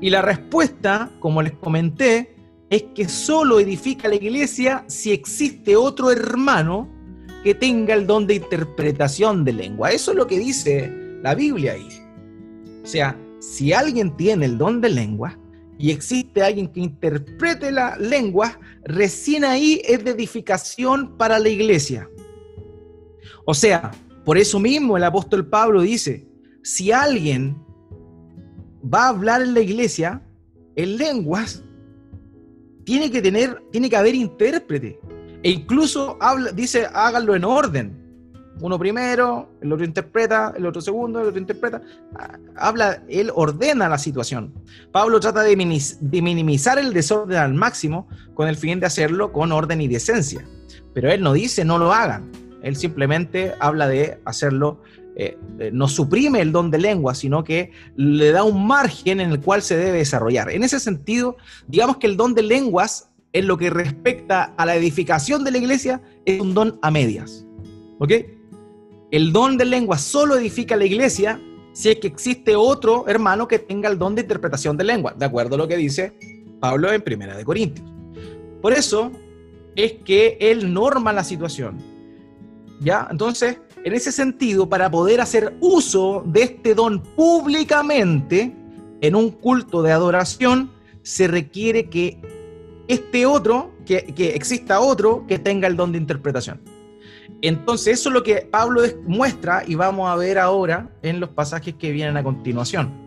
Y 0.00 0.10
la 0.10 0.22
respuesta, 0.22 1.10
como 1.20 1.42
les 1.42 1.52
comenté, 1.52 2.36
es 2.70 2.84
que 2.94 3.08
solo 3.08 3.60
edifica 3.60 4.08
a 4.08 4.10
la 4.10 4.16
iglesia 4.16 4.84
si 4.86 5.12
existe 5.12 5.76
otro 5.76 6.10
hermano 6.10 6.88
que 7.44 7.54
tenga 7.54 7.94
el 7.94 8.06
don 8.06 8.26
de 8.26 8.36
interpretación 8.36 9.44
de 9.44 9.52
lengua. 9.52 9.90
Eso 9.90 10.12
es 10.12 10.16
lo 10.16 10.26
que 10.26 10.38
dice 10.38 10.90
la 11.22 11.34
Biblia 11.34 11.74
ahí. 11.74 11.88
O 12.82 12.86
sea, 12.86 13.16
si 13.38 13.72
alguien 13.74 14.16
tiene 14.16 14.46
el 14.46 14.56
don 14.56 14.80
de 14.80 14.88
lengua 14.88 15.38
y 15.78 15.90
existe 15.90 16.42
alguien 16.42 16.68
que 16.68 16.80
interprete 16.80 17.70
la 17.70 17.96
lengua, 17.98 18.58
recién 18.84 19.44
ahí 19.44 19.82
es 19.84 20.02
de 20.02 20.12
edificación 20.12 21.18
para 21.18 21.38
la 21.38 21.50
iglesia. 21.50 22.08
O 23.44 23.52
sea, 23.52 23.90
por 24.24 24.38
eso 24.38 24.58
mismo 24.58 24.96
el 24.96 25.04
apóstol 25.04 25.46
Pablo 25.46 25.82
dice, 25.82 26.26
si 26.62 26.92
alguien 26.92 27.56
va 28.82 29.04
a 29.04 29.08
hablar 29.08 29.42
en 29.42 29.52
la 29.52 29.60
iglesia 29.60 30.22
en 30.76 30.96
lenguas, 30.96 31.62
tiene 32.84 33.10
que 33.10 33.20
tener, 33.20 33.62
tiene 33.70 33.90
que 33.90 33.96
haber 33.96 34.14
intérprete. 34.14 34.98
E 35.44 35.50
incluso 35.50 36.18
dice, 36.54 36.88
háganlo 36.92 37.36
en 37.36 37.44
orden. 37.44 38.04
Uno 38.60 38.78
primero, 38.78 39.50
el 39.60 39.74
otro 39.74 39.84
interpreta, 39.84 40.54
el 40.56 40.64
otro 40.64 40.80
segundo, 40.80 41.20
el 41.20 41.26
otro 41.26 41.38
interpreta. 41.38 41.82
Habla, 42.56 43.02
él 43.08 43.30
ordena 43.34 43.90
la 43.90 43.98
situación. 43.98 44.54
Pablo 44.90 45.20
trata 45.20 45.42
de, 45.42 45.54
minimizar 45.54 46.78
el 46.78 46.94
desorden 46.94 47.36
al 47.36 47.52
máximo 47.52 48.08
con 48.32 48.48
el 48.48 48.56
fin 48.56 48.80
de 48.80 48.86
hacerlo 48.86 49.32
con 49.32 49.52
orden 49.52 49.82
y 49.82 49.88
decencia. 49.88 50.46
Pero 50.94 51.10
él 51.10 51.20
no 51.20 51.34
dice 51.34 51.62
no 51.62 51.76
lo 51.76 51.92
hagan. 51.92 52.32
Él 52.62 52.74
simplemente 52.76 53.52
habla 53.60 53.86
de 53.86 54.18
hacerlo, 54.24 54.80
eh, 55.14 55.36
eh, 55.58 55.70
no 55.74 55.88
suprime 55.88 56.40
el 56.40 56.52
don 56.52 56.70
de 56.70 56.78
lengua, 56.78 57.14
sino 57.14 57.44
que 57.44 57.70
le 57.96 58.32
da 58.32 58.44
un 58.44 58.66
margen 58.66 59.20
en 59.20 59.30
el 59.30 59.40
cual 59.40 59.60
se 59.60 59.76
debe 59.76 59.98
desarrollar. 59.98 60.48
En 60.48 60.64
ese 60.64 60.80
sentido, 60.80 61.36
digamos 61.68 61.98
que 61.98 62.06
el 62.06 62.16
don 62.16 62.32
de 62.32 62.44
lenguas, 62.44 63.10
en 63.34 63.46
lo 63.46 63.58
que 63.58 63.68
respecta 63.68 64.54
a 64.56 64.64
la 64.64 64.74
edificación 64.74 65.44
de 65.44 65.50
la 65.50 65.58
iglesia, 65.58 66.00
es 66.24 66.40
un 66.40 66.54
don 66.54 66.78
a 66.80 66.90
medias. 66.90 67.46
¿Ok? 67.98 68.12
El 69.10 69.32
don 69.32 69.58
de 69.58 69.66
lengua 69.66 69.98
solo 69.98 70.36
edifica 70.36 70.76
la 70.76 70.86
iglesia 70.86 71.38
si 71.74 71.90
es 71.90 71.98
que 71.98 72.06
existe 72.06 72.56
otro 72.56 73.06
hermano 73.06 73.46
que 73.46 73.58
tenga 73.58 73.90
el 73.90 73.98
don 73.98 74.14
de 74.14 74.22
interpretación 74.22 74.76
de 74.76 74.84
lengua, 74.84 75.14
de 75.16 75.26
acuerdo 75.26 75.56
a 75.56 75.58
lo 75.58 75.68
que 75.68 75.76
dice 75.76 76.14
Pablo 76.60 76.90
en 76.90 77.02
Primera 77.02 77.36
de 77.36 77.44
Corintios. 77.44 77.86
Por 78.62 78.72
eso 78.72 79.12
es 79.76 79.92
que 80.04 80.38
él 80.40 80.72
norma 80.72 81.12
la 81.12 81.24
situación 81.24 81.94
¿Ya? 82.80 83.08
Entonces, 83.10 83.58
en 83.84 83.92
ese 83.94 84.12
sentido, 84.12 84.68
para 84.68 84.90
poder 84.90 85.20
hacer 85.20 85.56
uso 85.60 86.22
de 86.26 86.42
este 86.42 86.74
don 86.74 87.02
públicamente 87.02 88.54
en 89.00 89.14
un 89.14 89.30
culto 89.30 89.82
de 89.82 89.92
adoración, 89.92 90.70
se 91.02 91.28
requiere 91.28 91.88
que 91.88 92.18
este 92.88 93.26
otro, 93.26 93.72
que, 93.86 94.04
que 94.14 94.34
exista 94.34 94.80
otro 94.80 95.24
que 95.26 95.38
tenga 95.38 95.68
el 95.68 95.76
don 95.76 95.92
de 95.92 95.98
interpretación. 95.98 96.60
Entonces, 97.42 98.00
eso 98.00 98.08
es 98.08 98.14
lo 98.14 98.22
que 98.22 98.48
Pablo 98.50 98.82
muestra 99.06 99.64
y 99.66 99.74
vamos 99.74 100.10
a 100.10 100.16
ver 100.16 100.38
ahora 100.38 100.90
en 101.02 101.20
los 101.20 101.30
pasajes 101.30 101.74
que 101.74 101.92
vienen 101.92 102.16
a 102.16 102.22
continuación. 102.22 103.04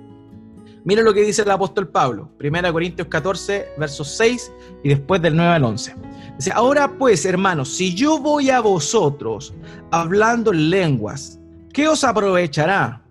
Mira 0.83 1.01
lo 1.01 1.13
que 1.13 1.21
dice 1.21 1.41
el 1.41 1.51
apóstol 1.51 1.89
Pablo, 1.89 2.29
1 2.41 2.71
Corintios 2.71 3.07
14, 3.09 3.73
versos 3.77 4.15
6 4.15 4.51
y 4.83 4.89
después 4.89 5.21
del 5.21 5.35
9 5.35 5.51
al 5.51 5.63
11. 5.65 5.95
Dice, 6.37 6.51
ahora 6.53 6.97
pues, 6.97 7.25
hermanos, 7.25 7.69
si 7.69 7.93
yo 7.93 8.19
voy 8.19 8.51
a 8.51 8.61
vosotros 8.61 9.53
hablando 9.91 10.53
en 10.53 10.69
lenguas, 10.69 11.39
¿qué 11.73 11.89
os 11.89 12.03
aprovechará? 12.03 13.03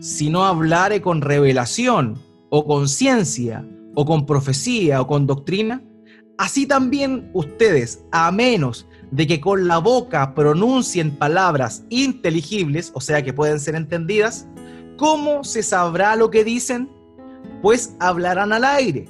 Si 0.00 0.30
no 0.30 0.44
hablare 0.44 1.02
con 1.02 1.20
revelación, 1.20 2.22
o 2.50 2.64
con 2.64 2.88
ciencia, 2.88 3.66
o 3.94 4.04
con 4.04 4.26
profecía, 4.26 5.00
o 5.00 5.06
con 5.06 5.26
doctrina. 5.26 5.82
Así 6.38 6.66
también 6.66 7.30
ustedes, 7.34 8.04
a 8.12 8.32
menos 8.32 8.86
de 9.10 9.26
que 9.26 9.40
con 9.40 9.68
la 9.68 9.78
boca 9.78 10.34
pronuncien 10.34 11.16
palabras 11.16 11.84
inteligibles, 11.90 12.92
o 12.94 13.00
sea 13.00 13.22
que 13.22 13.32
pueden 13.32 13.60
ser 13.60 13.74
entendidas, 13.74 14.46
¿cómo 14.96 15.44
se 15.44 15.62
sabrá 15.62 16.16
lo 16.16 16.30
que 16.30 16.44
dicen? 16.44 16.88
pues 17.62 17.94
hablarán 17.98 18.52
al 18.52 18.64
aire. 18.64 19.06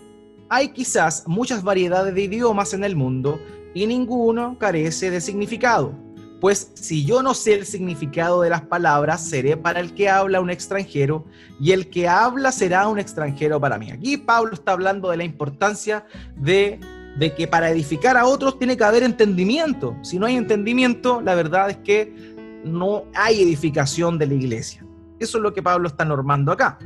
Hay 0.49 0.71
quizás 0.71 1.25
muchas 1.27 1.63
variedades 1.63 2.15
de 2.15 2.23
idiomas 2.23 2.73
en 2.73 2.85
el 2.85 2.97
mundo 2.97 3.41
y 3.75 3.87
ninguno 3.87 4.57
carece 4.59 5.11
de 5.11 5.21
significado. 5.21 5.93
Pues 6.41 6.71
si 6.75 7.05
yo 7.05 7.23
no 7.23 7.35
sé 7.35 7.55
el 7.55 7.67
significado 7.67 8.43
de 8.43 8.51
las 8.51 8.63
palabras, 8.63 9.29
seré 9.29 9.57
para 9.57 9.81
el 9.81 9.93
que 9.93 10.09
habla 10.09 10.41
un 10.41 10.51
extranjero 10.51 11.25
y 11.61 11.73
el 11.73 11.91
que 11.91 12.07
habla 12.09 12.53
será 12.53 12.87
un 12.87 12.99
extranjero 12.99 13.61
para 13.61 13.77
mí. 13.77 13.91
Aquí 13.91 14.17
Pablo 14.17 14.55
está 14.55 14.73
hablando 14.73 15.11
de 15.11 15.17
la 15.17 15.25
importancia 15.25 16.07
de, 16.37 16.79
de 17.17 17.35
que 17.35 17.47
para 17.49 17.71
edificar 17.71 18.17
a 18.17 18.27
otros 18.27 18.59
tiene 18.59 18.77
que 18.77 18.85
haber 18.85 19.03
entendimiento. 19.03 19.97
Si 20.03 20.19
no 20.19 20.27
hay 20.27 20.37
entendimiento, 20.37 21.21
la 21.21 21.35
verdad 21.35 21.71
es 21.71 21.77
que 21.79 22.37
no 22.65 23.05
hay 23.15 23.43
edificación 23.43 24.19
de 24.19 24.27
la 24.27 24.35
iglesia. 24.35 24.85
Eso 25.19 25.39
es 25.39 25.43
lo 25.43 25.53
que 25.53 25.63
Pablo 25.63 25.89
está 25.89 26.05
normando 26.05 26.53
acá. 26.53 26.79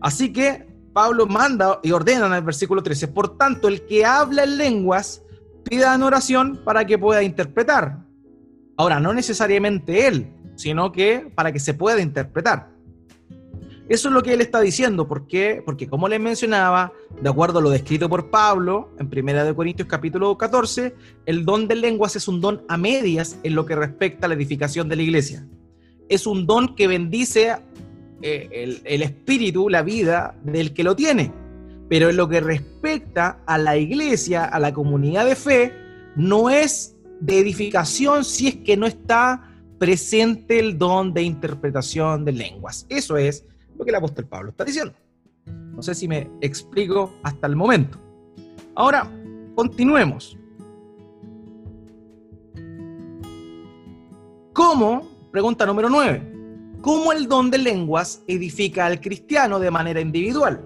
Así 0.00 0.32
que 0.32 0.66
Pablo 0.92 1.26
manda 1.26 1.80
y 1.82 1.92
ordena 1.92 2.26
en 2.26 2.34
el 2.34 2.42
versículo 2.42 2.82
13, 2.82 3.08
por 3.08 3.36
tanto, 3.38 3.68
el 3.68 3.86
que 3.86 4.04
habla 4.04 4.44
en 4.44 4.58
lenguas, 4.58 5.22
pida 5.64 5.94
en 5.94 6.02
oración 6.02 6.60
para 6.64 6.84
que 6.84 6.98
pueda 6.98 7.22
interpretar. 7.22 7.98
Ahora, 8.76 9.00
no 9.00 9.14
necesariamente 9.14 10.06
él, 10.06 10.32
sino 10.56 10.92
que 10.92 11.32
para 11.34 11.52
que 11.52 11.60
se 11.60 11.74
pueda 11.74 12.00
interpretar. 12.00 12.71
Eso 13.88 14.08
es 14.08 14.14
lo 14.14 14.22
que 14.22 14.32
él 14.32 14.40
está 14.40 14.60
diciendo. 14.60 15.08
¿Por 15.08 15.26
qué? 15.26 15.62
Porque 15.64 15.88
como 15.88 16.08
les 16.08 16.20
mencionaba, 16.20 16.92
de 17.20 17.28
acuerdo 17.28 17.58
a 17.58 17.62
lo 17.62 17.70
descrito 17.70 18.08
por 18.08 18.30
Pablo 18.30 18.90
en 18.98 19.06
1 19.06 19.54
Corintios 19.54 19.88
capítulo 19.88 20.36
14, 20.38 20.94
el 21.26 21.44
don 21.44 21.66
de 21.66 21.74
lenguas 21.74 22.16
es 22.16 22.28
un 22.28 22.40
don 22.40 22.62
a 22.68 22.76
medias 22.76 23.38
en 23.42 23.54
lo 23.54 23.66
que 23.66 23.74
respecta 23.74 24.26
a 24.26 24.28
la 24.28 24.34
edificación 24.34 24.88
de 24.88 24.96
la 24.96 25.02
iglesia. 25.02 25.46
Es 26.08 26.26
un 26.26 26.46
don 26.46 26.74
que 26.74 26.86
bendice 26.86 27.56
eh, 28.22 28.48
el, 28.52 28.80
el 28.84 29.02
espíritu, 29.02 29.68
la 29.68 29.82
vida 29.82 30.36
del 30.44 30.72
que 30.72 30.84
lo 30.84 30.94
tiene. 30.94 31.32
Pero 31.88 32.08
en 32.08 32.16
lo 32.16 32.28
que 32.28 32.40
respecta 32.40 33.40
a 33.46 33.58
la 33.58 33.76
iglesia, 33.76 34.44
a 34.44 34.58
la 34.58 34.72
comunidad 34.72 35.26
de 35.26 35.34
fe, 35.34 35.72
no 36.16 36.50
es 36.50 36.96
de 37.20 37.38
edificación 37.38 38.24
si 38.24 38.48
es 38.48 38.56
que 38.56 38.76
no 38.76 38.86
está 38.86 39.48
presente 39.78 40.60
el 40.60 40.78
don 40.78 41.12
de 41.12 41.22
interpretación 41.22 42.24
de 42.24 42.32
lenguas. 42.32 42.86
Eso 42.88 43.16
es 43.16 43.44
lo 43.82 43.84
que 43.84 43.90
el 43.90 43.96
apóstol 43.96 44.26
Pablo 44.26 44.50
está 44.50 44.64
diciendo. 44.64 44.94
No 45.46 45.82
sé 45.82 45.94
si 45.94 46.06
me 46.06 46.30
explico 46.40 47.14
hasta 47.24 47.48
el 47.48 47.56
momento. 47.56 47.98
Ahora, 48.76 49.10
continuemos. 49.56 50.38
¿Cómo? 54.52 55.08
Pregunta 55.32 55.66
número 55.66 55.90
9. 55.90 56.78
¿Cómo 56.80 57.12
el 57.12 57.26
don 57.26 57.50
de 57.50 57.58
lenguas 57.58 58.22
edifica 58.28 58.86
al 58.86 59.00
cristiano 59.00 59.58
de 59.58 59.70
manera 59.70 60.00
individual? 60.00 60.64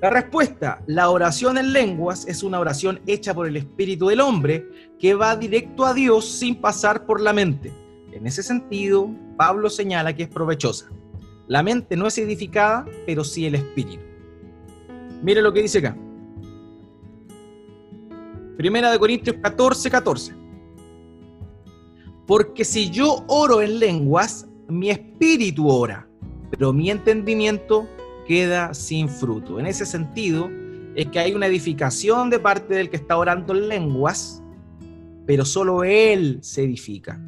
La 0.00 0.10
respuesta, 0.10 0.80
la 0.86 1.10
oración 1.10 1.58
en 1.58 1.72
lenguas 1.72 2.24
es 2.28 2.44
una 2.44 2.60
oración 2.60 3.00
hecha 3.06 3.34
por 3.34 3.48
el 3.48 3.56
espíritu 3.56 4.06
del 4.08 4.20
hombre 4.20 4.64
que 5.00 5.14
va 5.14 5.34
directo 5.34 5.84
a 5.84 5.92
Dios 5.92 6.28
sin 6.28 6.60
pasar 6.60 7.04
por 7.04 7.20
la 7.20 7.32
mente. 7.32 7.72
En 8.12 8.26
ese 8.26 8.44
sentido, 8.44 9.10
Pablo 9.36 9.68
señala 9.70 10.14
que 10.14 10.24
es 10.24 10.28
provechosa. 10.28 10.88
La 11.48 11.62
mente 11.62 11.96
no 11.96 12.06
es 12.06 12.18
edificada, 12.18 12.84
pero 13.06 13.24
sí 13.24 13.46
el 13.46 13.54
espíritu. 13.54 14.02
Mire 15.22 15.40
lo 15.40 15.52
que 15.52 15.62
dice 15.62 15.78
acá. 15.78 15.96
Primera 18.58 18.92
de 18.92 18.98
Corintios 18.98 19.36
14, 19.42 19.90
14. 19.90 20.34
Porque 22.26 22.64
si 22.64 22.90
yo 22.90 23.24
oro 23.28 23.62
en 23.62 23.78
lenguas, 23.78 24.46
mi 24.68 24.90
espíritu 24.90 25.68
ora, 25.68 26.06
pero 26.50 26.74
mi 26.74 26.90
entendimiento 26.90 27.88
queda 28.26 28.74
sin 28.74 29.08
fruto. 29.08 29.58
En 29.58 29.66
ese 29.66 29.86
sentido, 29.86 30.50
es 30.94 31.06
que 31.06 31.18
hay 31.18 31.32
una 31.32 31.46
edificación 31.46 32.28
de 32.28 32.38
parte 32.40 32.74
del 32.74 32.90
que 32.90 32.96
está 32.96 33.16
orando 33.16 33.54
en 33.54 33.68
lenguas, 33.68 34.42
pero 35.24 35.46
solo 35.46 35.82
él 35.84 36.38
se 36.42 36.64
edifica. 36.64 37.18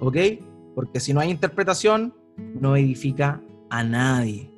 ¿Ok? 0.00 0.16
Porque 0.74 1.00
si 1.00 1.14
no 1.14 1.20
hay 1.20 1.30
interpretación, 1.30 2.12
no 2.36 2.76
edifica 2.76 3.42
a 3.70 3.84
nadie. 3.84 4.50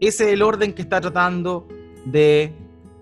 Ese 0.00 0.24
es 0.24 0.32
el 0.32 0.42
orden 0.42 0.72
que 0.72 0.82
está 0.82 1.00
tratando 1.00 1.66
de 2.04 2.54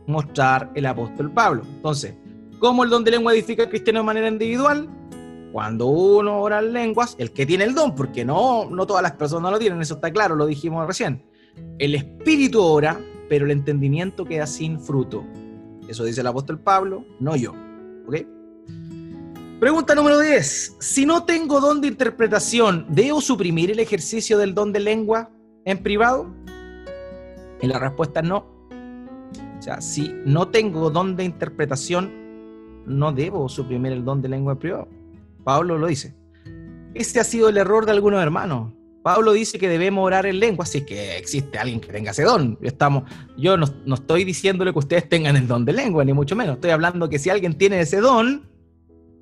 mostrar 0.06 0.70
el 0.74 0.86
apóstol 0.86 1.32
Pablo. 1.32 1.62
Entonces, 1.76 2.14
¿cómo 2.58 2.84
el 2.84 2.90
don 2.90 3.04
de 3.04 3.12
lengua 3.12 3.32
edifica 3.32 3.64
al 3.64 3.68
cristiano 3.68 4.00
de 4.00 4.04
manera 4.04 4.28
individual? 4.28 4.88
Cuando 5.52 5.86
uno 5.86 6.40
ora 6.40 6.58
en 6.58 6.72
lenguas, 6.72 7.14
el 7.18 7.32
que 7.32 7.46
tiene 7.46 7.64
el 7.64 7.74
don, 7.74 7.94
porque 7.94 8.24
no, 8.24 8.68
no 8.68 8.86
todas 8.86 9.02
las 9.02 9.12
personas 9.12 9.52
lo 9.52 9.58
tienen, 9.58 9.80
eso 9.80 9.94
está 9.94 10.10
claro, 10.12 10.34
lo 10.34 10.46
dijimos 10.46 10.86
recién. 10.86 11.22
El 11.78 11.94
espíritu 11.94 12.60
ora, 12.60 13.00
pero 13.28 13.44
el 13.44 13.52
entendimiento 13.52 14.24
queda 14.24 14.46
sin 14.46 14.80
fruto. 14.80 15.24
Eso 15.88 16.04
dice 16.04 16.22
el 16.22 16.26
apóstol 16.26 16.58
Pablo, 16.58 17.04
no 17.20 17.36
yo. 17.36 17.54
¿Ok? 18.06 18.33
Pregunta 19.64 19.94
número 19.94 20.20
10. 20.20 20.76
Si 20.78 21.06
no 21.06 21.24
tengo 21.24 21.58
don 21.58 21.80
de 21.80 21.88
interpretación, 21.88 22.84
¿debo 22.90 23.22
suprimir 23.22 23.70
el 23.70 23.78
ejercicio 23.78 24.36
del 24.36 24.54
don 24.54 24.74
de 24.74 24.80
lengua 24.80 25.30
en 25.64 25.82
privado? 25.82 26.30
Y 27.62 27.66
la 27.66 27.78
respuesta 27.78 28.20
es 28.20 28.26
no. 28.26 28.46
O 29.58 29.62
sea, 29.62 29.80
si 29.80 30.12
no 30.26 30.48
tengo 30.48 30.90
don 30.90 31.16
de 31.16 31.24
interpretación, 31.24 32.12
no 32.84 33.10
debo 33.12 33.48
suprimir 33.48 33.92
el 33.92 34.04
don 34.04 34.20
de 34.20 34.28
lengua 34.28 34.52
en 34.52 34.58
privado. 34.58 34.88
Pablo 35.44 35.78
lo 35.78 35.86
dice. 35.86 36.14
Este 36.92 37.18
ha 37.20 37.24
sido 37.24 37.48
el 37.48 37.56
error 37.56 37.86
de 37.86 37.92
algunos 37.92 38.22
hermanos. 38.22 38.70
Pablo 39.02 39.32
dice 39.32 39.58
que 39.58 39.70
debemos 39.70 40.04
orar 40.04 40.26
en 40.26 40.40
lengua, 40.40 40.66
si 40.66 40.78
es 40.78 40.84
que 40.84 41.16
existe 41.16 41.56
alguien 41.56 41.80
que 41.80 41.90
tenga 41.90 42.10
ese 42.10 42.24
don. 42.24 42.58
Estamos, 42.60 43.04
yo 43.38 43.56
no, 43.56 43.64
no 43.86 43.94
estoy 43.94 44.24
diciéndole 44.24 44.74
que 44.74 44.78
ustedes 44.78 45.08
tengan 45.08 45.36
el 45.36 45.48
don 45.48 45.64
de 45.64 45.72
lengua, 45.72 46.04
ni 46.04 46.12
mucho 46.12 46.36
menos. 46.36 46.56
Estoy 46.56 46.72
hablando 46.72 47.08
que 47.08 47.18
si 47.18 47.30
alguien 47.30 47.56
tiene 47.56 47.80
ese 47.80 48.00
don, 48.00 48.52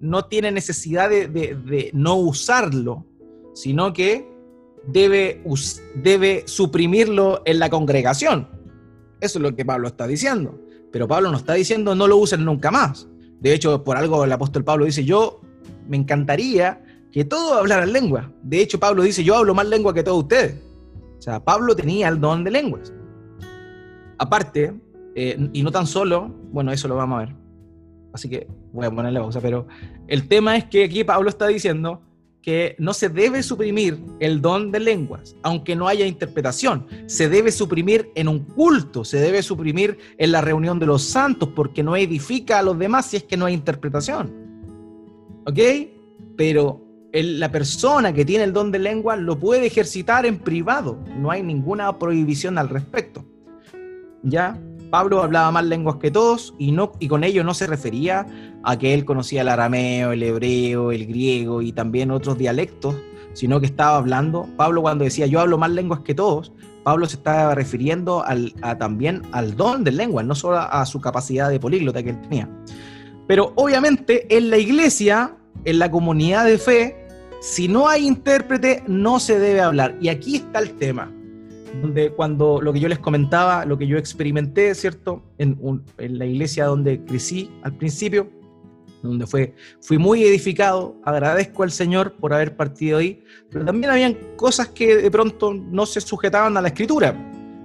no 0.02 0.24
tiene 0.24 0.50
necesidad 0.50 1.08
de, 1.08 1.90
no 1.94 2.16
usarlo, 2.16 3.06
sino 3.54 3.92
que 3.92 4.28
debe, 4.88 6.42
suprimirlo 6.46 7.40
en 7.46 7.60
la 7.60 7.70
congregación. 7.70 8.48
Eso 9.20 9.38
es 9.38 9.42
lo 9.42 9.54
que 9.54 9.64
Pablo 9.64 9.86
está 9.86 10.08
diciendo. 10.08 10.58
Pero 10.90 11.06
Pablo 11.06 11.30
no 11.30 11.38
está 11.38 11.54
diciendo 11.54 11.94
no 11.94 12.08
lo 12.08 12.16
usen 12.16 12.44
nunca 12.44 12.70
más. 12.72 13.08
De 13.40 13.54
hecho, 13.54 13.84
por 13.84 13.96
algo 13.96 14.24
el 14.24 14.32
apóstol 14.32 14.64
Pablo 14.64 14.84
dice, 14.84 15.04
yo 15.04 15.40
me 15.88 15.96
encantaría 15.96 16.84
que 17.12 17.24
todos 17.24 17.56
hablaran 17.56 17.92
lengua. 17.92 18.32
De 18.42 18.60
hecho, 18.60 18.80
Pablo 18.80 19.04
dice, 19.04 19.22
yo 19.22 19.36
hablo 19.36 19.54
más 19.54 19.68
lengua 19.68 19.94
que 19.94 20.02
todos 20.02 20.24
ustedes. 20.24 20.56
O 21.18 21.22
sea, 21.22 21.42
Pablo 21.44 21.76
tenía 21.76 22.08
el 22.08 22.20
don 22.20 22.42
de 22.42 22.50
lenguas. 22.50 22.92
Aparte, 24.18 24.74
eh, 25.14 25.48
y 25.52 25.62
no 25.62 25.70
tan 25.70 25.86
solo, 25.86 26.28
bueno, 26.50 26.72
eso 26.72 26.88
lo 26.88 26.96
vamos 26.96 27.16
a 27.16 27.26
ver. 27.26 27.41
Así 28.12 28.28
que 28.28 28.46
voy 28.72 28.86
a 28.86 28.90
ponerle 28.90 29.20
pausa, 29.20 29.40
pero 29.40 29.66
el 30.08 30.28
tema 30.28 30.56
es 30.56 30.64
que 30.64 30.84
aquí 30.84 31.04
Pablo 31.04 31.28
está 31.28 31.46
diciendo 31.46 32.02
que 32.42 32.74
no 32.78 32.92
se 32.92 33.08
debe 33.08 33.42
suprimir 33.42 33.98
el 34.18 34.42
don 34.42 34.72
de 34.72 34.80
lenguas, 34.80 35.36
aunque 35.42 35.76
no 35.76 35.86
haya 35.86 36.04
interpretación. 36.06 36.86
Se 37.06 37.28
debe 37.28 37.52
suprimir 37.52 38.10
en 38.16 38.26
un 38.28 38.40
culto, 38.40 39.04
se 39.04 39.18
debe 39.18 39.42
suprimir 39.42 39.96
en 40.18 40.32
la 40.32 40.40
reunión 40.40 40.78
de 40.80 40.86
los 40.86 41.04
santos, 41.04 41.50
porque 41.54 41.84
no 41.84 41.96
edifica 41.96 42.58
a 42.58 42.62
los 42.62 42.78
demás 42.78 43.06
si 43.06 43.16
es 43.16 43.22
que 43.22 43.36
no 43.36 43.46
hay 43.46 43.54
interpretación. 43.54 44.32
¿Ok? 45.46 45.58
Pero 46.36 46.84
la 47.12 47.52
persona 47.52 48.12
que 48.12 48.24
tiene 48.24 48.44
el 48.44 48.52
don 48.52 48.72
de 48.72 48.80
lengua 48.80 49.16
lo 49.16 49.38
puede 49.38 49.66
ejercitar 49.66 50.26
en 50.26 50.38
privado, 50.38 50.98
no 51.16 51.30
hay 51.30 51.42
ninguna 51.42 51.98
prohibición 51.98 52.58
al 52.58 52.68
respecto. 52.68 53.24
¿Ya? 54.24 54.58
Pablo 54.92 55.22
hablaba 55.22 55.50
más 55.50 55.64
lenguas 55.64 55.96
que 55.96 56.10
todos 56.10 56.54
y, 56.58 56.70
no, 56.70 56.92
y 56.98 57.08
con 57.08 57.24
ello 57.24 57.42
no 57.44 57.54
se 57.54 57.66
refería 57.66 58.26
a 58.62 58.78
que 58.78 58.92
él 58.92 59.06
conocía 59.06 59.40
el 59.40 59.48
arameo, 59.48 60.12
el 60.12 60.22
hebreo, 60.22 60.92
el 60.92 61.06
griego 61.06 61.62
y 61.62 61.72
también 61.72 62.10
otros 62.10 62.36
dialectos, 62.36 62.96
sino 63.32 63.58
que 63.58 63.64
estaba 63.64 63.96
hablando, 63.96 64.46
Pablo 64.58 64.82
cuando 64.82 65.04
decía 65.04 65.24
yo 65.26 65.40
hablo 65.40 65.56
más 65.56 65.70
lenguas 65.70 66.00
que 66.00 66.14
todos, 66.14 66.52
Pablo 66.84 67.06
se 67.06 67.16
estaba 67.16 67.54
refiriendo 67.54 68.22
también 68.78 69.22
al 69.32 69.56
don 69.56 69.82
de 69.82 69.92
lenguas, 69.92 70.26
no 70.26 70.34
solo 70.34 70.58
a, 70.58 70.84
su 70.84 71.00
capacidad 71.00 71.48
de 71.48 71.58
políglota 71.58 72.02
que 72.02 72.10
él 72.10 72.20
tenía. 72.20 72.50
Pero 73.26 73.54
obviamente 73.56 74.26
en 74.36 74.50
la 74.50 74.58
iglesia, 74.58 75.38
en 75.64 75.78
la 75.78 75.90
comunidad 75.90 76.44
de 76.44 76.58
fe, 76.58 77.06
si 77.40 77.66
no 77.66 77.88
hay 77.88 78.06
intérprete, 78.06 78.84
no 78.86 79.20
se 79.20 79.38
debe 79.38 79.62
hablar. 79.62 79.96
Y 80.02 80.10
aquí 80.10 80.36
está 80.36 80.58
el 80.58 80.76
tema 80.76 81.10
donde 81.80 82.10
cuando 82.10 82.60
lo 82.60 82.72
que 82.72 82.80
yo 82.80 82.88
les 82.88 82.98
comentaba, 82.98 83.64
lo 83.64 83.78
que 83.78 83.86
yo 83.86 83.96
experimenté, 83.96 84.74
¿cierto? 84.74 85.22
En, 85.38 85.82
la 85.96 86.26
iglesia 86.26 86.66
donde 86.66 87.04
crecí 87.04 87.50
al 87.62 87.76
principio, 87.76 88.28
donde 89.02 89.26
fue, 89.26 89.54
fui 89.80 89.98
muy 89.98 90.22
edificado, 90.22 90.96
agradezco 91.04 91.62
al 91.62 91.70
Señor 91.70 92.12
por 92.14 92.32
haber 92.32 92.56
partido 92.56 92.98
ahí, 92.98 93.24
pero 93.50 93.64
también 93.64 93.90
habían 93.90 94.16
cosas 94.36 94.68
que 94.68 94.96
de 94.96 95.10
pronto 95.10 95.54
no 95.54 95.86
se 95.86 96.00
sujetaban 96.00 96.56
a 96.56 96.60
la 96.60 96.68
escritura. 96.68 97.16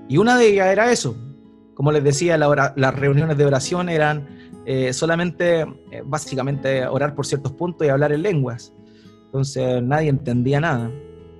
Y 0.08 0.18
una 0.18 0.38
de 0.38 0.48
ellas 0.48 0.68
era 0.68 0.92
eso. 0.92 1.16
Como 1.74 1.92
les 1.92 2.04
decía, 2.04 2.38
las 2.38 2.96
reuniones 2.96 3.38
de 3.38 3.46
oración 3.46 3.90
eran 3.90 4.28
eh, 4.66 4.94
solamente, 4.94 5.62
eh, 5.92 6.02
básicamente, 6.04 6.88
orar 6.88 7.14
por 7.14 7.26
ciertos 7.26 7.52
puntos 7.52 7.86
y 7.86 7.90
hablar 7.90 8.12
en 8.12 8.24
lenguas. 8.24 8.74
Entonces 9.26 9.84
nadie 9.84 10.10
entendía 10.10 10.60
nada. 10.60 10.90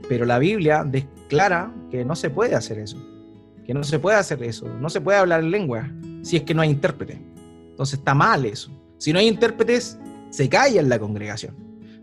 Pero 0.08 0.26
la 0.26 0.38
Biblia 0.38 0.84
declara 1.28 1.74
que 1.92 2.06
no 2.06 2.16
se 2.16 2.30
puede 2.30 2.56
hacer 2.56 2.80
eso, 2.80 2.98
que 3.66 3.74
no 3.74 3.84
se 3.84 4.00
puede 4.00 4.16
hacer 4.16 4.42
eso, 4.44 4.66
no 4.80 4.90
se 4.90 5.02
puede 5.02 5.18
hablar 5.18 5.42
en 5.42 5.52
lengua 5.52 5.92
si 6.22 6.38
es 6.38 6.44
que 6.44 6.54
no 6.54 6.62
hay 6.62 6.70
intérprete. 6.70 7.22
Entonces 7.70 8.00
está 8.00 8.16
mal 8.16 8.46
eso. 8.46 8.72
Si 8.98 9.12
no 9.12 9.20
hay 9.20 9.28
intérpretes, 9.28 10.00
se 10.30 10.48
calla 10.48 10.80
en 10.80 10.88
la 10.88 10.98
congregación. 10.98 11.54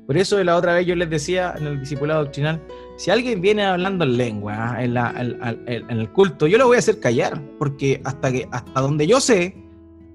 Por 0.07 0.19
eso 0.19 0.43
la 0.45 0.57
otra 0.57 0.75
vez 0.75 0.87
yo 0.87 0.95
les 0.95 1.09
decía 1.09 1.55
en 1.57 1.67
el 1.67 1.81
discipulado 1.81 2.25
doctrinal, 2.25 2.61
si 2.99 3.11
alguien 3.11 3.41
viene 3.41 3.65
hablando 3.65 4.05
en 4.05 4.19
lengua 4.19 4.77
en, 4.79 4.95
en, 4.95 5.91
el 5.91 6.13
culto, 6.13 6.47
yo 6.47 6.59
lo 6.59 6.67
voy 6.67 6.77
a 6.77 6.81
hacer 6.81 7.01
callar, 7.01 7.41
porque 7.59 8.03
hasta, 8.05 8.31
que, 8.31 8.47
hasta 8.53 8.81
donde 8.83 9.07
yo 9.07 9.21
sé, 9.21 9.57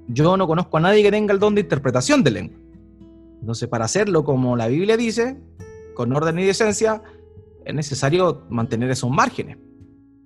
yo 0.08 0.38
no 0.38 0.46
conozco 0.48 0.78
a 0.78 0.82
nadie 0.82 1.02
que 1.02 1.10
tenga 1.10 1.34
el 1.34 1.40
don 1.40 1.56
de 1.56 1.62
interpretación 1.62 2.24
de 2.24 2.32
lengua. 2.32 2.58
Entonces, 3.42 3.68
para 3.68 3.86
hacerlo 3.86 4.24
como 4.24 4.56
la 4.56 4.68
Biblia 4.68 4.98
dice, 4.98 5.38
con 5.96 6.16
orden 6.16 6.38
y 6.38 6.46
decencia, 6.46 7.02
es 7.70 7.76
necesario 7.76 8.46
mantener 8.50 8.90
esos 8.90 9.10
márgenes. 9.10 9.58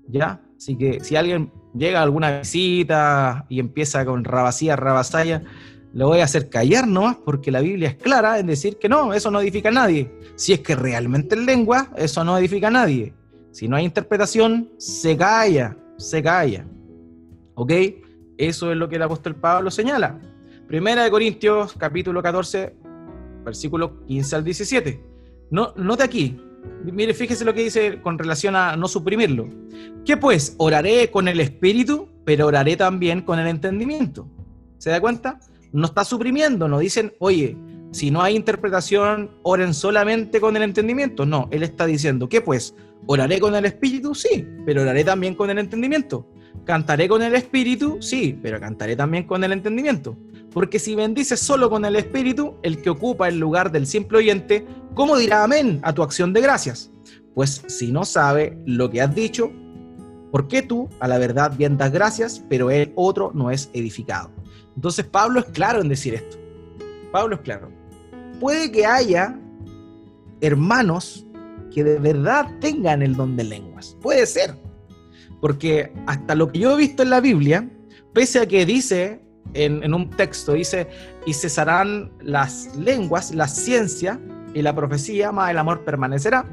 ¿Ya? 0.08 0.42
Así 0.58 0.78
que 0.78 1.00
si 1.02 1.16
alguien 1.16 1.52
llega 1.74 2.00
a 2.00 2.04
alguna 2.04 2.40
visita 2.40 3.46
y 3.50 3.60
empieza 3.60 4.06
con 4.06 4.24
rabasía, 4.24 4.76
rabasaya, 4.76 5.44
lo 5.94 6.08
voy 6.08 6.20
a 6.22 6.24
hacer 6.24 6.50
callar 6.50 6.88
nomás 6.88 7.18
porque 7.18 7.52
la 7.52 7.62
Biblia 7.62 7.90
es 7.90 7.96
clara 7.96 8.40
en 8.40 8.48
decir 8.48 8.78
que 8.80 8.90
no, 8.90 9.14
eso 9.14 9.30
no 9.30 9.40
edifica 9.42 9.70
a 9.70 9.74
nadie. 9.74 10.12
Si 10.36 10.54
es 10.54 10.60
que 10.62 10.76
realmente 10.76 11.36
en 11.36 11.46
lengua, 11.46 11.92
eso 11.96 12.24
no 12.24 12.38
edifica 12.38 12.68
a 12.68 12.72
nadie. 12.72 13.14
Si 13.52 13.68
no 13.68 13.76
hay 13.76 13.86
interpretación, 13.86 14.70
se 14.78 15.16
calla, 15.16 15.78
se 15.98 16.24
calla. 16.24 16.66
¿Ok? 17.56 17.72
Eso 18.38 18.72
es 18.72 18.78
lo 18.78 18.90
que 18.90 18.96
el 18.96 19.04
apóstol 19.04 19.36
Pablo 19.36 19.70
señala. 19.70 20.20
Primera 20.68 21.04
de 21.04 21.12
Corintios, 21.12 21.74
capítulo 21.74 22.24
14, 22.24 22.76
versículo 23.46 24.04
15 24.06 24.36
al 24.36 24.44
17. 24.44 25.04
No, 25.52 25.74
note 25.78 26.04
aquí, 26.04 26.42
mire, 26.84 27.14
fíjese 27.14 27.46
lo 27.46 27.54
que 27.54 27.64
dice 27.64 28.02
con 28.02 28.18
relación 28.18 28.56
a 28.56 28.76
no 28.76 28.88
suprimirlo. 28.88 29.50
¿Qué 30.06 30.18
pues? 30.18 30.56
Oraré 30.58 31.10
con 31.12 31.28
el 31.28 31.40
espíritu, 31.40 32.10
pero 32.26 32.48
oraré 32.48 32.76
también 32.76 33.22
con 33.22 33.40
el 33.40 33.48
entendimiento. 33.48 34.28
¿Se 34.78 34.90
da 34.90 35.00
cuenta? 35.00 35.40
No 35.72 35.86
está 35.86 36.04
suprimiendo, 36.04 36.68
no 36.68 36.80
dicen, 36.80 37.14
oye, 37.20 37.58
si 37.92 38.12
no 38.12 38.22
hay 38.22 38.36
interpretación, 38.36 39.32
oren 39.44 39.74
solamente 39.74 40.42
con 40.42 40.58
el 40.58 40.64
entendimiento. 40.64 41.26
No, 41.26 41.48
él 41.52 41.64
está 41.64 41.86
diciendo, 41.86 42.28
¿qué 42.28 42.42
pues? 42.42 42.76
¿Oraré 43.06 43.40
con 43.40 43.56
el 43.56 43.66
espíritu? 43.66 44.16
Sí, 44.16 44.48
pero 44.66 44.82
oraré 44.82 45.04
también 45.04 45.36
con 45.36 45.50
el 45.50 45.60
entendimiento. 45.60 46.28
¿Cantaré 46.66 47.08
con 47.08 47.22
el 47.22 47.36
espíritu? 47.36 47.98
Sí, 48.02 48.40
pero 48.42 48.60
cantaré 48.60 48.96
también 48.96 49.26
con 49.26 49.44
el 49.44 49.52
entendimiento. 49.52 50.18
Porque 50.52 50.80
si 50.80 50.96
bendices 50.96 51.40
solo 51.40 51.70
con 51.70 51.84
el 51.84 51.96
espíritu, 51.96 52.56
el 52.64 52.82
que 52.82 52.90
ocupa 52.90 53.28
el 53.28 53.40
lugar 53.40 53.72
del 53.72 53.88
simple 53.88 54.20
oyente, 54.20 54.66
¿cómo 54.94 55.18
dirá 55.18 55.44
amén 55.44 55.80
a 55.84 55.94
tu 55.94 56.04
acción 56.04 56.32
de 56.32 56.42
gracias? 56.42 56.92
Pues 57.34 57.64
si 57.68 57.92
no 57.92 58.06
sabe 58.06 58.58
lo 58.66 58.90
que 58.90 59.02
has 59.02 59.14
dicho, 59.14 59.52
¿por 60.32 60.48
qué 60.48 60.62
tú 60.62 60.90
a 61.00 61.08
la 61.08 61.18
verdad 61.18 61.54
bien 61.58 61.78
das 61.78 61.92
gracias, 61.92 62.44
pero 62.50 62.70
el 62.70 62.94
otro 62.96 63.32
no 63.34 63.52
es 63.52 63.70
edificado? 63.74 64.32
Entonces 64.76 65.06
Pablo 65.06 65.40
es 65.40 65.46
claro 65.46 65.82
en 65.82 65.90
decir 65.90 66.14
esto. 66.14 66.38
Pablo 67.12 67.36
es 67.36 67.42
claro. 67.42 67.70
Puede 68.40 68.72
que 68.72 68.86
haya 68.86 69.40
hermanos 70.42 71.26
que 71.74 71.84
de 71.84 71.98
verdad 72.00 72.48
tengan 72.60 73.02
el 73.02 73.16
don 73.16 73.36
de 73.36 73.44
lenguas. 73.44 73.98
Puede 74.02 74.26
ser. 74.26 74.63
Porque 75.44 75.92
hasta 76.08 76.36
lo 76.36 76.50
que 76.50 76.60
yo 76.60 76.72
he 76.72 76.78
visto 76.78 77.04
en 77.04 77.10
la 77.10 77.20
Biblia, 77.20 77.70
pese 78.14 78.40
a 78.40 78.46
que 78.46 78.66
dice 78.66 79.20
en, 79.54 79.94
un 79.94 80.10
texto, 80.10 80.54
dice, 80.54 80.88
y 81.26 81.34
cesarán 81.34 82.14
las 82.22 82.74
lenguas, 82.78 83.36
la 83.36 83.50
ciencia 83.50 84.22
y 84.54 84.62
la 84.62 84.74
profecía, 84.74 85.34
más 85.34 85.52
el 85.52 85.58
amor 85.58 85.84
permanecerá. 85.84 86.46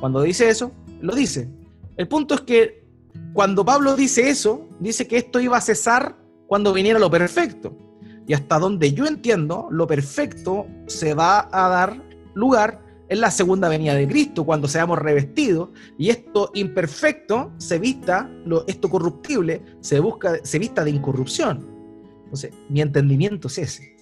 Cuando 0.00 0.22
dice 0.22 0.48
eso, 0.48 0.72
lo 1.00 1.14
dice. 1.14 1.48
El 1.96 2.08
punto 2.08 2.34
es 2.34 2.40
que 2.40 2.84
cuando 3.32 3.64
Pablo 3.64 3.94
dice 3.94 4.28
eso, 4.28 4.68
dice 4.80 5.06
que 5.06 5.18
esto 5.18 5.38
iba 5.38 5.56
a 5.56 5.60
cesar 5.60 6.16
cuando 6.48 6.72
viniera 6.72 6.98
lo 6.98 7.08
perfecto. 7.08 7.78
Y 8.26 8.34
hasta 8.34 8.58
donde 8.58 8.92
yo 8.92 9.06
entiendo, 9.06 9.68
lo 9.70 9.86
perfecto 9.86 10.66
se 10.88 11.14
va 11.14 11.48
a 11.52 11.68
dar 11.68 12.02
lugar 12.34 12.85
en 13.08 13.20
la 13.20 13.30
segunda 13.30 13.68
venida 13.68 13.94
de 13.94 14.08
Cristo, 14.08 14.44
cuando 14.44 14.66
seamos 14.66 14.98
revestidos 14.98 15.70
y 15.96 16.10
esto 16.10 16.50
imperfecto 16.54 17.52
se 17.56 17.78
vista, 17.78 18.30
lo, 18.44 18.66
esto 18.66 18.88
corruptible 18.88 19.62
se, 19.80 20.00
busca, 20.00 20.38
se 20.42 20.58
vista 20.58 20.84
de 20.84 20.90
incorrupción. 20.90 21.66
Entonces, 22.24 22.52
mi 22.68 22.80
entendimiento 22.80 23.48
es 23.48 23.58
ese. 23.58 23.96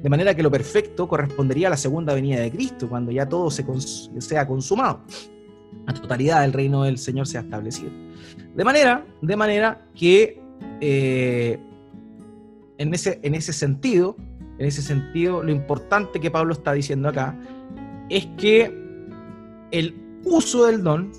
De 0.00 0.08
manera 0.08 0.34
que 0.34 0.42
lo 0.42 0.50
perfecto 0.50 1.08
correspondería 1.08 1.68
a 1.68 1.70
la 1.70 1.76
segunda 1.76 2.14
venida 2.14 2.40
de 2.40 2.50
Cristo, 2.50 2.88
cuando 2.88 3.10
ya 3.10 3.28
todo 3.28 3.50
se 3.50 3.64
sea 4.18 4.46
consumado. 4.46 5.02
La 5.86 5.94
totalidad 5.94 6.42
del 6.42 6.52
reino 6.52 6.84
del 6.84 6.98
Señor 6.98 7.26
sea 7.26 7.40
establecido. 7.40 7.90
De 8.54 8.64
manera, 8.64 9.04
de 9.20 9.36
manera 9.36 9.86
que 9.94 10.40
eh, 10.80 11.58
en, 12.78 12.94
ese, 12.94 13.18
en 13.22 13.34
ese 13.34 13.52
sentido, 13.52 14.16
en 14.58 14.66
ese 14.66 14.82
sentido, 14.82 15.42
lo 15.42 15.50
importante 15.50 16.20
que 16.20 16.30
Pablo 16.30 16.52
está 16.52 16.72
diciendo 16.72 17.08
acá 17.08 17.36
es 18.08 18.26
que 18.38 18.72
el 19.70 19.94
uso 20.24 20.66
del 20.66 20.82
don 20.82 21.12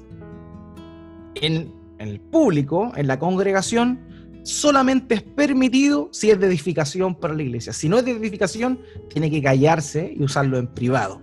en, 1.36 1.74
el 2.00 2.20
público, 2.20 2.92
en 2.96 3.08
la 3.08 3.20
congregación, 3.20 4.00
solamente 4.44 5.16
es 5.16 5.24
permitido 5.24 6.10
si 6.12 6.30
es 6.30 6.40
de 6.40 6.48
edificación 6.48 7.16
para 7.16 7.34
la 7.34 7.44
iglesia. 7.44 7.74
Si 7.74 7.90
no 7.90 7.98
es 7.98 8.06
de 8.06 8.12
edificación, 8.12 8.80
tiene 9.10 9.32
que 9.32 9.42
callarse 9.42 10.14
y 10.16 10.24
usarlo 10.24 10.58
en 10.58 10.68
privado. 10.68 11.22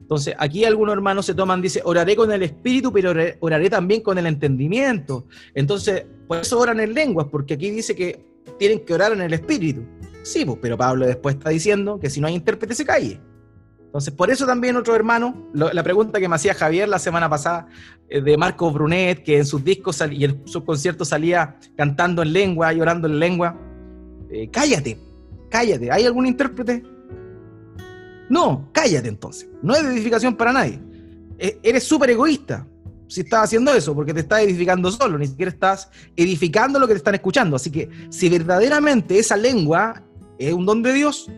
Entonces, 0.00 0.34
aquí 0.38 0.64
algunos 0.64 0.94
hermanos 0.94 1.26
se 1.26 1.34
toman, 1.34 1.62
dice, 1.62 1.82
oraré 1.84 2.16
con 2.16 2.32
el 2.32 2.42
espíritu, 2.42 2.92
pero 2.92 3.10
oraré, 3.40 3.70
también 3.70 4.00
con 4.00 4.18
el 4.18 4.26
entendimiento. 4.26 5.26
Entonces, 5.54 6.04
por 6.26 6.38
eso 6.38 6.58
oran 6.58 6.80
en 6.80 6.94
lenguas, 6.94 7.28
porque 7.30 7.54
aquí 7.54 7.70
dice 7.70 7.94
que 7.94 8.24
tienen 8.58 8.84
que 8.84 8.94
orar 8.94 9.12
en 9.12 9.20
el 9.20 9.32
espíritu. 9.32 9.84
Sí, 10.22 10.44
pues, 10.44 10.58
pero 10.60 10.76
Pablo 10.76 11.06
después 11.06 11.36
está 11.36 11.50
diciendo 11.50 12.00
que 12.00 12.10
si 12.10 12.20
no 12.20 12.26
hay 12.26 12.34
intérprete 12.34 12.74
se 12.74 12.84
calle. 12.84 13.20
Entonces, 13.90 14.14
por 14.14 14.30
eso 14.30 14.46
también 14.46 14.76
otro 14.76 14.94
hermano, 14.94 15.50
la 15.52 15.82
pregunta 15.82 16.20
que 16.20 16.28
me 16.28 16.36
hacía 16.36 16.54
Javier 16.54 16.88
la 16.88 17.00
semana 17.00 17.28
pasada 17.28 17.66
eh, 18.08 18.20
de 18.20 18.36
Marco 18.36 18.70
Brunet, 18.70 19.24
que 19.24 19.38
en 19.38 19.44
sus 19.44 19.64
discos 19.64 20.00
y 20.12 20.26
en 20.26 20.46
sus 20.46 20.62
conciertos 20.62 21.08
salía 21.08 21.56
cantando 21.76 22.22
en 22.22 22.32
lengua, 22.32 22.72
llorando 22.72 23.08
en 23.08 23.18
lengua, 23.18 23.58
eh, 24.30 24.48
cállate, 24.52 24.96
cállate, 25.50 25.90
¿hay 25.90 26.06
algún 26.06 26.24
intérprete? 26.26 26.84
No, 28.28 28.68
cállate 28.70 29.08
entonces, 29.08 29.48
no 29.60 29.74
es 29.74 29.82
edificación 29.82 30.36
para 30.36 30.52
nadie. 30.52 30.80
E, 31.36 31.58
eres 31.60 31.82
súper 31.82 32.10
egoísta 32.10 32.64
si 33.08 33.22
estás 33.22 33.42
haciendo 33.42 33.74
eso, 33.74 33.92
porque 33.92 34.14
te 34.14 34.20
estás 34.20 34.42
edificando 34.42 34.92
solo, 34.92 35.18
ni 35.18 35.26
siquiera 35.26 35.50
estás 35.50 35.90
edificando 36.14 36.78
lo 36.78 36.86
que 36.86 36.94
te 36.94 36.98
están 36.98 37.16
escuchando. 37.16 37.56
Así 37.56 37.72
que 37.72 37.90
si 38.08 38.28
verdaderamente 38.28 39.18
esa 39.18 39.36
lengua 39.36 40.00
es 40.38 40.52
un 40.52 40.64
don 40.64 40.80
de 40.80 40.92
Dios, 40.92 41.28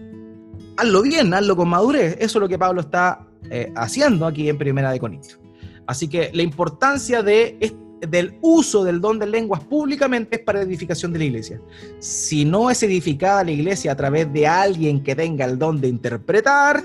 hazlo 0.76 1.02
bien, 1.02 1.32
hazlo 1.34 1.56
con 1.56 1.68
madurez. 1.68 2.16
Eso 2.18 2.38
es 2.38 2.40
lo 2.42 2.48
que 2.48 2.58
Pablo 2.58 2.80
está 2.80 3.26
eh, 3.50 3.72
haciendo 3.76 4.26
aquí 4.26 4.48
en 4.48 4.58
Primera 4.58 4.90
de 4.92 5.00
Corintios. 5.00 5.38
Así 5.86 6.08
que 6.08 6.30
la 6.32 6.42
importancia 6.42 7.22
de, 7.22 7.74
del 8.08 8.38
uso 8.40 8.84
del 8.84 9.00
don 9.00 9.18
de 9.18 9.26
lenguas 9.26 9.62
públicamente 9.64 10.36
es 10.36 10.42
para 10.42 10.62
edificación 10.62 11.12
de 11.12 11.18
la 11.18 11.24
iglesia. 11.24 11.60
Si 11.98 12.44
no 12.44 12.70
es 12.70 12.82
edificada 12.82 13.44
la 13.44 13.50
iglesia 13.50 13.92
a 13.92 13.96
través 13.96 14.32
de 14.32 14.46
alguien 14.46 15.02
que 15.02 15.14
tenga 15.14 15.44
el 15.44 15.58
don 15.58 15.80
de 15.80 15.88
interpretar, 15.88 16.84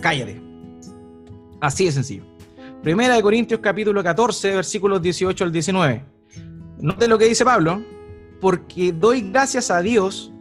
cállate. 0.00 0.40
Así 1.60 1.84
de 1.84 1.92
sencillo. 1.92 2.24
Primera 2.82 3.14
de 3.14 3.22
Corintios 3.22 3.60
capítulo 3.60 4.02
14, 4.02 4.56
versículos 4.56 5.00
18 5.00 5.44
al 5.44 5.52
19. 5.52 6.04
Note 6.78 7.06
lo 7.06 7.16
que 7.16 7.26
dice 7.26 7.44
Pablo, 7.44 7.80
porque 8.40 8.92
doy 8.92 9.30
gracias 9.30 9.70
a 9.70 9.80
Dios 9.80 10.31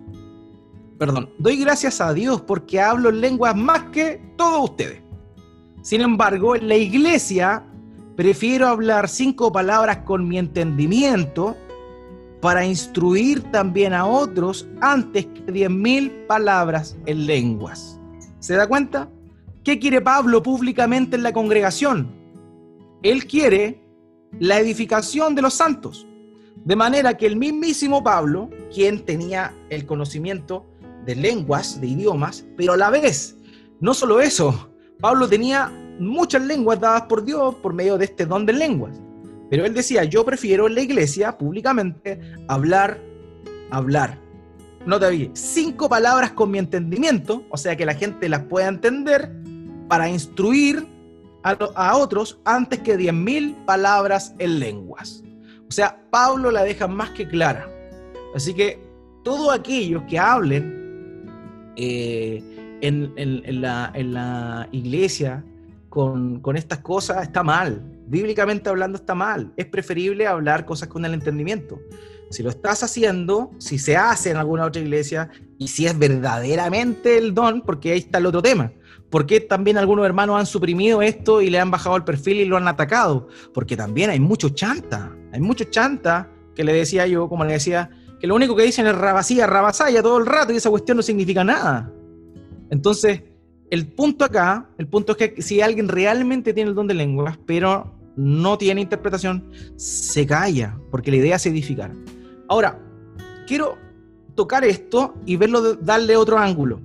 perdón, 1.02 1.32
doy 1.40 1.58
gracias 1.58 2.00
a 2.00 2.14
Dios 2.14 2.42
porque 2.42 2.80
hablo 2.80 3.10
lenguas 3.10 3.56
más 3.56 3.86
que 3.86 4.22
todos 4.38 4.70
ustedes. 4.70 5.02
Sin 5.82 6.02
embargo, 6.02 6.56
en 6.56 6.68
la 6.68 6.76
iglesia 6.76 7.64
prefiero 8.16 8.68
hablar 8.68 9.10
cinco 9.10 9.52
palabras 9.52 9.98
con 10.06 10.28
mi 10.28 10.38
entendimiento 10.38 11.58
para 12.40 12.68
instruir 12.68 13.42
también 13.52 13.94
a 13.94 14.06
otros 14.06 14.68
antes 14.80 15.26
que 15.26 15.52
diez 15.52 15.72
mil 15.72 16.12
palabras 16.28 16.96
en 17.08 17.26
lenguas. 17.26 18.00
¿Se 18.38 18.54
da 18.54 18.68
cuenta? 18.68 19.10
¿Qué 19.64 19.80
quiere 19.80 20.02
Pablo 20.02 20.44
públicamente 20.44 21.16
en 21.16 21.24
la 21.24 21.34
congregación? 21.34 22.12
Él 23.02 23.26
quiere 23.26 23.84
la 24.40 24.60
edificación 24.60 25.34
de 25.34 25.42
los 25.42 25.56
santos. 25.56 26.06
De 26.64 26.76
manera 26.76 27.18
que 27.18 27.26
el 27.26 27.38
mismísimo 27.38 28.04
Pablo, 28.04 28.52
quien 28.72 29.04
tenía 29.04 29.52
el 29.72 29.88
conocimiento 29.88 30.68
de 31.06 31.16
lenguas, 31.16 31.80
de 31.82 31.88
idiomas, 31.88 32.46
pero 32.58 32.74
a 32.74 32.78
la 32.78 32.90
vez, 32.90 33.36
no 33.80 33.94
solo 33.94 34.22
eso, 34.22 34.70
Pablo 35.00 35.28
tenía 35.28 35.72
muchas 36.00 36.44
lenguas 36.44 36.80
dadas 36.80 37.04
por 37.04 37.24
Dios 37.24 37.56
por 37.56 37.74
medio 37.74 37.98
de 37.98 38.06
este 38.06 38.26
don 38.26 38.46
de 38.46 38.54
lenguas. 38.54 39.02
Pero 39.50 39.66
él 39.66 39.74
decía, 39.74 40.04
yo 40.04 40.24
prefiero 40.24 40.68
en 40.68 40.76
la 40.76 40.82
iglesia 40.82 41.38
públicamente 41.38 42.20
hablar, 42.48 43.00
hablar. 43.70 44.18
No 44.86 45.00
te 45.00 45.10
vi, 45.10 45.32
cinco 45.34 45.90
palabras 45.90 46.32
con 46.32 46.52
mi 46.52 46.58
entendimiento, 46.58 47.44
o 47.50 47.58
sea 47.58 47.76
que 47.76 47.86
la 47.86 47.94
gente 47.94 48.30
las 48.30 48.44
pueda 48.44 48.68
entender 48.68 49.32
para 49.88 50.10
instruir 50.10 50.88
a, 51.44 51.52
a 51.76 51.98
otros 51.98 52.40
antes 52.46 52.80
que 52.80 52.98
diez 52.98 53.14
mil 53.14 53.56
palabras 53.66 54.34
en 54.40 54.60
lenguas. 54.60 55.24
O 55.68 55.72
sea, 55.72 56.02
Pablo 56.10 56.50
la 56.52 56.64
deja 56.64 56.88
más 56.88 57.12
que 57.12 57.28
clara. 57.28 57.70
Así 58.34 58.54
que 58.54 58.82
todos 59.24 59.54
aquellos 59.54 60.04
que 60.04 60.18
hablen 60.18 60.81
eh, 61.76 62.44
en, 62.82 63.62
la, 63.62 64.68
iglesia 64.72 65.44
con, 65.90 66.42
estas 66.56 66.80
cosas 66.80 67.24
está 67.24 67.44
mal. 67.44 67.82
Bíblicamente 68.08 68.70
hablando 68.70 68.98
está 68.98 69.16
mal. 69.16 69.52
Es 69.56 69.66
preferible 69.66 70.28
hablar 70.28 70.66
cosas 70.66 70.88
con 70.88 71.06
el 71.06 71.14
entendimiento. 71.14 71.80
Si 72.30 72.44
lo 72.44 72.50
estás 72.50 72.84
haciendo, 72.84 73.52
si 73.58 73.78
se 73.78 73.98
hace 73.98 74.32
en 74.32 74.38
alguna 74.38 74.66
otra 74.66 74.82
iglesia 74.82 75.30
y 75.58 75.68
si 75.68 75.86
es 75.86 75.98
verdaderamente 75.98 77.18
el 77.18 77.34
don, 77.34 77.62
porque 77.62 77.92
ahí 77.92 78.00
está 78.00 78.18
el 78.20 78.26
otro 78.26 78.42
tema. 78.42 78.72
porque 79.10 79.42
también 79.42 79.78
algunos 79.78 80.06
hermanos 80.06 80.40
han 80.40 80.46
suprimido 80.46 81.02
esto 81.02 81.42
y 81.42 81.50
le 81.50 81.60
han 81.60 81.70
bajado 81.70 81.98
el 81.98 82.06
perfil 82.06 82.38
y 82.40 82.46
lo 82.46 82.56
han 82.56 82.70
atacado? 82.70 83.28
Porque 83.54 83.76
también 83.76 84.10
hay 84.10 84.22
mucho 84.22 84.50
chanta. 84.50 85.14
Hay 85.34 85.42
mucho 85.42 85.66
chanta 85.66 86.30
que 86.56 86.64
le 86.64 86.72
decía 86.72 87.08
yo, 87.08 87.28
como 87.28 87.44
le 87.44 87.54
decía, 87.54 87.90
que 88.22 88.28
lo 88.28 88.36
único 88.36 88.56
que 88.56 88.62
dicen 88.64 88.86
es 88.86 88.96
rabasía, 88.96 89.48
rabasaya 89.48 90.04
todo 90.04 90.20
el 90.20 90.28
rato 90.28 90.54
y 90.54 90.58
esa 90.58 90.70
cuestión 90.70 90.98
no 90.98 91.02
significa 91.02 91.44
nada. 91.44 91.92
Entonces, 92.70 93.24
el 93.72 93.88
punto 93.88 94.24
acá, 94.24 94.70
el 94.78 94.88
punto 94.88 95.14
es 95.14 95.18
que 95.18 95.42
si 95.42 95.60
alguien 95.60 95.88
realmente 95.88 96.54
tiene 96.54 96.70
el 96.70 96.76
don 96.76 96.86
de 96.86 96.94
lenguas, 96.94 97.40
pero 97.48 97.92
no 98.16 98.60
tiene 98.60 98.82
interpretación, 98.82 99.50
se 99.76 100.28
calla, 100.28 100.78
porque 100.92 101.10
la 101.10 101.18
idea 101.18 101.38
es 101.38 101.46
edificar. 101.48 101.96
Ahora, 102.48 102.80
quiero 103.48 103.80
tocar 104.36 104.64
esto 104.66 105.16
y 105.26 105.36
verlo, 105.36 105.74
darle 105.74 106.16
otro 106.16 106.38
ángulo. 106.38 106.80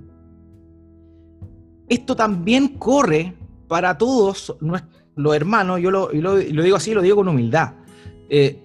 Esto 1.87 2.15
también 2.15 2.69
corre 2.79 3.35
para 3.67 3.95
todos 3.95 4.55
los 5.15 5.35
hermanos, 5.35 5.81
yo 5.81 5.91
lo, 5.91 6.07
digo 6.09 6.77
así, 6.77 6.95
lo 6.95 7.03
digo 7.03 7.17
con 7.17 7.27
humildad, 7.27 7.73
eh, 8.27 8.59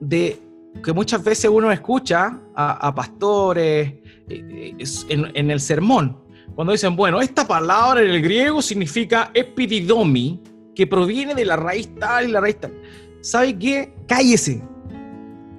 de 0.00 0.47
que 0.82 0.92
muchas 0.92 1.22
veces 1.22 1.50
uno 1.50 1.72
escucha 1.72 2.40
a, 2.54 2.94
pastores 2.94 3.94
eh, 4.28 4.76
en, 5.08 5.50
el 5.50 5.60
sermón, 5.60 6.18
cuando 6.54 6.72
dicen, 6.72 6.96
bueno, 6.96 7.20
esta 7.20 7.46
palabra 7.46 8.02
en 8.02 8.10
el 8.10 8.22
griego 8.22 8.62
significa 8.62 9.30
epididomi, 9.34 10.42
que 10.74 10.86
proviene 10.86 11.34
de 11.34 11.44
la 11.44 11.56
raíz 11.56 11.92
tal 11.98 12.28
y 12.28 12.32
la 12.32 12.40
raíz 12.40 12.58
tal. 12.60 12.72
¿Sabe 13.20 13.58
qué? 13.58 13.94
Cállese. 14.06 14.62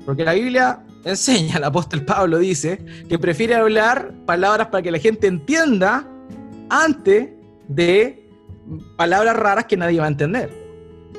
Porque 0.06 0.24
la 0.24 0.34
Biblia 0.34 0.84
enseña, 1.04 1.58
el 1.58 1.64
apóstol 1.64 2.06
Pablo 2.06 2.38
dice, 2.40 2.84
que 3.08 3.20
prefiere 3.20 3.56
hablar 3.56 4.14
palabras 4.26 4.68
para 4.68 4.82
que 4.82 4.92
la 4.92 5.00
gente 5.00 5.28
entienda 5.28 6.08
antes 6.70 7.30
de 7.68 8.30
palabras 8.98 9.36
raras 9.36 9.66
que 9.66 9.78
nadie 9.78 10.00
va 10.00 10.06
a 10.06 10.10
entender. 10.10 10.50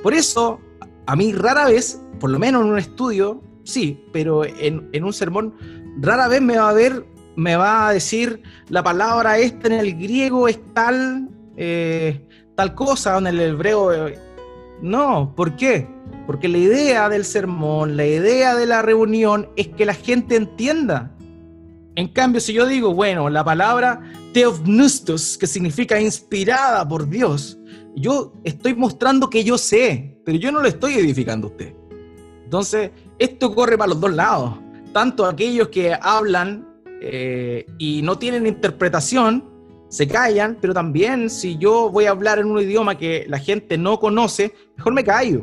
Por 0.03 0.14
eso, 0.14 0.61
a 1.07 1.16
mí 1.16 1.32
rara 1.32 1.66
vez, 1.66 2.01
por 2.18 2.30
lo 2.30 2.38
menos 2.38 2.62
en 2.62 2.68
un 2.70 2.78
estudio, 2.78 3.43
sí, 3.65 4.05
pero 4.13 4.45
en, 4.45 5.05
un 5.05 5.13
sermón, 5.13 5.55
rara 6.01 6.29
vez 6.29 6.41
me 6.41 6.57
va 6.57 6.69
a 6.69 6.73
ver, 6.73 7.07
me 7.37 7.57
va 7.57 7.89
a 7.89 7.93
decir 7.93 8.43
la 8.69 8.83
palabra 8.83 9.39
esta 9.39 9.69
en 9.69 9.75
el 9.75 9.95
griego 9.95 10.49
es 10.49 10.59
tal, 10.75 11.29
eh, 11.57 12.27
tal 12.57 12.75
cosa, 12.75 13.19
en 13.19 13.27
el 13.27 13.41
hebreo. 13.41 14.09
Eh, 14.09 14.19
no, 14.83 15.35
¿por 15.35 15.57
qué? 15.57 15.89
Porque 16.27 16.49
la 16.49 16.59
idea 16.59 17.09
del 17.09 17.25
sermón, 17.25 17.97
la 17.97 18.07
idea 18.07 18.55
de 18.55 18.67
la 18.67 18.83
reunión 18.83 19.49
es 19.57 19.69
que 19.69 19.85
la 19.85 19.95
gente 19.95 20.37
entienda. 20.37 21.17
En 21.97 22.09
cambio, 22.09 22.41
si 22.41 22.53
yo 22.53 22.67
digo, 22.67 22.95
bueno, 22.95 23.29
la 23.29 23.45
palabra 23.45 24.01
teofnustos, 24.33 25.37
que 25.37 25.47
significa 25.47 26.01
inspirada 26.01 26.87
por 26.89 27.09
Dios, 27.09 27.59
yo 27.97 28.33
estoy 28.45 28.75
mostrando 28.75 29.29
que 29.29 29.43
yo 29.45 29.59
sé, 29.59 30.19
pero 30.25 30.39
yo 30.39 30.53
no 30.53 30.61
lo 30.61 30.69
estoy 30.69 30.95
edificando 30.95 31.49
a 31.49 31.51
usted. 31.51 31.75
Entonces, 32.45 32.91
esto 33.21 33.55
corre 33.55 33.79
para 33.79 33.91
los 33.91 34.01
dos 34.01 34.12
lados. 34.12 34.55
Tanto 34.93 35.25
aquellos 35.27 35.68
que 35.68 35.95
hablan 35.95 36.66
eh, 37.03 37.66
y 37.79 38.03
no 38.03 38.18
tienen 38.18 38.47
interpretación, 38.47 39.45
se 39.89 40.09
callan, 40.09 40.57
pero 40.61 40.73
también 40.73 41.29
si 41.29 41.59
yo 41.59 41.91
voy 41.91 42.07
a 42.07 42.11
hablar 42.11 42.39
en 42.39 42.47
un 42.47 42.61
idioma 42.61 42.97
que 42.97 43.27
la 43.29 43.39
gente 43.39 43.77
no 43.77 44.01
conoce, 44.01 44.55
mejor 44.77 44.95
me 44.95 45.05
callo, 45.05 45.43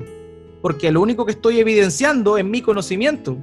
porque 0.61 0.91
lo 0.91 1.01
único 1.01 1.25
que 1.25 1.33
estoy 1.33 1.59
evidenciando 1.59 2.37
es 2.37 2.45
mi 2.45 2.61
conocimiento, 2.61 3.37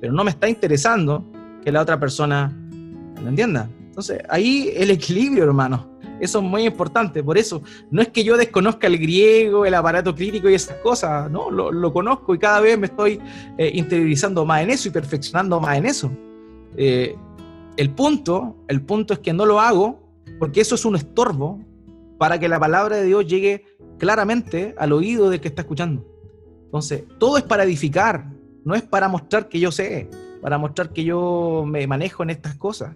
pero 0.00 0.12
no 0.12 0.24
me 0.24 0.30
está 0.30 0.48
interesando 0.48 1.24
que 1.62 1.70
la 1.70 1.80
otra 1.80 2.00
persona 2.00 2.52
lo 3.22 3.28
entienda. 3.28 3.70
Entonces, 3.86 4.22
ahí 4.28 4.72
el 4.74 4.90
equilibrio, 4.90 5.44
hermano. 5.44 5.97
Eso 6.20 6.38
es 6.38 6.44
muy 6.44 6.66
importante. 6.66 7.22
Por 7.22 7.38
eso, 7.38 7.62
no 7.90 8.02
es 8.02 8.08
que 8.08 8.24
yo 8.24 8.36
desconozca 8.36 8.86
el 8.86 8.98
griego, 8.98 9.64
el 9.64 9.74
aparato 9.74 10.14
crítico 10.14 10.48
y 10.48 10.54
esas 10.54 10.76
cosas. 10.78 11.30
No, 11.30 11.50
lo, 11.50 11.92
conozco 11.92 12.34
y 12.34 12.38
cada 12.38 12.60
vez 12.60 12.78
me 12.78 12.86
estoy 12.86 13.20
eh, 13.56 13.70
interiorizando 13.74 14.44
más 14.44 14.62
en 14.62 14.70
eso 14.70 14.88
y 14.88 14.90
perfeccionando 14.90 15.60
más 15.60 15.76
en 15.76 15.86
eso. 15.86 16.10
Eh, 16.76 17.16
el 17.76 17.90
punto, 17.90 18.56
el 18.68 18.82
punto 18.82 19.14
es 19.14 19.20
que 19.20 19.32
no 19.32 19.46
lo 19.46 19.60
hago 19.60 20.00
porque 20.38 20.60
eso 20.60 20.74
es 20.74 20.84
un 20.84 20.96
estorbo 20.96 21.60
para 22.18 22.38
que 22.38 22.48
la 22.48 22.58
palabra 22.58 22.96
de 22.96 23.04
Dios 23.04 23.26
llegue 23.26 23.64
claramente 23.98 24.74
al 24.78 24.92
oído 24.92 25.30
del 25.30 25.40
que 25.40 25.48
está 25.48 25.62
escuchando. 25.62 26.04
Entonces, 26.64 27.04
todo 27.18 27.38
es 27.38 27.44
para 27.44 27.64
edificar, 27.64 28.30
no 28.64 28.74
es 28.74 28.82
para 28.82 29.08
mostrar 29.08 29.48
que 29.48 29.58
yo 29.58 29.72
sé, 29.72 30.10
para 30.42 30.58
mostrar 30.58 30.92
que 30.92 31.04
yo 31.04 31.64
me 31.66 31.86
manejo 31.86 32.22
en 32.22 32.30
estas 32.30 32.56
cosas. 32.56 32.94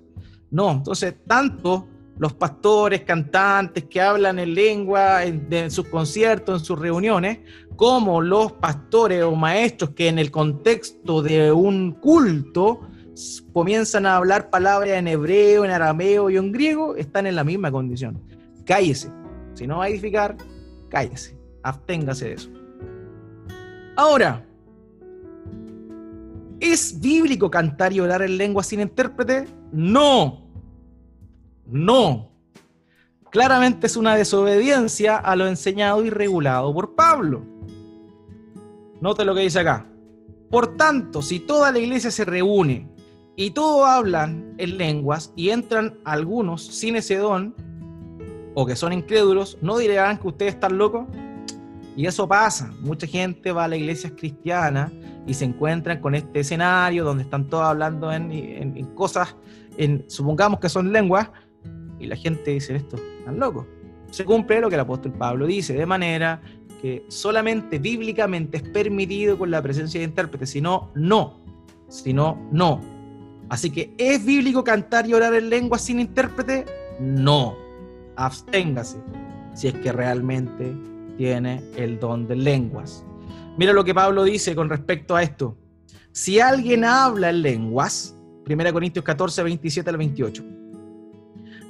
No, 0.51 0.70
entonces, 0.70 1.14
tanto 1.27 1.87
los 2.19 2.35
pastores, 2.35 3.03
cantantes 3.03 3.85
que 3.85 4.01
hablan 4.01 4.39
en 4.39 4.55
lengua 4.55 5.25
en, 5.25 5.71
sus 5.71 5.89
conciertos, 5.89 6.61
en 6.61 6.65
sus 6.65 6.79
reuniones, 6.79 7.41
como 7.77 8.21
los 8.21 8.53
pastores 8.53 9.23
o 9.23 9.35
maestros 9.35 9.91
que 9.91 10.09
en 10.09 10.19
el 10.19 10.31
contexto 10.31 11.23
de 11.23 11.53
un 11.53 11.93
culto 11.93 12.81
comienzan 13.53 14.07
a 14.07 14.17
hablar 14.17 14.51
palabras 14.51 14.95
en 14.95 15.09
hebreo, 15.09 15.65
en 15.65 15.71
arameo 15.71 16.31
y 16.31 16.37
en 16.37 16.53
griego, 16.53 16.97
están 16.97 17.27
en 17.27 17.37
la 17.37 17.45
misma 17.45 17.71
condición. 17.71 18.21
Cállese. 18.65 19.11
Si 19.55 19.67
no 19.67 19.79
va 19.79 19.85
a 19.85 19.89
edificar, 19.89 20.37
cállese. 20.89 21.37
Absténgase 21.63 22.27
de 22.27 22.35
eso. 22.35 22.51
Ahora, 23.97 24.47
¿es 26.61 26.99
bíblico 27.01 27.51
cantar 27.51 27.93
y 27.93 28.01
orar 28.01 28.23
en 28.23 28.39
lengua 28.39 28.63
sin 28.63 28.81
intérprete? 28.81 29.47
No. 29.73 30.51
No. 31.67 32.31
Claramente 33.31 33.87
es 33.87 33.97
una 33.97 34.15
desobediencia 34.15 35.17
a 35.17 35.37
lo 35.37 35.47
enseñado 35.47 36.05
y 36.05 36.11
regulado 36.11 36.73
por 36.75 36.95
Pablo. 36.95 37.45
Note 39.01 39.25
lo 39.25 39.35
que 39.35 39.41
dice 39.41 39.61
acá. 39.61 39.87
Por 40.51 40.77
tanto, 40.77 41.23
si 41.23 41.41
toda 41.41 41.73
la 41.73 41.79
iglesia 41.79 42.11
se 42.11 42.27
reúne 42.27 42.89
y 43.37 43.53
todos 43.53 43.89
hablan 43.89 44.55
en 44.59 44.77
lenguas 44.77 45.33
y 45.35 45.49
entran 45.49 45.99
algunos 46.05 46.63
sin 46.63 46.97
ese 46.97 47.17
don 47.17 47.55
o 48.55 48.67
que 48.67 48.77
son 48.77 48.93
incrédulos, 48.93 49.57
¿no 49.63 49.79
dirán 49.79 50.19
que 50.19 50.29
ustedes 50.29 50.55
están 50.55 50.77
locos? 50.77 51.07
Y 51.97 52.07
eso 52.07 52.29
pasa. 52.29 52.71
Mucha 52.81 53.07
gente 53.07 53.53
va 53.53 53.65
a 53.65 53.69
las 53.69 53.79
iglesias 53.79 54.13
cristianas 54.17 54.93
y 55.27 55.35
se 55.35 55.45
encuentran 55.45 56.01
con 56.01 56.15
este 56.15 56.41
escenario 56.41 57.05
donde 57.05 57.23
están 57.25 57.49
todos 57.49 57.65
hablando 57.65 58.13
en, 58.13 58.87
cosas, 58.95 59.37
en, 59.77 60.05
supongamos 60.09 60.61
que 60.61 60.69
son 60.69 60.93
lenguas, 60.93 61.31
y 62.03 62.07
la 62.07 62.16
gente 62.16 62.50
dice 62.50 62.76
esto, 62.76 62.96
están 63.18 63.38
locos. 63.38 63.66
Se 64.11 64.24
cumple 64.24 64.61
lo 64.61 64.68
que 64.68 64.74
el 64.74 64.80
apóstol 64.80 65.12
Pablo 65.12 65.46
dice, 65.46 65.72
de 65.72 65.86
manera 65.86 66.42
que 66.82 67.05
solamente 67.09 67.78
bíblicamente 67.78 68.57
es 68.59 68.62
permitido 68.64 69.38
con 69.38 69.50
la 69.50 69.62
presencia 69.62 70.00
de 70.00 70.07
intérpretes, 70.07 70.50
si 70.50 70.61
no, 70.61 70.90
no. 70.94 71.40
Si 71.88 72.12
no, 72.12 72.48
no. 72.50 72.80
Así 73.48 73.70
que, 73.70 73.94
¿es 73.96 74.24
bíblico 74.24 74.64
cantar 74.64 75.07
y 75.07 75.14
orar 75.14 75.32
en 75.34 75.48
lengua 75.48 75.78
sin 75.78 76.00
intérprete? 76.00 76.64
No. 77.00 77.57
Absténgase 78.16 78.98
si 79.55 79.68
es 79.68 79.74
que 79.74 79.92
realmente 79.92 80.74
tiene 81.16 81.62
el 81.76 82.00
don 82.00 82.26
de 82.26 82.36
lenguas. 82.36 83.05
Mira 83.57 83.72
lo 83.72 83.84
que 83.84 83.94
Pablo 83.94 84.24
dice 84.24 84.55
con 84.55 84.68
respecto 84.68 85.14
a 85.14 85.22
esto. 85.22 85.57
Si 86.11 86.40
alguien 86.40 86.84
habla 86.84 87.30
en 87.30 87.42
lenguas, 87.42 88.16
1 88.48 88.72
Corintios 88.72 89.05
14, 89.05 89.42
27 89.42 89.88
al 89.88 89.96
28, 89.96 90.44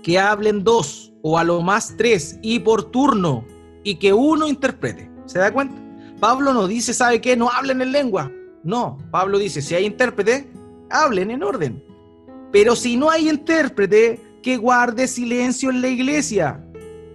que 0.03 0.18
hablen 0.18 0.64
dos 0.64 1.12
o 1.22 1.38
a 1.38 1.44
lo 1.44 1.61
más 1.62 1.94
tres 1.96 2.38
y 2.42 2.59
por 2.59 2.90
turno 2.90 3.44
y 3.84 3.96
que 3.96 4.12
uno 4.12 4.48
interprete. 4.48 5.11
¿Se 5.26 5.38
da 5.38 5.53
cuenta? 5.53 5.76
Pablo 6.20 6.53
no 6.53 6.66
dice, 6.66 6.94
¿sabe 6.94 7.20
qué? 7.20 7.36
No 7.36 7.50
hablen 7.50 7.80
en 7.80 7.92
lengua. 7.92 8.30
No, 8.64 8.98
Pablo 9.11 9.38
dice, 9.38 9.61
si 9.61 9.74
hay 9.74 9.86
intérprete, 9.86 10.50
hablen 10.90 11.30
en 11.30 11.42
orden. 11.42 11.82
Pero 12.53 12.76
si 12.76 12.96
no 12.96 13.11
hay 13.11 13.28
intérprete, 13.28 14.20
que 14.42 14.57
guarde 14.57 15.07
silencio 15.07 15.70
en 15.70 15.80
la 15.80 15.88
iglesia 15.88 16.62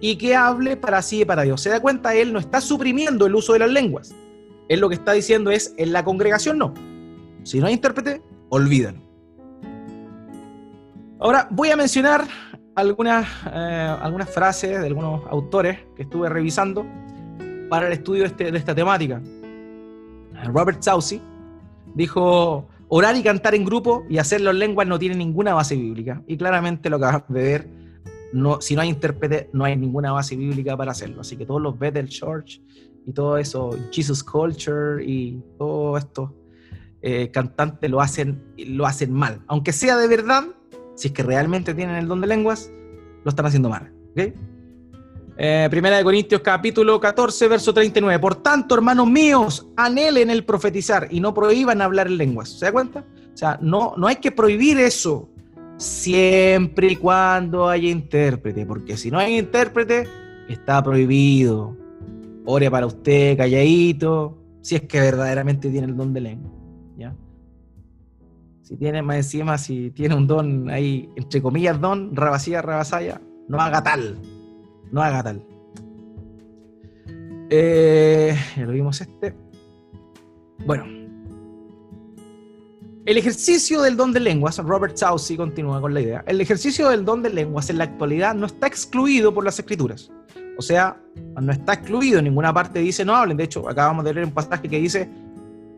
y 0.00 0.16
que 0.16 0.34
hable 0.34 0.76
para 0.76 1.02
sí 1.02 1.20
y 1.20 1.24
para 1.24 1.42
Dios. 1.42 1.60
¿Se 1.60 1.68
da 1.68 1.80
cuenta? 1.80 2.14
Él 2.14 2.32
no 2.32 2.38
está 2.38 2.60
suprimiendo 2.60 3.26
el 3.26 3.34
uso 3.34 3.52
de 3.52 3.60
las 3.60 3.70
lenguas. 3.70 4.14
Él 4.68 4.80
lo 4.80 4.88
que 4.88 4.94
está 4.94 5.12
diciendo 5.12 5.50
es, 5.50 5.74
en 5.76 5.92
la 5.92 6.04
congregación 6.04 6.58
no. 6.58 6.74
Si 7.42 7.60
no 7.60 7.66
hay 7.66 7.74
intérprete, 7.74 8.22
olvídalo. 8.48 9.00
Ahora 11.20 11.48
voy 11.50 11.70
a 11.70 11.76
mencionar 11.76 12.26
algunas, 12.78 13.26
eh, 13.52 13.96
algunas 14.00 14.30
frases 14.30 14.80
de 14.80 14.86
algunos 14.86 15.22
autores 15.28 15.80
que 15.96 16.02
estuve 16.02 16.28
revisando 16.28 16.86
para 17.68 17.88
el 17.88 17.92
estudio 17.92 18.22
de, 18.22 18.28
este, 18.28 18.52
de 18.52 18.58
esta 18.58 18.74
temática. 18.74 19.20
Robert 20.44 20.80
Saucy 20.80 21.20
dijo, 21.94 22.68
orar 22.86 23.16
y 23.16 23.22
cantar 23.24 23.56
en 23.56 23.64
grupo 23.64 24.04
y 24.08 24.18
hacerlo 24.18 24.50
en 24.50 24.60
lenguas 24.60 24.86
no 24.86 24.98
tiene 24.98 25.16
ninguna 25.16 25.54
base 25.54 25.74
bíblica. 25.74 26.22
Y 26.28 26.36
claramente 26.36 26.88
lo 26.88 26.98
que 26.98 27.04
vas 27.04 27.16
a 27.16 27.24
ver, 27.28 27.68
no, 28.32 28.60
si 28.60 28.76
no 28.76 28.82
hay 28.82 28.90
intérprete, 28.90 29.50
no 29.52 29.64
hay 29.64 29.76
ninguna 29.76 30.12
base 30.12 30.36
bíblica 30.36 30.76
para 30.76 30.92
hacerlo. 30.92 31.22
Así 31.22 31.36
que 31.36 31.44
todos 31.44 31.60
los 31.60 31.76
Bethel 31.76 32.08
Church 32.08 32.62
y 33.06 33.12
todo 33.12 33.38
eso, 33.38 33.76
Jesus 33.90 34.22
Culture 34.22 35.04
y 35.04 35.42
todo 35.58 35.98
esto, 35.98 36.32
eh, 37.02 37.30
cantantes 37.32 37.90
lo 37.90 38.00
hacen, 38.00 38.40
lo 38.56 38.86
hacen 38.86 39.12
mal. 39.12 39.40
Aunque 39.48 39.72
sea 39.72 39.96
de 39.96 40.06
verdad, 40.06 40.44
si 40.98 41.08
es 41.08 41.14
que 41.14 41.22
realmente 41.22 41.74
tienen 41.74 41.94
el 41.94 42.08
don 42.08 42.20
de 42.20 42.26
lenguas, 42.26 42.72
lo 43.24 43.28
están 43.28 43.46
haciendo 43.46 43.68
mal. 43.68 43.92
¿okay? 44.10 44.34
Eh, 45.36 45.68
primera 45.70 45.96
de 45.96 46.02
Corintios 46.02 46.40
capítulo 46.40 46.98
14, 46.98 47.46
verso 47.46 47.72
39. 47.72 48.18
Por 48.18 48.34
tanto, 48.42 48.74
hermanos 48.74 49.06
míos, 49.06 49.68
anhelen 49.76 50.28
el 50.28 50.44
profetizar 50.44 51.06
y 51.08 51.20
no 51.20 51.32
prohíban 51.32 51.80
hablar 51.80 52.08
en 52.08 52.18
lenguas. 52.18 52.48
¿Se 52.48 52.66
da 52.66 52.72
cuenta? 52.72 53.04
O 53.32 53.36
sea, 53.36 53.56
no, 53.62 53.94
no 53.96 54.08
hay 54.08 54.16
que 54.16 54.32
prohibir 54.32 54.80
eso 54.80 55.28
siempre 55.76 56.88
y 56.88 56.96
cuando 56.96 57.68
haya 57.68 57.88
intérprete, 57.88 58.66
porque 58.66 58.96
si 58.96 59.12
no 59.12 59.20
hay 59.20 59.38
intérprete, 59.38 60.08
está 60.48 60.82
prohibido. 60.82 61.76
ore 62.44 62.68
para 62.72 62.86
usted 62.86 63.36
calladito, 63.36 64.36
si 64.62 64.74
es 64.74 64.82
que 64.82 64.98
verdaderamente 64.98 65.70
tiene 65.70 65.86
el 65.86 65.96
don 65.96 66.12
de 66.12 66.22
lengua. 66.22 66.57
Si 68.68 68.76
tiene 68.76 69.00
más 69.00 69.16
encima, 69.16 69.56
si 69.56 69.90
tiene 69.92 70.14
un 70.14 70.26
don 70.26 70.68
ahí, 70.68 71.08
entre 71.16 71.40
comillas, 71.40 71.80
don, 71.80 72.14
rabasía, 72.14 72.60
rabasaya, 72.60 73.18
no 73.48 73.58
haga 73.62 73.82
tal. 73.82 74.18
No 74.92 75.02
haga 75.02 75.22
tal. 75.22 75.42
Eh, 77.48 78.36
lo 78.58 78.70
vimos 78.70 79.00
este. 79.00 79.34
Bueno. 80.66 80.84
El 83.06 83.16
ejercicio 83.16 83.80
del 83.80 83.96
don 83.96 84.12
de 84.12 84.20
lenguas, 84.20 84.58
Robert 84.58 84.98
Saucy 84.98 85.38
continúa 85.38 85.80
con 85.80 85.94
la 85.94 86.02
idea, 86.02 86.22
el 86.26 86.38
ejercicio 86.42 86.90
del 86.90 87.06
don 87.06 87.22
de 87.22 87.30
lenguas 87.30 87.70
en 87.70 87.78
la 87.78 87.84
actualidad 87.84 88.34
no 88.34 88.44
está 88.44 88.66
excluido 88.66 89.32
por 89.32 89.46
las 89.46 89.58
escrituras. 89.58 90.12
O 90.58 90.60
sea, 90.60 91.00
no 91.40 91.50
está 91.50 91.72
excluido, 91.72 92.18
en 92.18 92.26
ninguna 92.26 92.52
parte 92.52 92.80
dice 92.80 93.02
no 93.02 93.16
hablen. 93.16 93.38
De 93.38 93.44
hecho, 93.44 93.66
acabamos 93.66 94.04
de 94.04 94.12
leer 94.12 94.26
un 94.26 94.32
pasaje 94.34 94.68
que 94.68 94.78
dice 94.78 95.08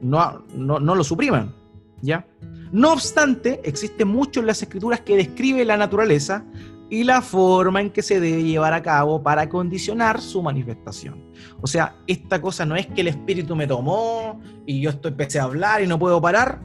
no, 0.00 0.44
no, 0.56 0.80
no 0.80 0.96
lo 0.96 1.04
supriman. 1.04 1.59
¿Ya? 2.02 2.26
No 2.72 2.92
obstante, 2.92 3.60
existe 3.64 4.04
mucho 4.04 4.40
en 4.40 4.46
las 4.46 4.62
escrituras 4.62 5.00
que 5.00 5.16
describe 5.16 5.64
la 5.64 5.76
naturaleza 5.76 6.44
y 6.88 7.04
la 7.04 7.22
forma 7.22 7.80
en 7.80 7.90
que 7.90 8.02
se 8.02 8.20
debe 8.20 8.42
llevar 8.42 8.72
a 8.72 8.82
cabo 8.82 9.22
para 9.22 9.48
condicionar 9.48 10.20
su 10.20 10.42
manifestación. 10.42 11.24
O 11.60 11.66
sea, 11.66 11.96
esta 12.06 12.40
cosa 12.40 12.66
no 12.66 12.74
es 12.74 12.86
que 12.88 13.00
el 13.00 13.08
espíritu 13.08 13.54
me 13.54 13.66
tomó 13.66 14.40
y 14.66 14.80
yo 14.80 14.90
estoy, 14.90 15.12
empecé 15.12 15.38
a 15.38 15.44
hablar 15.44 15.82
y 15.82 15.86
no 15.86 15.98
puedo 15.98 16.20
parar. 16.20 16.60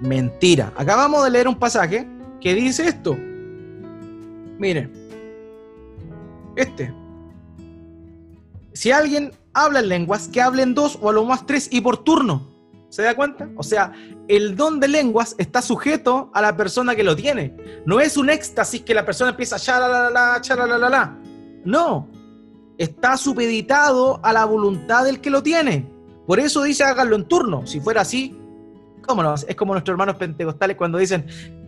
Mentira. 0.00 0.72
Acabamos 0.76 1.24
de 1.24 1.30
leer 1.30 1.48
un 1.48 1.56
pasaje 1.56 2.08
que 2.40 2.54
dice 2.54 2.86
esto. 2.88 3.16
Miren, 4.58 4.92
este. 6.56 6.94
Si 8.72 8.92
alguien 8.92 9.32
habla 9.52 9.80
en 9.80 9.88
lenguas, 9.88 10.28
que 10.28 10.40
hablen 10.40 10.74
dos 10.74 10.98
o 11.02 11.10
a 11.10 11.12
lo 11.12 11.24
más 11.24 11.44
tres 11.44 11.68
y 11.72 11.80
por 11.80 11.98
turno. 11.98 12.49
¿Se 12.90 13.02
da 13.02 13.14
cuenta? 13.14 13.48
O 13.56 13.62
sea, 13.62 13.92
el 14.26 14.56
don 14.56 14.80
de 14.80 14.88
lenguas 14.88 15.36
está 15.38 15.62
sujeto 15.62 16.30
a 16.34 16.42
la 16.42 16.56
persona 16.56 16.96
que 16.96 17.04
lo 17.04 17.14
tiene. 17.14 17.56
No 17.86 18.00
es 18.00 18.16
un 18.16 18.28
éxtasis 18.28 18.82
que 18.82 18.94
la 18.94 19.06
persona 19.06 19.30
empieza 19.30 19.56
a 19.76 20.10
la 20.10 20.88
la. 20.90 21.18
No. 21.64 22.08
Está 22.78 23.16
supeditado 23.16 24.20
a 24.24 24.32
la 24.32 24.44
voluntad 24.44 25.04
del 25.04 25.20
que 25.20 25.30
lo 25.30 25.42
tiene. 25.42 25.88
Por 26.26 26.40
eso 26.40 26.64
dice 26.64 26.82
háganlo 26.82 27.14
en 27.14 27.24
turno. 27.28 27.64
Si 27.64 27.80
fuera 27.80 28.00
así, 28.00 28.36
¿cómo 29.06 29.22
no? 29.22 29.34
Es 29.34 29.54
como 29.54 29.72
nuestros 29.72 29.94
hermanos 29.94 30.16
pentecostales 30.16 30.76
cuando 30.76 30.98
dicen, 30.98 31.26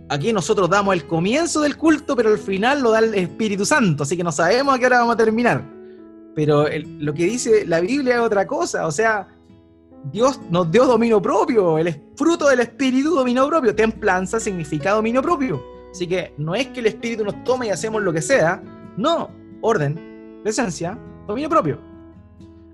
aquí 0.09 0.33
nosotros 0.33 0.69
damos 0.69 0.93
el 0.95 1.07
comienzo 1.07 1.61
del 1.61 1.77
culto, 1.77 2.17
pero 2.17 2.31
al 2.31 2.39
final 2.39 2.83
lo 2.83 2.91
da 2.91 2.99
el 2.99 3.15
Espíritu 3.15 3.65
Santo. 3.65 4.03
Así 4.03 4.17
que 4.17 4.25
no 4.25 4.33
sabemos 4.33 4.75
a 4.75 4.79
qué 4.81 4.87
hora 4.87 4.99
vamos 4.99 5.15
a 5.15 5.19
terminar. 5.19 5.65
Pero 6.35 6.67
lo 6.99 7.15
que 7.15 7.25
dice 7.27 7.65
la 7.65 7.79
Biblia 7.79 8.15
es 8.15 8.21
otra 8.21 8.45
cosa. 8.45 8.89
O 8.89 8.91
sea, 8.91 9.29
Dios 10.11 10.41
nos 10.51 10.71
dio 10.71 10.87
dominio 10.87 11.23
propio, 11.23 11.79
el 11.79 11.95
fruto 12.17 12.49
del 12.49 12.61
espíritu 12.61 13.15
dominio 13.15 13.47
propio. 13.49 13.75
Templanza 13.75 14.41
significa 14.41 14.93
dominio 14.93 15.23
propio. 15.23 15.63
Así 15.93 16.07
que 16.07 16.35
no 16.39 16.55
es 16.55 16.69
que 16.69 16.81
el 16.81 16.87
espíritu 16.87 17.25
nos 17.25 17.45
tome 17.45 17.67
y 17.67 17.71
hacemos 17.71 18.03
lo 18.03 18.13
que 18.13 18.23
sea, 18.23 18.63
no, 18.97 19.31
orden, 19.61 20.41
presencia, 20.43 20.99
dominio 21.27 21.49
propio. 21.49 21.79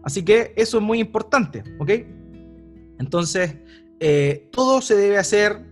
Así 0.03 0.25
que 0.25 0.53
eso 0.57 0.79
es 0.79 0.85
muy 0.85 1.01
importante, 1.01 1.63
¿ok? 1.79 1.91
Entonces, 2.99 3.57
eh, 4.01 4.49
todo 4.53 4.81
se 4.81 4.97
debe 4.97 5.19
hacer 5.19 5.65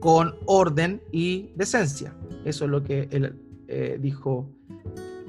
con 0.00 0.34
orden 0.46 1.02
y 1.12 1.52
decencia. 1.54 2.16
Eso 2.44 2.64
es 2.64 2.70
lo 2.70 2.82
que 2.82 3.08
él 3.10 3.40
eh, 3.68 3.98
dijo 4.00 4.50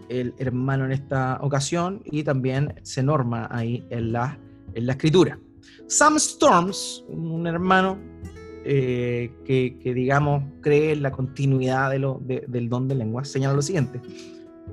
el 0.09 0.33
hermano 0.37 0.85
en 0.85 0.91
esta 0.91 1.39
ocasión 1.41 2.01
y 2.05 2.23
también 2.23 2.75
se 2.83 3.03
norma 3.03 3.47
ahí 3.51 3.85
en 3.89 4.11
la 4.11 4.39
en 4.75 4.85
la 4.85 4.93
escritura. 4.93 5.39
Sam 5.87 6.17
Storms, 6.17 7.05
un 7.07 7.47
hermano 7.47 7.99
eh, 8.65 9.31
que, 9.45 9.93
digamos, 9.93 10.43
cree 10.61 10.93
en 10.93 11.03
la 11.03 11.11
continuidad 11.11 11.91
de 11.91 11.99
lo, 11.99 12.19
del 12.23 12.69
don 12.69 12.87
de 12.87 12.95
lenguas, 12.95 13.27
señala 13.27 13.55
lo 13.55 13.61
siguiente. 13.61 14.01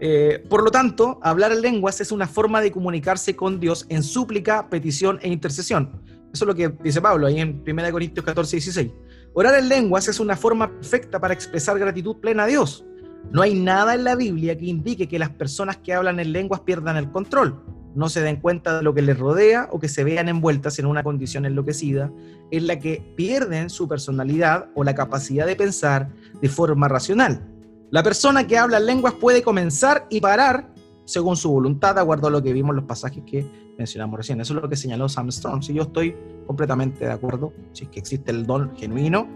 Eh, 0.01 0.43
por 0.49 0.65
lo 0.65 0.71
tanto, 0.71 1.21
hablar 1.23 1.53
en 1.53 1.61
lenguas 1.61 2.01
es 2.01 2.13
una 2.13 2.27
forma 2.27 2.61
de 2.61 2.73
comunicarse 2.73 3.37
con 3.37 3.61
Dios 3.61 3.87
en 3.89 4.03
súplica, 4.03 4.69
petición 4.71 5.19
e 5.23 5.29
intercesión. 5.29 6.03
Eso 6.33 6.45
es 6.45 6.49
lo 6.49 6.55
que 6.55 6.71
dice 6.83 7.03
Pablo 7.03 7.27
ahí 7.27 7.41
en 7.41 7.63
1 7.67 7.93
Corintios 7.93 8.25
14, 8.25 8.57
16. 8.57 8.91
Orar 9.35 9.59
en 9.59 9.69
lenguas 9.69 10.09
es 10.09 10.19
una 10.19 10.35
forma 10.35 10.69
perfecta 10.73 11.21
para 11.21 11.35
expresar 11.35 11.79
gratitud 11.79 12.17
plena 12.17 12.45
a 12.45 12.47
Dios. 12.47 12.87
No 13.31 13.43
hay 13.43 13.55
nada 13.55 13.95
en 13.95 14.05
la 14.05 14.17
Biblia 14.17 14.57
que 14.57 14.65
indique 14.65 15.07
que 15.07 15.19
las 15.19 15.31
personas 15.31 15.77
que 15.77 15.93
hablan 15.93 16.19
en 16.19 16.33
lenguas 16.33 16.61
pierdan 16.61 16.97
el 16.97 17.11
control 17.11 17.63
no 17.95 18.09
se 18.09 18.21
den 18.23 18.37
cuenta 18.37 18.79
de 18.79 18.83
lo 18.83 18.95
que 18.95 19.03
les 19.03 19.19
rodea 19.19 19.69
o 19.71 19.79
que 19.79 19.89
se 19.89 20.05
vean 20.05 20.29
envueltas 20.29 20.79
en 20.79 20.87
una 20.87 21.03
condición 21.03 21.45
enloquecida 21.45 22.11
en 22.51 22.67
la 22.67 22.79
que 22.79 23.03
pierden 23.17 23.71
su 23.71 23.89
personalidad 23.89 24.69
o 24.75 24.85
la 24.85 24.95
capacidad 24.95 25.47
de 25.47 25.57
pensar 25.57 26.11
de 26.41 26.49
forma 26.49 26.89
racional. 26.89 27.49
La 27.91 28.03
persona 28.03 28.47
que 28.47 28.57
habla 28.57 28.81
lenguas 28.81 29.15
puede 29.15 29.43
comenzar 29.43 30.07
y 30.09 30.21
parar 30.21 30.73
según 31.05 31.37
su 31.37 31.51
voluntad, 31.51 31.95
de 31.95 32.01
acuerdo 32.01 32.29
a 32.29 32.31
lo 32.31 32.43
que 32.43 32.53
vimos 32.53 32.71
en 32.71 32.77
los 32.77 32.85
pasajes 32.87 33.23
que 33.27 33.47
mencionamos 33.77 34.17
recién. 34.17 34.41
Eso 34.41 34.55
es 34.55 34.63
lo 34.63 34.69
que 34.69 34.77
señaló 34.77 35.09
Sam 35.09 35.31
Strong. 35.31 35.63
Si 35.63 35.75
yo 35.75 35.83
estoy 35.83 36.17
completamente 36.47 37.05
de 37.05 37.13
acuerdo, 37.13 37.53
si 37.73 37.85
es 37.85 37.91
que 37.91 38.01
existe 38.01 38.31
el 38.31 38.47
don 38.47 38.75
genuino, 38.77 39.29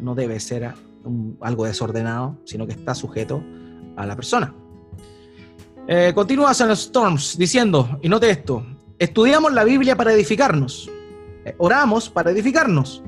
no 0.00 0.14
debe 0.14 0.40
ser 0.40 0.74
algo 1.40 1.64
desordenado, 1.64 2.38
sino 2.44 2.66
que 2.66 2.72
está 2.72 2.94
sujeto 2.94 3.42
a 3.96 4.06
la 4.06 4.16
persona. 4.16 4.54
Eh, 5.86 6.12
continúa 6.14 6.54
San 6.54 6.70
Storms 6.70 7.36
diciendo, 7.36 7.98
y 8.00 8.08
note 8.08 8.30
esto, 8.30 8.64
estudiamos 8.98 9.52
la 9.52 9.64
Biblia 9.64 9.94
para 9.94 10.14
edificarnos, 10.14 10.90
eh, 11.44 11.54
oramos 11.58 12.08
para 12.08 12.30
edificarnos. 12.30 13.02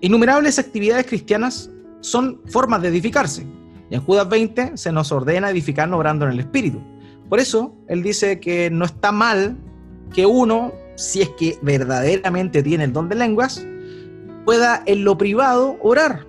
Innumerables 0.00 0.58
actividades 0.58 1.04
cristianas 1.04 1.70
son 2.00 2.40
formas 2.46 2.80
de 2.80 2.88
edificarse. 2.88 3.46
Y 3.90 3.94
en 3.94 4.00
Judas 4.00 4.26
20 4.26 4.78
se 4.78 4.90
nos 4.90 5.12
ordena 5.12 5.50
edificarnos 5.50 5.98
orando 5.98 6.24
en 6.24 6.32
el 6.32 6.40
Espíritu. 6.40 6.80
Por 7.28 7.40
eso, 7.40 7.74
él 7.88 8.02
dice 8.02 8.40
que 8.40 8.70
no 8.70 8.86
está 8.86 9.12
mal 9.12 9.58
que 10.14 10.24
uno, 10.24 10.72
si 10.94 11.20
es 11.20 11.28
que 11.30 11.58
verdaderamente 11.60 12.62
tiene 12.62 12.84
el 12.84 12.92
don 12.94 13.10
de 13.10 13.16
lenguas, 13.16 13.66
pueda 14.46 14.82
en 14.86 15.04
lo 15.04 15.18
privado 15.18 15.76
orar 15.82 16.26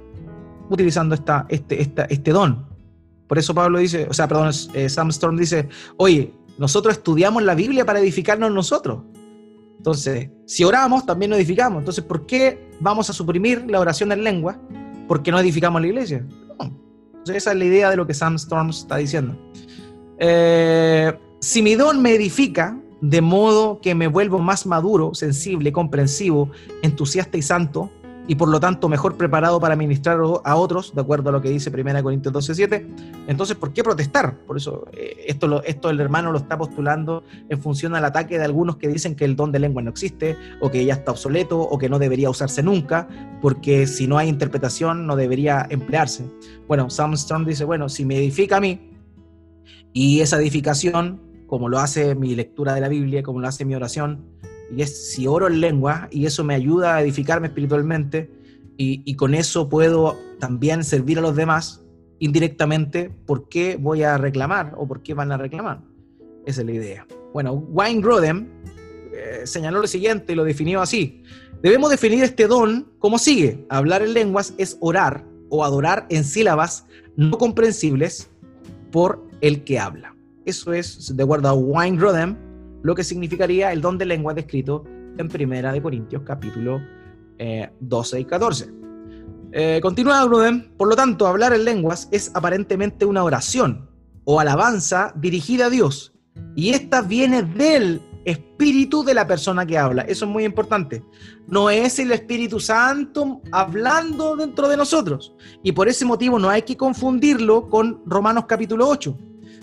utilizando 0.69 1.15
esta, 1.15 1.45
este, 1.47 1.81
este 1.81 2.31
don. 2.31 2.66
Por 3.27 3.37
eso 3.37 3.53
Pablo 3.53 3.79
dice, 3.79 4.07
o 4.09 4.13
sea, 4.13 4.27
perdón, 4.27 4.51
eh, 4.73 4.89
Sam 4.89 5.09
Storm 5.09 5.37
dice, 5.37 5.67
oye, 5.97 6.33
nosotros 6.57 6.95
estudiamos 6.95 7.43
la 7.43 7.55
Biblia 7.55 7.85
para 7.85 7.99
edificarnos 7.99 8.51
nosotros. 8.51 9.03
Entonces, 9.77 10.29
si 10.45 10.63
oramos, 10.63 11.05
también 11.05 11.29
nos 11.29 11.39
edificamos. 11.39 11.79
Entonces, 11.79 12.03
¿por 12.03 12.25
qué 12.25 12.71
vamos 12.79 13.09
a 13.09 13.13
suprimir 13.13 13.65
la 13.69 13.79
oración 13.79 14.11
en 14.11 14.23
lengua? 14.23 14.59
Porque 15.07 15.31
no 15.31 15.39
edificamos 15.39 15.81
la 15.81 15.87
iglesia. 15.87 16.25
Esa 17.25 17.51
es 17.51 17.57
la 17.57 17.65
idea 17.65 17.89
de 17.89 17.97
lo 17.97 18.07
que 18.07 18.13
Sam 18.13 18.35
Storm 18.35 18.69
está 18.69 18.97
diciendo. 18.97 19.35
Eh, 20.17 21.13
si 21.39 21.61
mi 21.61 21.75
don 21.75 22.01
me 22.01 22.15
edifica, 22.15 22.79
de 23.01 23.21
modo 23.21 23.79
que 23.81 23.93
me 23.93 24.07
vuelvo 24.07 24.39
más 24.39 24.65
maduro, 24.65 25.13
sensible, 25.13 25.71
comprensivo, 25.71 26.49
entusiasta 26.81 27.37
y 27.37 27.41
santo, 27.41 27.91
y 28.27 28.35
por 28.35 28.49
lo 28.49 28.59
tanto 28.59 28.89
mejor 28.89 29.15
preparado 29.15 29.59
para 29.59 29.75
ministrar 29.75 30.19
a 30.43 30.55
otros, 30.55 30.93
de 30.93 31.01
acuerdo 31.01 31.29
a 31.29 31.31
lo 31.31 31.41
que 31.41 31.49
dice 31.49 31.69
1 31.69 32.03
Corintios 32.03 32.33
12:7. 32.33 32.85
Entonces, 33.27 33.55
¿por 33.55 33.73
qué 33.73 33.83
protestar? 33.83 34.37
Por 34.45 34.57
eso, 34.57 34.85
eh, 34.91 35.25
esto, 35.27 35.47
lo, 35.47 35.63
esto 35.63 35.89
el 35.89 35.99
hermano 35.99 36.31
lo 36.31 36.37
está 36.37 36.57
postulando 36.57 37.23
en 37.49 37.61
función 37.61 37.95
al 37.95 38.03
ataque 38.05 38.37
de 38.37 38.43
algunos 38.43 38.77
que 38.77 38.89
dicen 38.89 39.15
que 39.15 39.25
el 39.25 39.35
don 39.35 39.51
de 39.51 39.59
lengua 39.59 39.81
no 39.81 39.89
existe, 39.89 40.37
o 40.59 40.69
que 40.69 40.83
ya 40.83 40.95
está 40.95 41.11
obsoleto, 41.11 41.59
o 41.59 41.77
que 41.77 41.89
no 41.89 41.99
debería 41.99 42.29
usarse 42.29 42.61
nunca, 42.61 43.07
porque 43.41 43.87
si 43.87 44.07
no 44.07 44.17
hay 44.17 44.27
interpretación 44.27 45.07
no 45.07 45.15
debería 45.15 45.65
emplearse. 45.69 46.25
Bueno, 46.67 46.89
Sam 46.89 47.15
Strong 47.15 47.45
dice, 47.45 47.63
bueno, 47.63 47.87
si 47.87 48.05
me 48.05 48.17
edifica 48.17 48.57
a 48.57 48.61
mí, 48.61 48.91
y 49.93 50.19
esa 50.19 50.37
edificación, 50.37 51.21
como 51.47 51.69
lo 51.69 51.79
hace 51.79 52.13
mi 52.13 52.35
lectura 52.35 52.73
de 52.73 52.81
la 52.81 52.89
Biblia, 52.89 53.23
como 53.23 53.39
lo 53.39 53.47
hace 53.47 53.65
mi 53.65 53.73
oración, 53.73 54.25
y 54.75 54.81
es 54.81 55.11
si 55.13 55.27
oro 55.27 55.47
en 55.47 55.61
lengua 55.61 56.07
y 56.11 56.25
eso 56.25 56.43
me 56.43 56.55
ayuda 56.55 56.95
a 56.95 57.01
edificarme 57.01 57.47
espiritualmente 57.47 58.29
y, 58.79 59.15
con 59.15 59.33
eso 59.33 59.69
puedo 59.69 60.17
también 60.39 60.83
servir 60.83 61.17
a 61.17 61.21
los 61.21 61.35
demás 61.35 61.81
indirectamente, 62.19 63.11
¿por 63.25 63.49
qué 63.49 63.75
voy 63.75 64.03
a 64.03 64.17
reclamar 64.19 64.73
o 64.77 64.87
por 64.87 65.01
qué 65.01 65.15
van 65.15 65.31
a 65.31 65.37
reclamar? 65.37 65.81
Esa 66.45 66.61
es 66.61 66.67
la 66.67 66.73
idea. 66.73 67.07
Bueno, 67.33 67.53
Wayne 67.53 68.03
Rodham 68.03 68.47
eh, 69.13 69.41
señaló 69.45 69.81
lo 69.81 69.87
siguiente 69.87 70.33
y 70.33 70.35
lo 70.35 70.43
definió 70.43 70.79
así. 70.79 71.23
Debemos 71.63 71.89
definir 71.89 72.23
este 72.23 72.45
don 72.45 72.87
como 72.99 73.17
sigue. 73.17 73.65
Hablar 73.69 74.03
en 74.03 74.13
lenguas 74.13 74.53
es 74.59 74.77
orar 74.79 75.25
o 75.49 75.65
adorar 75.65 76.05
en 76.09 76.23
sílabas 76.23 76.85
no 77.15 77.37
comprensibles 77.37 78.29
por 78.91 79.23
el 79.41 79.63
que 79.63 79.79
habla. 79.79 80.15
Eso 80.45 80.71
es, 80.71 81.15
de 81.15 81.23
acuerdo 81.23 81.49
a 81.49 81.53
Wayne 81.53 81.99
Rodham, 81.99 82.37
lo 82.87 82.95
que 82.95 83.03
significaría 83.03 83.73
el 83.73 83.81
don 83.81 83.97
de 83.97 84.05
lengua 84.05 84.33
descrito 84.33 84.85
en 85.17 85.27
Primera 85.27 85.73
de 85.73 85.81
Corintios 85.81 86.21
capítulo 86.25 86.81
12 87.81 88.17
eh, 88.17 88.21
y 88.21 88.23
14. 88.23 88.71
Eh, 89.51 89.79
continúa 89.81 90.23
Gruden, 90.23 90.71
por 90.77 90.87
lo 90.87 90.95
tanto, 90.95 91.27
hablar 91.27 91.51
en 91.51 91.65
lenguas 91.65 92.07
es 92.13 92.31
aparentemente 92.33 93.03
una 93.03 93.25
oración 93.25 93.89
o 94.23 94.39
alabanza 94.39 95.11
dirigida 95.17 95.65
a 95.65 95.69
Dios, 95.69 96.13
Y 96.55 96.69
esta 96.69 97.01
viene 97.01 97.43
del 97.43 98.01
espíritu 98.23 99.03
de 99.03 99.13
la 99.13 99.27
persona 99.27 99.65
que 99.65 99.77
habla. 99.77 100.03
Eso 100.03 100.23
es 100.23 100.31
muy 100.31 100.45
importante. 100.45 101.03
No 101.45 101.69
es 101.69 101.99
el 101.99 102.13
Espíritu 102.13 102.57
Santo 102.61 103.41
hablando 103.51 104.37
dentro 104.37 104.69
de 104.69 104.77
nosotros. 104.77 105.35
Y 105.61 105.73
por 105.73 105.89
ese 105.89 106.05
motivo 106.05 106.39
no 106.39 106.49
hay 106.49 106.61
que 106.61 106.77
confundirlo 106.77 107.69
con 107.69 108.01
Romanos 108.05 108.45
capítulo 108.47 108.87
8. 108.87 109.17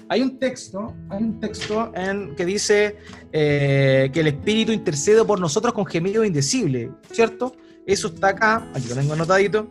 Hay 0.09 0.21
un 0.21 0.39
texto, 0.39 0.95
hay 1.09 1.23
un 1.23 1.41
texto 1.41 1.93
en, 1.95 2.35
que 2.37 2.45
dice 2.45 2.97
eh, 3.33 4.11
que 4.13 4.21
el 4.21 4.27
Espíritu 4.29 4.73
intercede 4.73 5.25
por 5.25 5.41
nosotros 5.41 5.73
con 5.73 5.87
gemido 5.87 6.25
indecible, 6.25 6.91
¿cierto? 7.11 7.55
Eso 7.87 8.09
está 8.09 8.29
acá, 8.29 8.71
aquí 8.75 8.89
lo 8.89 8.95
tengo 8.95 9.15
anotadito. 9.15 9.67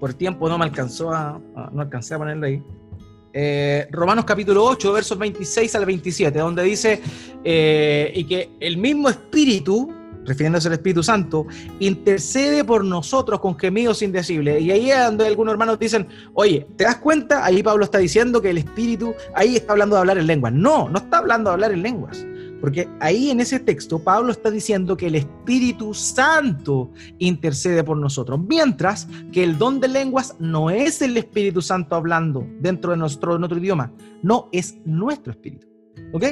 Por 0.00 0.14
tiempo 0.14 0.48
no 0.48 0.58
me 0.58 0.64
alcanzó 0.64 1.12
a, 1.12 1.40
no 1.72 1.82
alcancé 1.82 2.14
a 2.14 2.18
ponerlo 2.18 2.46
ahí. 2.46 2.62
Eh, 3.34 3.86
Romanos 3.90 4.24
capítulo 4.24 4.64
8, 4.64 4.92
versos 4.92 5.18
26 5.18 5.74
al 5.74 5.86
27, 5.86 6.38
donde 6.38 6.62
dice, 6.64 7.00
eh, 7.44 8.12
y 8.14 8.24
que 8.24 8.50
el 8.60 8.76
mismo 8.76 9.08
Espíritu, 9.08 9.92
refiriéndose 10.24 10.68
al 10.68 10.74
Espíritu 10.74 11.02
Santo, 11.02 11.46
intercede 11.80 12.64
por 12.64 12.84
nosotros 12.84 13.40
con 13.40 13.58
gemidos 13.58 14.02
indecibles. 14.02 14.62
Y 14.62 14.70
ahí 14.70 14.90
es 14.90 15.04
donde 15.04 15.26
algunos 15.26 15.52
hermanos 15.52 15.78
dicen, 15.78 16.06
oye, 16.34 16.66
¿te 16.76 16.84
das 16.84 16.96
cuenta? 16.96 17.44
Ahí 17.44 17.62
Pablo 17.62 17.84
está 17.84 17.98
diciendo 17.98 18.40
que 18.40 18.50
el 18.50 18.58
Espíritu, 18.58 19.14
ahí 19.34 19.56
está 19.56 19.72
hablando 19.72 19.96
de 19.96 20.00
hablar 20.00 20.18
en 20.18 20.26
lenguas. 20.26 20.52
No, 20.52 20.88
no 20.88 20.98
está 20.98 21.18
hablando 21.18 21.50
de 21.50 21.54
hablar 21.54 21.72
en 21.72 21.82
lenguas. 21.82 22.24
Porque 22.62 22.88
ahí 23.00 23.30
en 23.30 23.40
ese 23.40 23.58
texto 23.58 23.98
Pablo 23.98 24.30
está 24.30 24.48
diciendo 24.48 24.96
que 24.96 25.08
el 25.08 25.16
Espíritu 25.16 25.92
Santo 25.94 26.92
intercede 27.18 27.82
por 27.82 27.96
nosotros, 27.96 28.38
mientras 28.38 29.08
que 29.32 29.42
el 29.42 29.58
don 29.58 29.80
de 29.80 29.88
lenguas 29.88 30.36
no 30.38 30.70
es 30.70 31.02
el 31.02 31.16
Espíritu 31.16 31.60
Santo 31.60 31.96
hablando 31.96 32.46
dentro 32.60 32.92
de 32.92 32.98
nuestro, 32.98 33.36
nuestro 33.36 33.58
idioma, 33.58 33.92
no 34.22 34.48
es 34.52 34.76
nuestro 34.84 35.32
Espíritu. 35.32 35.66
¿Ok? 36.12 36.24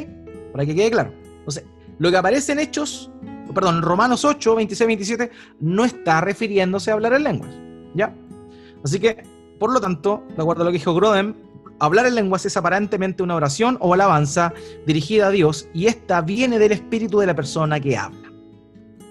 Para 0.53 0.65
que 0.65 0.73
quede 0.77 0.93
claro. 0.93 1.13
Entonces, 1.39 1.65
lo 1.99 2.13
que 2.13 2.17
aparece 2.17 2.53
en 2.53 2.61
Hechos, 2.61 3.11
perdón, 3.55 3.83
Romanos 3.83 4.25
8, 4.25 4.55
26, 4.55 4.87
27, 4.87 5.31
no 5.61 5.85
está 5.85 6.21
refiriéndose 6.21 6.91
a 6.91 6.95
hablar 6.95 7.15
en 7.15 7.25
lenguas. 7.25 7.51
¿Ya? 7.95 8.15
Así 8.85 8.99
que, 8.99 9.23
por 9.59 9.73
lo 9.73 9.81
tanto, 9.81 10.25
de 10.37 10.43
acuerdo 10.43 10.63
a 10.63 10.65
lo 10.67 10.71
que 10.71 10.79
dijo 10.79 10.95
Grodem, 10.95 11.35
Hablar 11.83 12.05
en 12.05 12.15
lenguas 12.15 12.45
es 12.45 12.59
aparentemente 12.59 13.23
una 13.23 13.37
oración 13.37 13.79
o 13.81 13.95
alabanza 13.95 14.53
dirigida 14.87 15.29
a 15.29 15.31
Dios 15.31 15.67
y 15.73 15.87
esta 15.87 16.21
viene 16.21 16.59
del 16.59 16.73
espíritu 16.73 17.19
de 17.19 17.27
la 17.27 17.35
persona 17.35 17.81
que 17.81 17.97
habla. 17.97 18.31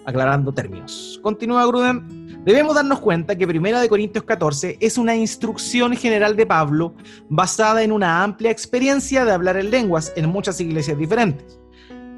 Aclarando 0.05 0.53
términos. 0.53 1.19
Continúa 1.23 1.65
Gruden. 1.65 2.43
Debemos 2.45 2.75
darnos 2.75 2.99
cuenta 2.99 3.35
que 3.35 3.45
1 3.45 3.89
Corintios 3.89 4.23
14 4.23 4.77
es 4.79 4.99
una 4.99 5.15
instrucción 5.15 5.95
general 5.95 6.35
de 6.35 6.45
Pablo 6.45 6.93
basada 7.27 7.81
en 7.81 7.91
una 7.91 8.23
amplia 8.23 8.51
experiencia 8.51 9.25
de 9.25 9.31
hablar 9.31 9.57
en 9.57 9.71
lenguas 9.71 10.13
en 10.15 10.29
muchas 10.29 10.61
iglesias 10.61 10.97
diferentes. 10.97 11.58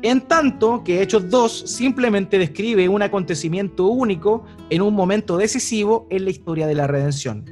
En 0.03 0.21
tanto 0.21 0.83
que 0.83 1.01
Hechos 1.01 1.29
2 1.29 1.63
simplemente 1.67 2.39
describe 2.39 2.89
un 2.89 3.03
acontecimiento 3.03 3.87
único 3.87 4.45
en 4.71 4.81
un 4.81 4.95
momento 4.95 5.37
decisivo 5.37 6.07
en 6.09 6.25
la 6.25 6.31
historia 6.31 6.65
de 6.65 6.73
la 6.73 6.87
redención. 6.87 7.45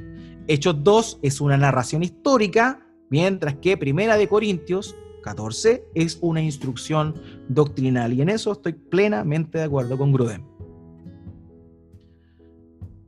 Hechos 0.48 0.82
2 0.82 1.20
es 1.22 1.40
una 1.40 1.56
narración 1.56 2.02
histórica 2.02 2.80
mientras 3.08 3.54
que 3.56 3.76
Primera 3.76 4.16
de 4.16 4.26
Corintios 4.26 4.96
14 5.22 5.84
es 5.94 6.18
una 6.22 6.42
instrucción 6.42 7.14
doctrinal 7.48 8.12
y 8.12 8.22
en 8.22 8.30
eso 8.30 8.52
estoy 8.52 8.72
plenamente 8.72 9.58
de 9.58 9.64
acuerdo 9.64 9.96
con 9.96 10.12
Grudem. 10.12 10.42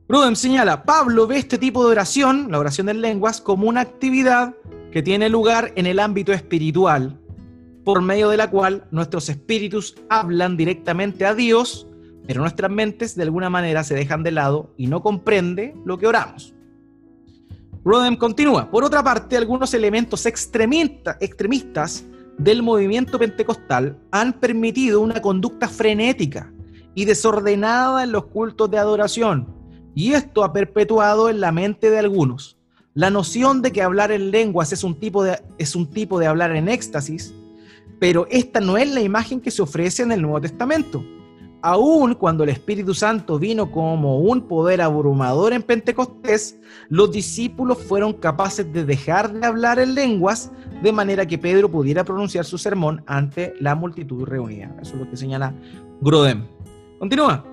Grudem 0.07 0.35
señala, 0.35 0.83
Pablo 0.83 1.27
ve 1.27 1.37
este 1.37 1.57
tipo 1.57 1.83
de 1.85 1.91
oración, 1.91 2.47
la 2.49 2.59
oración 2.59 2.87
en 2.87 3.01
lenguas, 3.01 3.41
como 3.41 3.67
una 3.67 3.81
actividad 3.81 4.53
que 4.91 5.01
tiene 5.01 5.27
lugar 5.27 5.73
en 5.75 5.87
el 5.87 5.99
ámbito 5.99 6.31
espiritual, 6.31 7.19
por 7.83 8.01
medio 8.01 8.29
de 8.29 8.37
la 8.37 8.49
cual 8.49 8.85
nuestros 8.91 9.29
espíritus 9.29 9.95
hablan 10.09 10.57
directamente 10.57 11.25
a 11.25 11.33
Dios, 11.33 11.87
pero 12.25 12.41
nuestras 12.41 12.71
mentes 12.71 13.15
de 13.15 13.23
alguna 13.23 13.49
manera 13.49 13.83
se 13.83 13.95
dejan 13.95 14.23
de 14.23 14.31
lado 14.31 14.73
y 14.77 14.87
no 14.87 15.01
comprende 15.01 15.75
lo 15.85 15.97
que 15.97 16.07
oramos. 16.07 16.53
Rodem 17.83 18.15
continúa. 18.15 18.71
Por 18.71 18.83
otra 18.83 19.03
parte, 19.03 19.35
algunos 19.35 19.73
elementos 19.73 20.25
extremistas 20.25 22.05
del 22.37 22.63
movimiento 22.63 23.19
pentecostal 23.19 23.97
han 24.11 24.33
permitido 24.33 25.01
una 25.01 25.21
conducta 25.21 25.67
frenética 25.67 26.51
y 26.95 27.05
desordenada 27.05 28.03
en 28.03 28.11
los 28.11 28.25
cultos 28.27 28.71
de 28.71 28.77
adoración, 28.77 29.47
y 29.93 30.13
esto 30.13 30.43
ha 30.43 30.53
perpetuado 30.53 31.29
en 31.29 31.41
la 31.41 31.51
mente 31.51 31.89
de 31.89 31.99
algunos 31.99 32.57
la 32.95 33.09
noción 33.09 33.63
de 33.63 33.71
que 33.71 33.81
hablar 33.81 34.11
en 34.11 34.29
lenguas 34.29 34.71
es 34.71 34.83
un 34.83 34.99
tipo 34.99 35.23
de, 35.23 35.41
es 35.57 35.75
un 35.75 35.89
tipo 35.89 36.19
de 36.19 36.27
hablar 36.27 36.55
en 36.55 36.69
éxtasis, 36.69 37.33
pero 38.03 38.27
esta 38.29 38.59
no 38.59 38.75
es 38.75 38.93
la 38.93 38.99
imagen 38.99 39.39
que 39.39 39.49
se 39.49 39.61
ofrece 39.61 40.03
en 40.03 40.11
el 40.11 40.21
Nuevo 40.21 40.41
Testamento 40.41 41.01
aún 41.61 42.15
cuando 42.15 42.43
el 42.43 42.49
Espíritu 42.49 42.93
Santo 42.93 43.39
vino 43.39 43.71
como 43.71 44.19
un 44.19 44.41
poder 44.41 44.81
abrumador 44.81 45.53
en 45.53 45.63
Pentecostés, 45.63 46.59
los 46.89 47.13
discípulos 47.13 47.77
fueron 47.77 48.11
capaces 48.11 48.73
de 48.73 48.83
dejar 48.83 49.31
de 49.31 49.47
hablar 49.47 49.79
en 49.79 49.95
lenguas 49.95 50.51
de 50.81 50.91
manera 50.91 51.25
que 51.25 51.37
Pedro 51.37 51.71
pudiera 51.71 52.03
pronunciar 52.03 52.43
su 52.43 52.57
sermón 52.57 53.01
ante 53.07 53.53
la 53.61 53.73
multitud 53.73 54.25
reunida. 54.25 54.75
Eso 54.81 54.95
es 54.95 54.99
lo 54.99 55.09
que 55.09 55.15
señala 55.15 55.55
Grodem. 56.01 56.45
Continúa. 56.99 57.45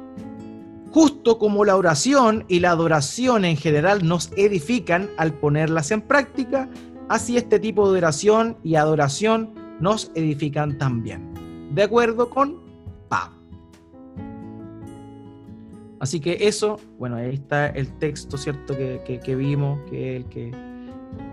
Justo 0.90 1.38
como 1.38 1.64
la 1.64 1.76
oración 1.76 2.44
y 2.48 2.58
la 2.58 2.72
adoración 2.72 3.44
en 3.44 3.56
general 3.56 4.04
nos 4.04 4.32
edifican 4.36 5.08
al 5.16 5.34
ponerlas 5.34 5.92
en 5.92 6.00
práctica, 6.00 6.68
así 7.08 7.36
este 7.36 7.60
tipo 7.60 7.92
de 7.92 7.98
oración 7.98 8.56
y 8.64 8.74
adoración 8.74 9.59
nos 9.80 10.10
edifican 10.14 10.78
también. 10.78 11.32
De 11.74 11.82
acuerdo 11.82 12.28
con 12.30 12.60
Pablo. 13.08 13.36
Así 15.98 16.18
que 16.20 16.38
eso, 16.40 16.78
bueno, 16.98 17.16
ahí 17.16 17.34
está 17.34 17.68
el 17.68 17.92
texto, 17.98 18.38
¿cierto? 18.38 18.76
Que, 18.76 19.20
que, 19.22 19.36
vimos, 19.36 19.78
que 19.90 20.16
el 20.16 20.24
que, 20.26 20.50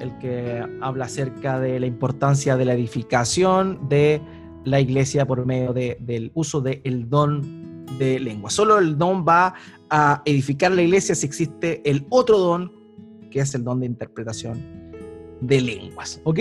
el 0.02 0.18
que 0.20 0.66
habla 0.82 1.06
acerca 1.06 1.60
de 1.60 1.80
la 1.80 1.86
importancia 1.86 2.58
de 2.58 2.66
la 2.66 2.74
edificación 2.74 3.88
de 3.88 4.22
la 4.66 4.82
iglesia 4.82 5.26
por 5.26 5.46
medio 5.46 5.74
del 5.74 6.32
uso 6.34 6.60
del 6.60 7.10
don 7.10 7.86
de 7.98 8.20
lengua. 8.20 8.50
Solo 8.50 8.80
el 8.80 8.98
don 8.98 9.26
va 9.26 9.54
a 9.90 10.22
edificar 10.26 10.72
la 10.72 10.82
iglesia 10.82 11.16
si 11.16 11.26
existe 11.26 11.82
el 11.90 12.06
otro 12.10 12.38
don, 12.38 12.74
que 13.32 13.40
es 13.40 13.56
el 13.56 13.64
don 13.64 13.80
de 13.80 13.86
interpretación 13.86 14.60
de 15.40 15.62
lenguas. 15.62 16.20
¿Ok? 16.26 16.40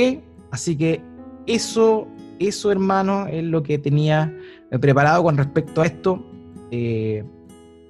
Así 0.50 0.76
que 0.76 1.00
eso, 1.47 2.07
eso 2.38 2.70
hermano, 2.70 3.26
es 3.26 3.44
lo 3.44 3.62
que 3.62 3.78
tenía 3.78 4.32
preparado 4.80 5.22
con 5.22 5.36
respecto 5.36 5.82
a 5.82 5.86
esto. 5.86 6.24
Eh, 6.70 7.24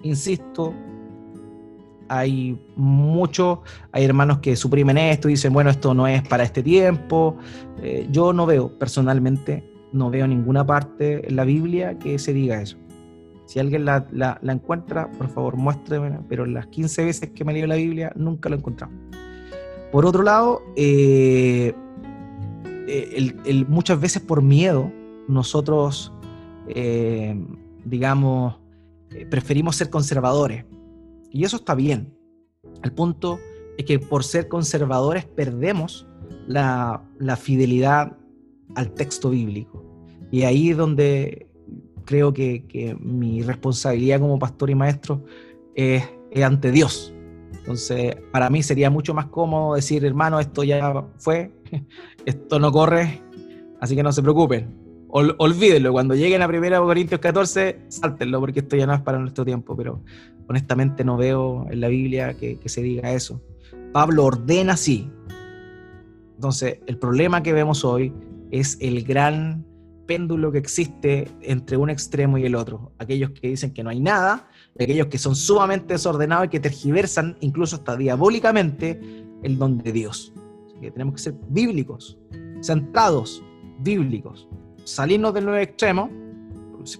insisto, 0.02 0.74
hay 2.08 2.58
muchos, 2.76 3.58
hay 3.92 4.04
hermanos 4.04 4.38
que 4.38 4.56
suprimen 4.56 4.98
esto 4.98 5.28
y 5.28 5.32
dicen, 5.32 5.52
bueno, 5.52 5.70
esto 5.70 5.94
no 5.94 6.06
es 6.06 6.26
para 6.26 6.44
este 6.44 6.62
tiempo. 6.62 7.36
Eh, 7.82 8.06
yo 8.10 8.32
no 8.32 8.46
veo, 8.46 8.78
personalmente, 8.78 9.64
no 9.92 10.10
veo 10.10 10.26
ninguna 10.26 10.66
parte 10.66 11.26
en 11.28 11.36
la 11.36 11.44
Biblia 11.44 11.98
que 11.98 12.18
se 12.18 12.32
diga 12.32 12.60
eso. 12.60 12.76
Si 13.46 13.60
alguien 13.60 13.84
la, 13.84 14.40
encuentra, 14.42 15.10
por 15.12 15.28
favor, 15.28 15.56
muéstreme, 15.56 16.18
pero 16.28 16.46
las 16.46 16.66
15 16.66 17.04
veces 17.04 17.30
que 17.30 17.44
me 17.44 17.52
leo 17.52 17.66
la 17.66 17.76
Biblia 17.76 18.12
nunca 18.16 18.48
lo 18.48 18.56
he 18.56 18.58
encontrado. 18.58 18.92
Por 19.92 20.04
otro 20.04 20.22
lado, 20.24 20.62
eh, 20.74 21.72
eh, 22.86 23.64
muchas 23.68 24.00
veces 24.00 24.22
por 24.22 24.42
miedo, 24.42 24.92
nosotros, 25.28 26.12
digamos, 27.84 28.56
eh, 29.16 29.26
preferimos 29.26 29.76
ser 29.76 29.90
conservadores. 29.90 30.64
Y 31.30 31.44
eso 31.44 31.56
está 31.56 31.74
bien. 31.74 32.12
El 32.82 32.92
punto 32.92 33.38
es 33.78 33.84
que 33.84 33.98
por 33.98 34.24
ser 34.24 34.48
conservadores 34.48 35.24
perdemos 35.24 36.06
la, 36.46 37.02
fidelidad 37.38 38.16
al 38.74 38.92
texto 38.92 39.30
bíblico. 39.30 39.84
Y 40.30 40.42
ahí 40.42 40.70
es 40.70 40.76
donde 40.76 41.48
creo 42.04 42.32
que, 42.32 42.96
mi 43.00 43.42
responsabilidad 43.42 44.20
como 44.20 44.38
pastor 44.38 44.70
y 44.70 44.74
maestro 44.74 45.24
es, 45.74 46.04
ante 46.42 46.70
Dios. 46.70 47.12
Entonces, 47.58 48.16
para 48.32 48.50
mí 48.50 48.62
sería 48.62 48.90
mucho 48.90 49.14
más 49.14 49.26
cómodo 49.26 49.74
decir, 49.74 50.04
hermano, 50.04 50.38
esto 50.38 50.62
ya 50.62 51.04
fue, 51.18 51.50
esto 52.26 52.58
no 52.58 52.72
corre, 52.72 53.22
así 53.80 53.94
que 53.94 54.02
no 54.02 54.12
se 54.12 54.22
preocupen 54.22 54.86
olvídenlo, 55.08 55.92
cuando 55.92 56.14
lleguen 56.14 56.42
a 56.42 56.46
1 56.46 56.84
Corintios 56.84 57.20
14, 57.20 57.80
sáltenlo 57.88 58.40
porque 58.40 58.60
esto 58.60 58.76
ya 58.76 58.86
no 58.86 58.94
es 58.94 59.00
para 59.00 59.18
nuestro 59.18 59.44
tiempo, 59.44 59.76
pero 59.76 60.02
honestamente 60.48 61.04
no 61.04 61.16
veo 61.16 61.66
en 61.70 61.80
la 61.80 61.88
Biblia 61.88 62.34
que, 62.34 62.58
se 62.66 62.82
diga 62.82 63.12
eso. 63.12 63.40
Pablo 63.92 64.24
ordena 64.24 64.74
así. 64.74 65.10
Entonces, 66.34 66.80
el 66.86 66.98
problema 66.98 67.42
que 67.42 67.52
vemos 67.52 67.84
hoy 67.84 68.12
es 68.50 68.76
el 68.80 69.04
gran 69.04 69.64
péndulo 70.06 70.52
que 70.52 70.58
existe 70.58 71.28
entre 71.40 71.76
un 71.76 71.88
extremo 71.88 72.38
y 72.38 72.44
el 72.44 72.54
otro. 72.54 72.92
Aquellos 72.98 73.30
que 73.30 73.48
dicen 73.48 73.72
que 73.72 73.82
no 73.82 73.90
hay 73.90 74.00
nada, 74.00 74.48
aquellos 74.78 75.06
que 75.06 75.18
son 75.18 75.34
sumamente 75.34 75.94
desordenados 75.94 76.46
y 76.46 76.50
que 76.50 76.60
tergiversan 76.60 77.36
incluso 77.40 77.76
hasta 77.76 77.96
diabólicamente 77.96 79.00
el 79.42 79.58
don 79.58 79.78
de 79.78 79.92
Dios. 79.92 80.32
Que 80.80 80.90
tenemos 80.90 81.14
que 81.14 81.20
ser 81.20 81.34
bíblicos, 81.48 82.18
centrados 82.60 83.42
bíblicos, 83.80 84.48
salirnos 84.84 85.34
del 85.34 85.44
nuevo 85.44 85.60
extremo, 85.60 86.10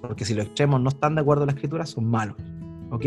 porque 0.01 0.25
si 0.25 0.35
los 0.35 0.47
extremos 0.47 0.81
no 0.81 0.89
están 0.89 1.15
de 1.15 1.21
acuerdo 1.21 1.43
con 1.43 1.49
la 1.49 1.53
escritura, 1.53 1.87
son 1.87 2.07
malos. 2.07 2.37
¿Ok? 2.91 3.05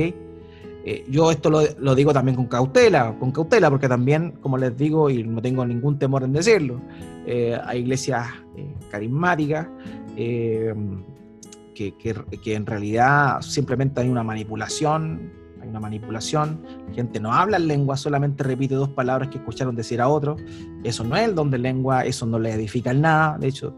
Eh, 0.86 1.06
yo 1.10 1.30
esto 1.30 1.50
lo, 1.50 1.96
digo 1.96 2.14
también 2.14 2.36
con 2.36 2.48
cautela, 2.48 3.16
con 3.20 3.32
cautela, 3.32 3.70
porque 3.70 3.90
también, 3.90 4.32
como 4.42 4.58
les 4.58 4.76
digo, 4.78 5.10
y 5.10 5.24
no 5.24 5.42
tengo 5.42 5.66
ningún 5.66 6.00
temor 6.00 6.24
en 6.24 6.34
decirlo, 6.34 6.82
eh, 7.26 7.60
hay 7.66 7.82
iglesias 7.82 8.28
eh, 8.56 8.74
carismáticas 8.90 9.68
que, 10.16 11.94
que, 11.96 12.54
en 12.56 12.66
realidad 12.66 13.42
simplemente 13.42 14.02
hay 14.02 14.10
una 14.10 14.24
manipulación, 14.24 15.32
hay 15.62 15.70
una 15.70 15.80
manipulación, 15.80 16.62
la 16.88 16.94
gente 16.94 17.20
no 17.20 17.34
habla 17.34 17.58
en 17.58 17.68
lengua, 17.68 17.98
solamente 17.98 18.44
repite 18.44 18.76
dos 18.76 18.90
palabras 18.90 19.30
que 19.30 19.38
escucharon 19.38 19.76
decir 19.76 20.02
a 20.02 20.08
otro, 20.08 20.38
eso 20.84 21.04
no 21.04 21.16
es 21.16 21.28
el 21.28 21.36
don 21.36 21.52
de 21.52 21.58
lengua, 21.58 22.06
eso 22.06 22.26
no 22.26 22.40
le 22.40 22.54
edifica 22.54 22.92
en 22.92 23.02
nada, 23.02 23.38
de 23.38 23.48
hecho, 23.48 23.76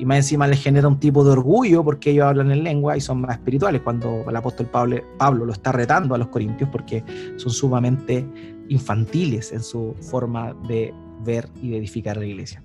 y 0.00 0.06
más 0.06 0.16
encima 0.16 0.46
les 0.46 0.62
genera 0.62 0.88
un 0.88 0.98
tipo 0.98 1.22
de 1.22 1.32
orgullo 1.32 1.84
porque 1.84 2.12
ellos 2.12 2.24
hablan 2.24 2.50
en 2.50 2.64
lengua 2.64 2.96
y 2.96 3.02
son 3.02 3.20
más 3.20 3.32
espirituales, 3.32 3.82
cuando 3.82 4.24
el 4.26 4.34
apóstol 4.34 4.66
Pablo, 4.66 4.96
Pablo 5.18 5.44
lo 5.44 5.52
está 5.52 5.72
retando 5.72 6.14
a 6.14 6.18
los 6.18 6.28
corintios 6.28 6.70
porque 6.70 7.04
son 7.36 7.52
sumamente 7.52 8.26
infantiles 8.70 9.52
en 9.52 9.62
su 9.62 9.94
forma 10.00 10.54
de 10.66 10.94
ver 11.22 11.50
y 11.60 11.70
de 11.70 11.76
edificar 11.76 12.16
la 12.16 12.24
iglesia. 12.24 12.62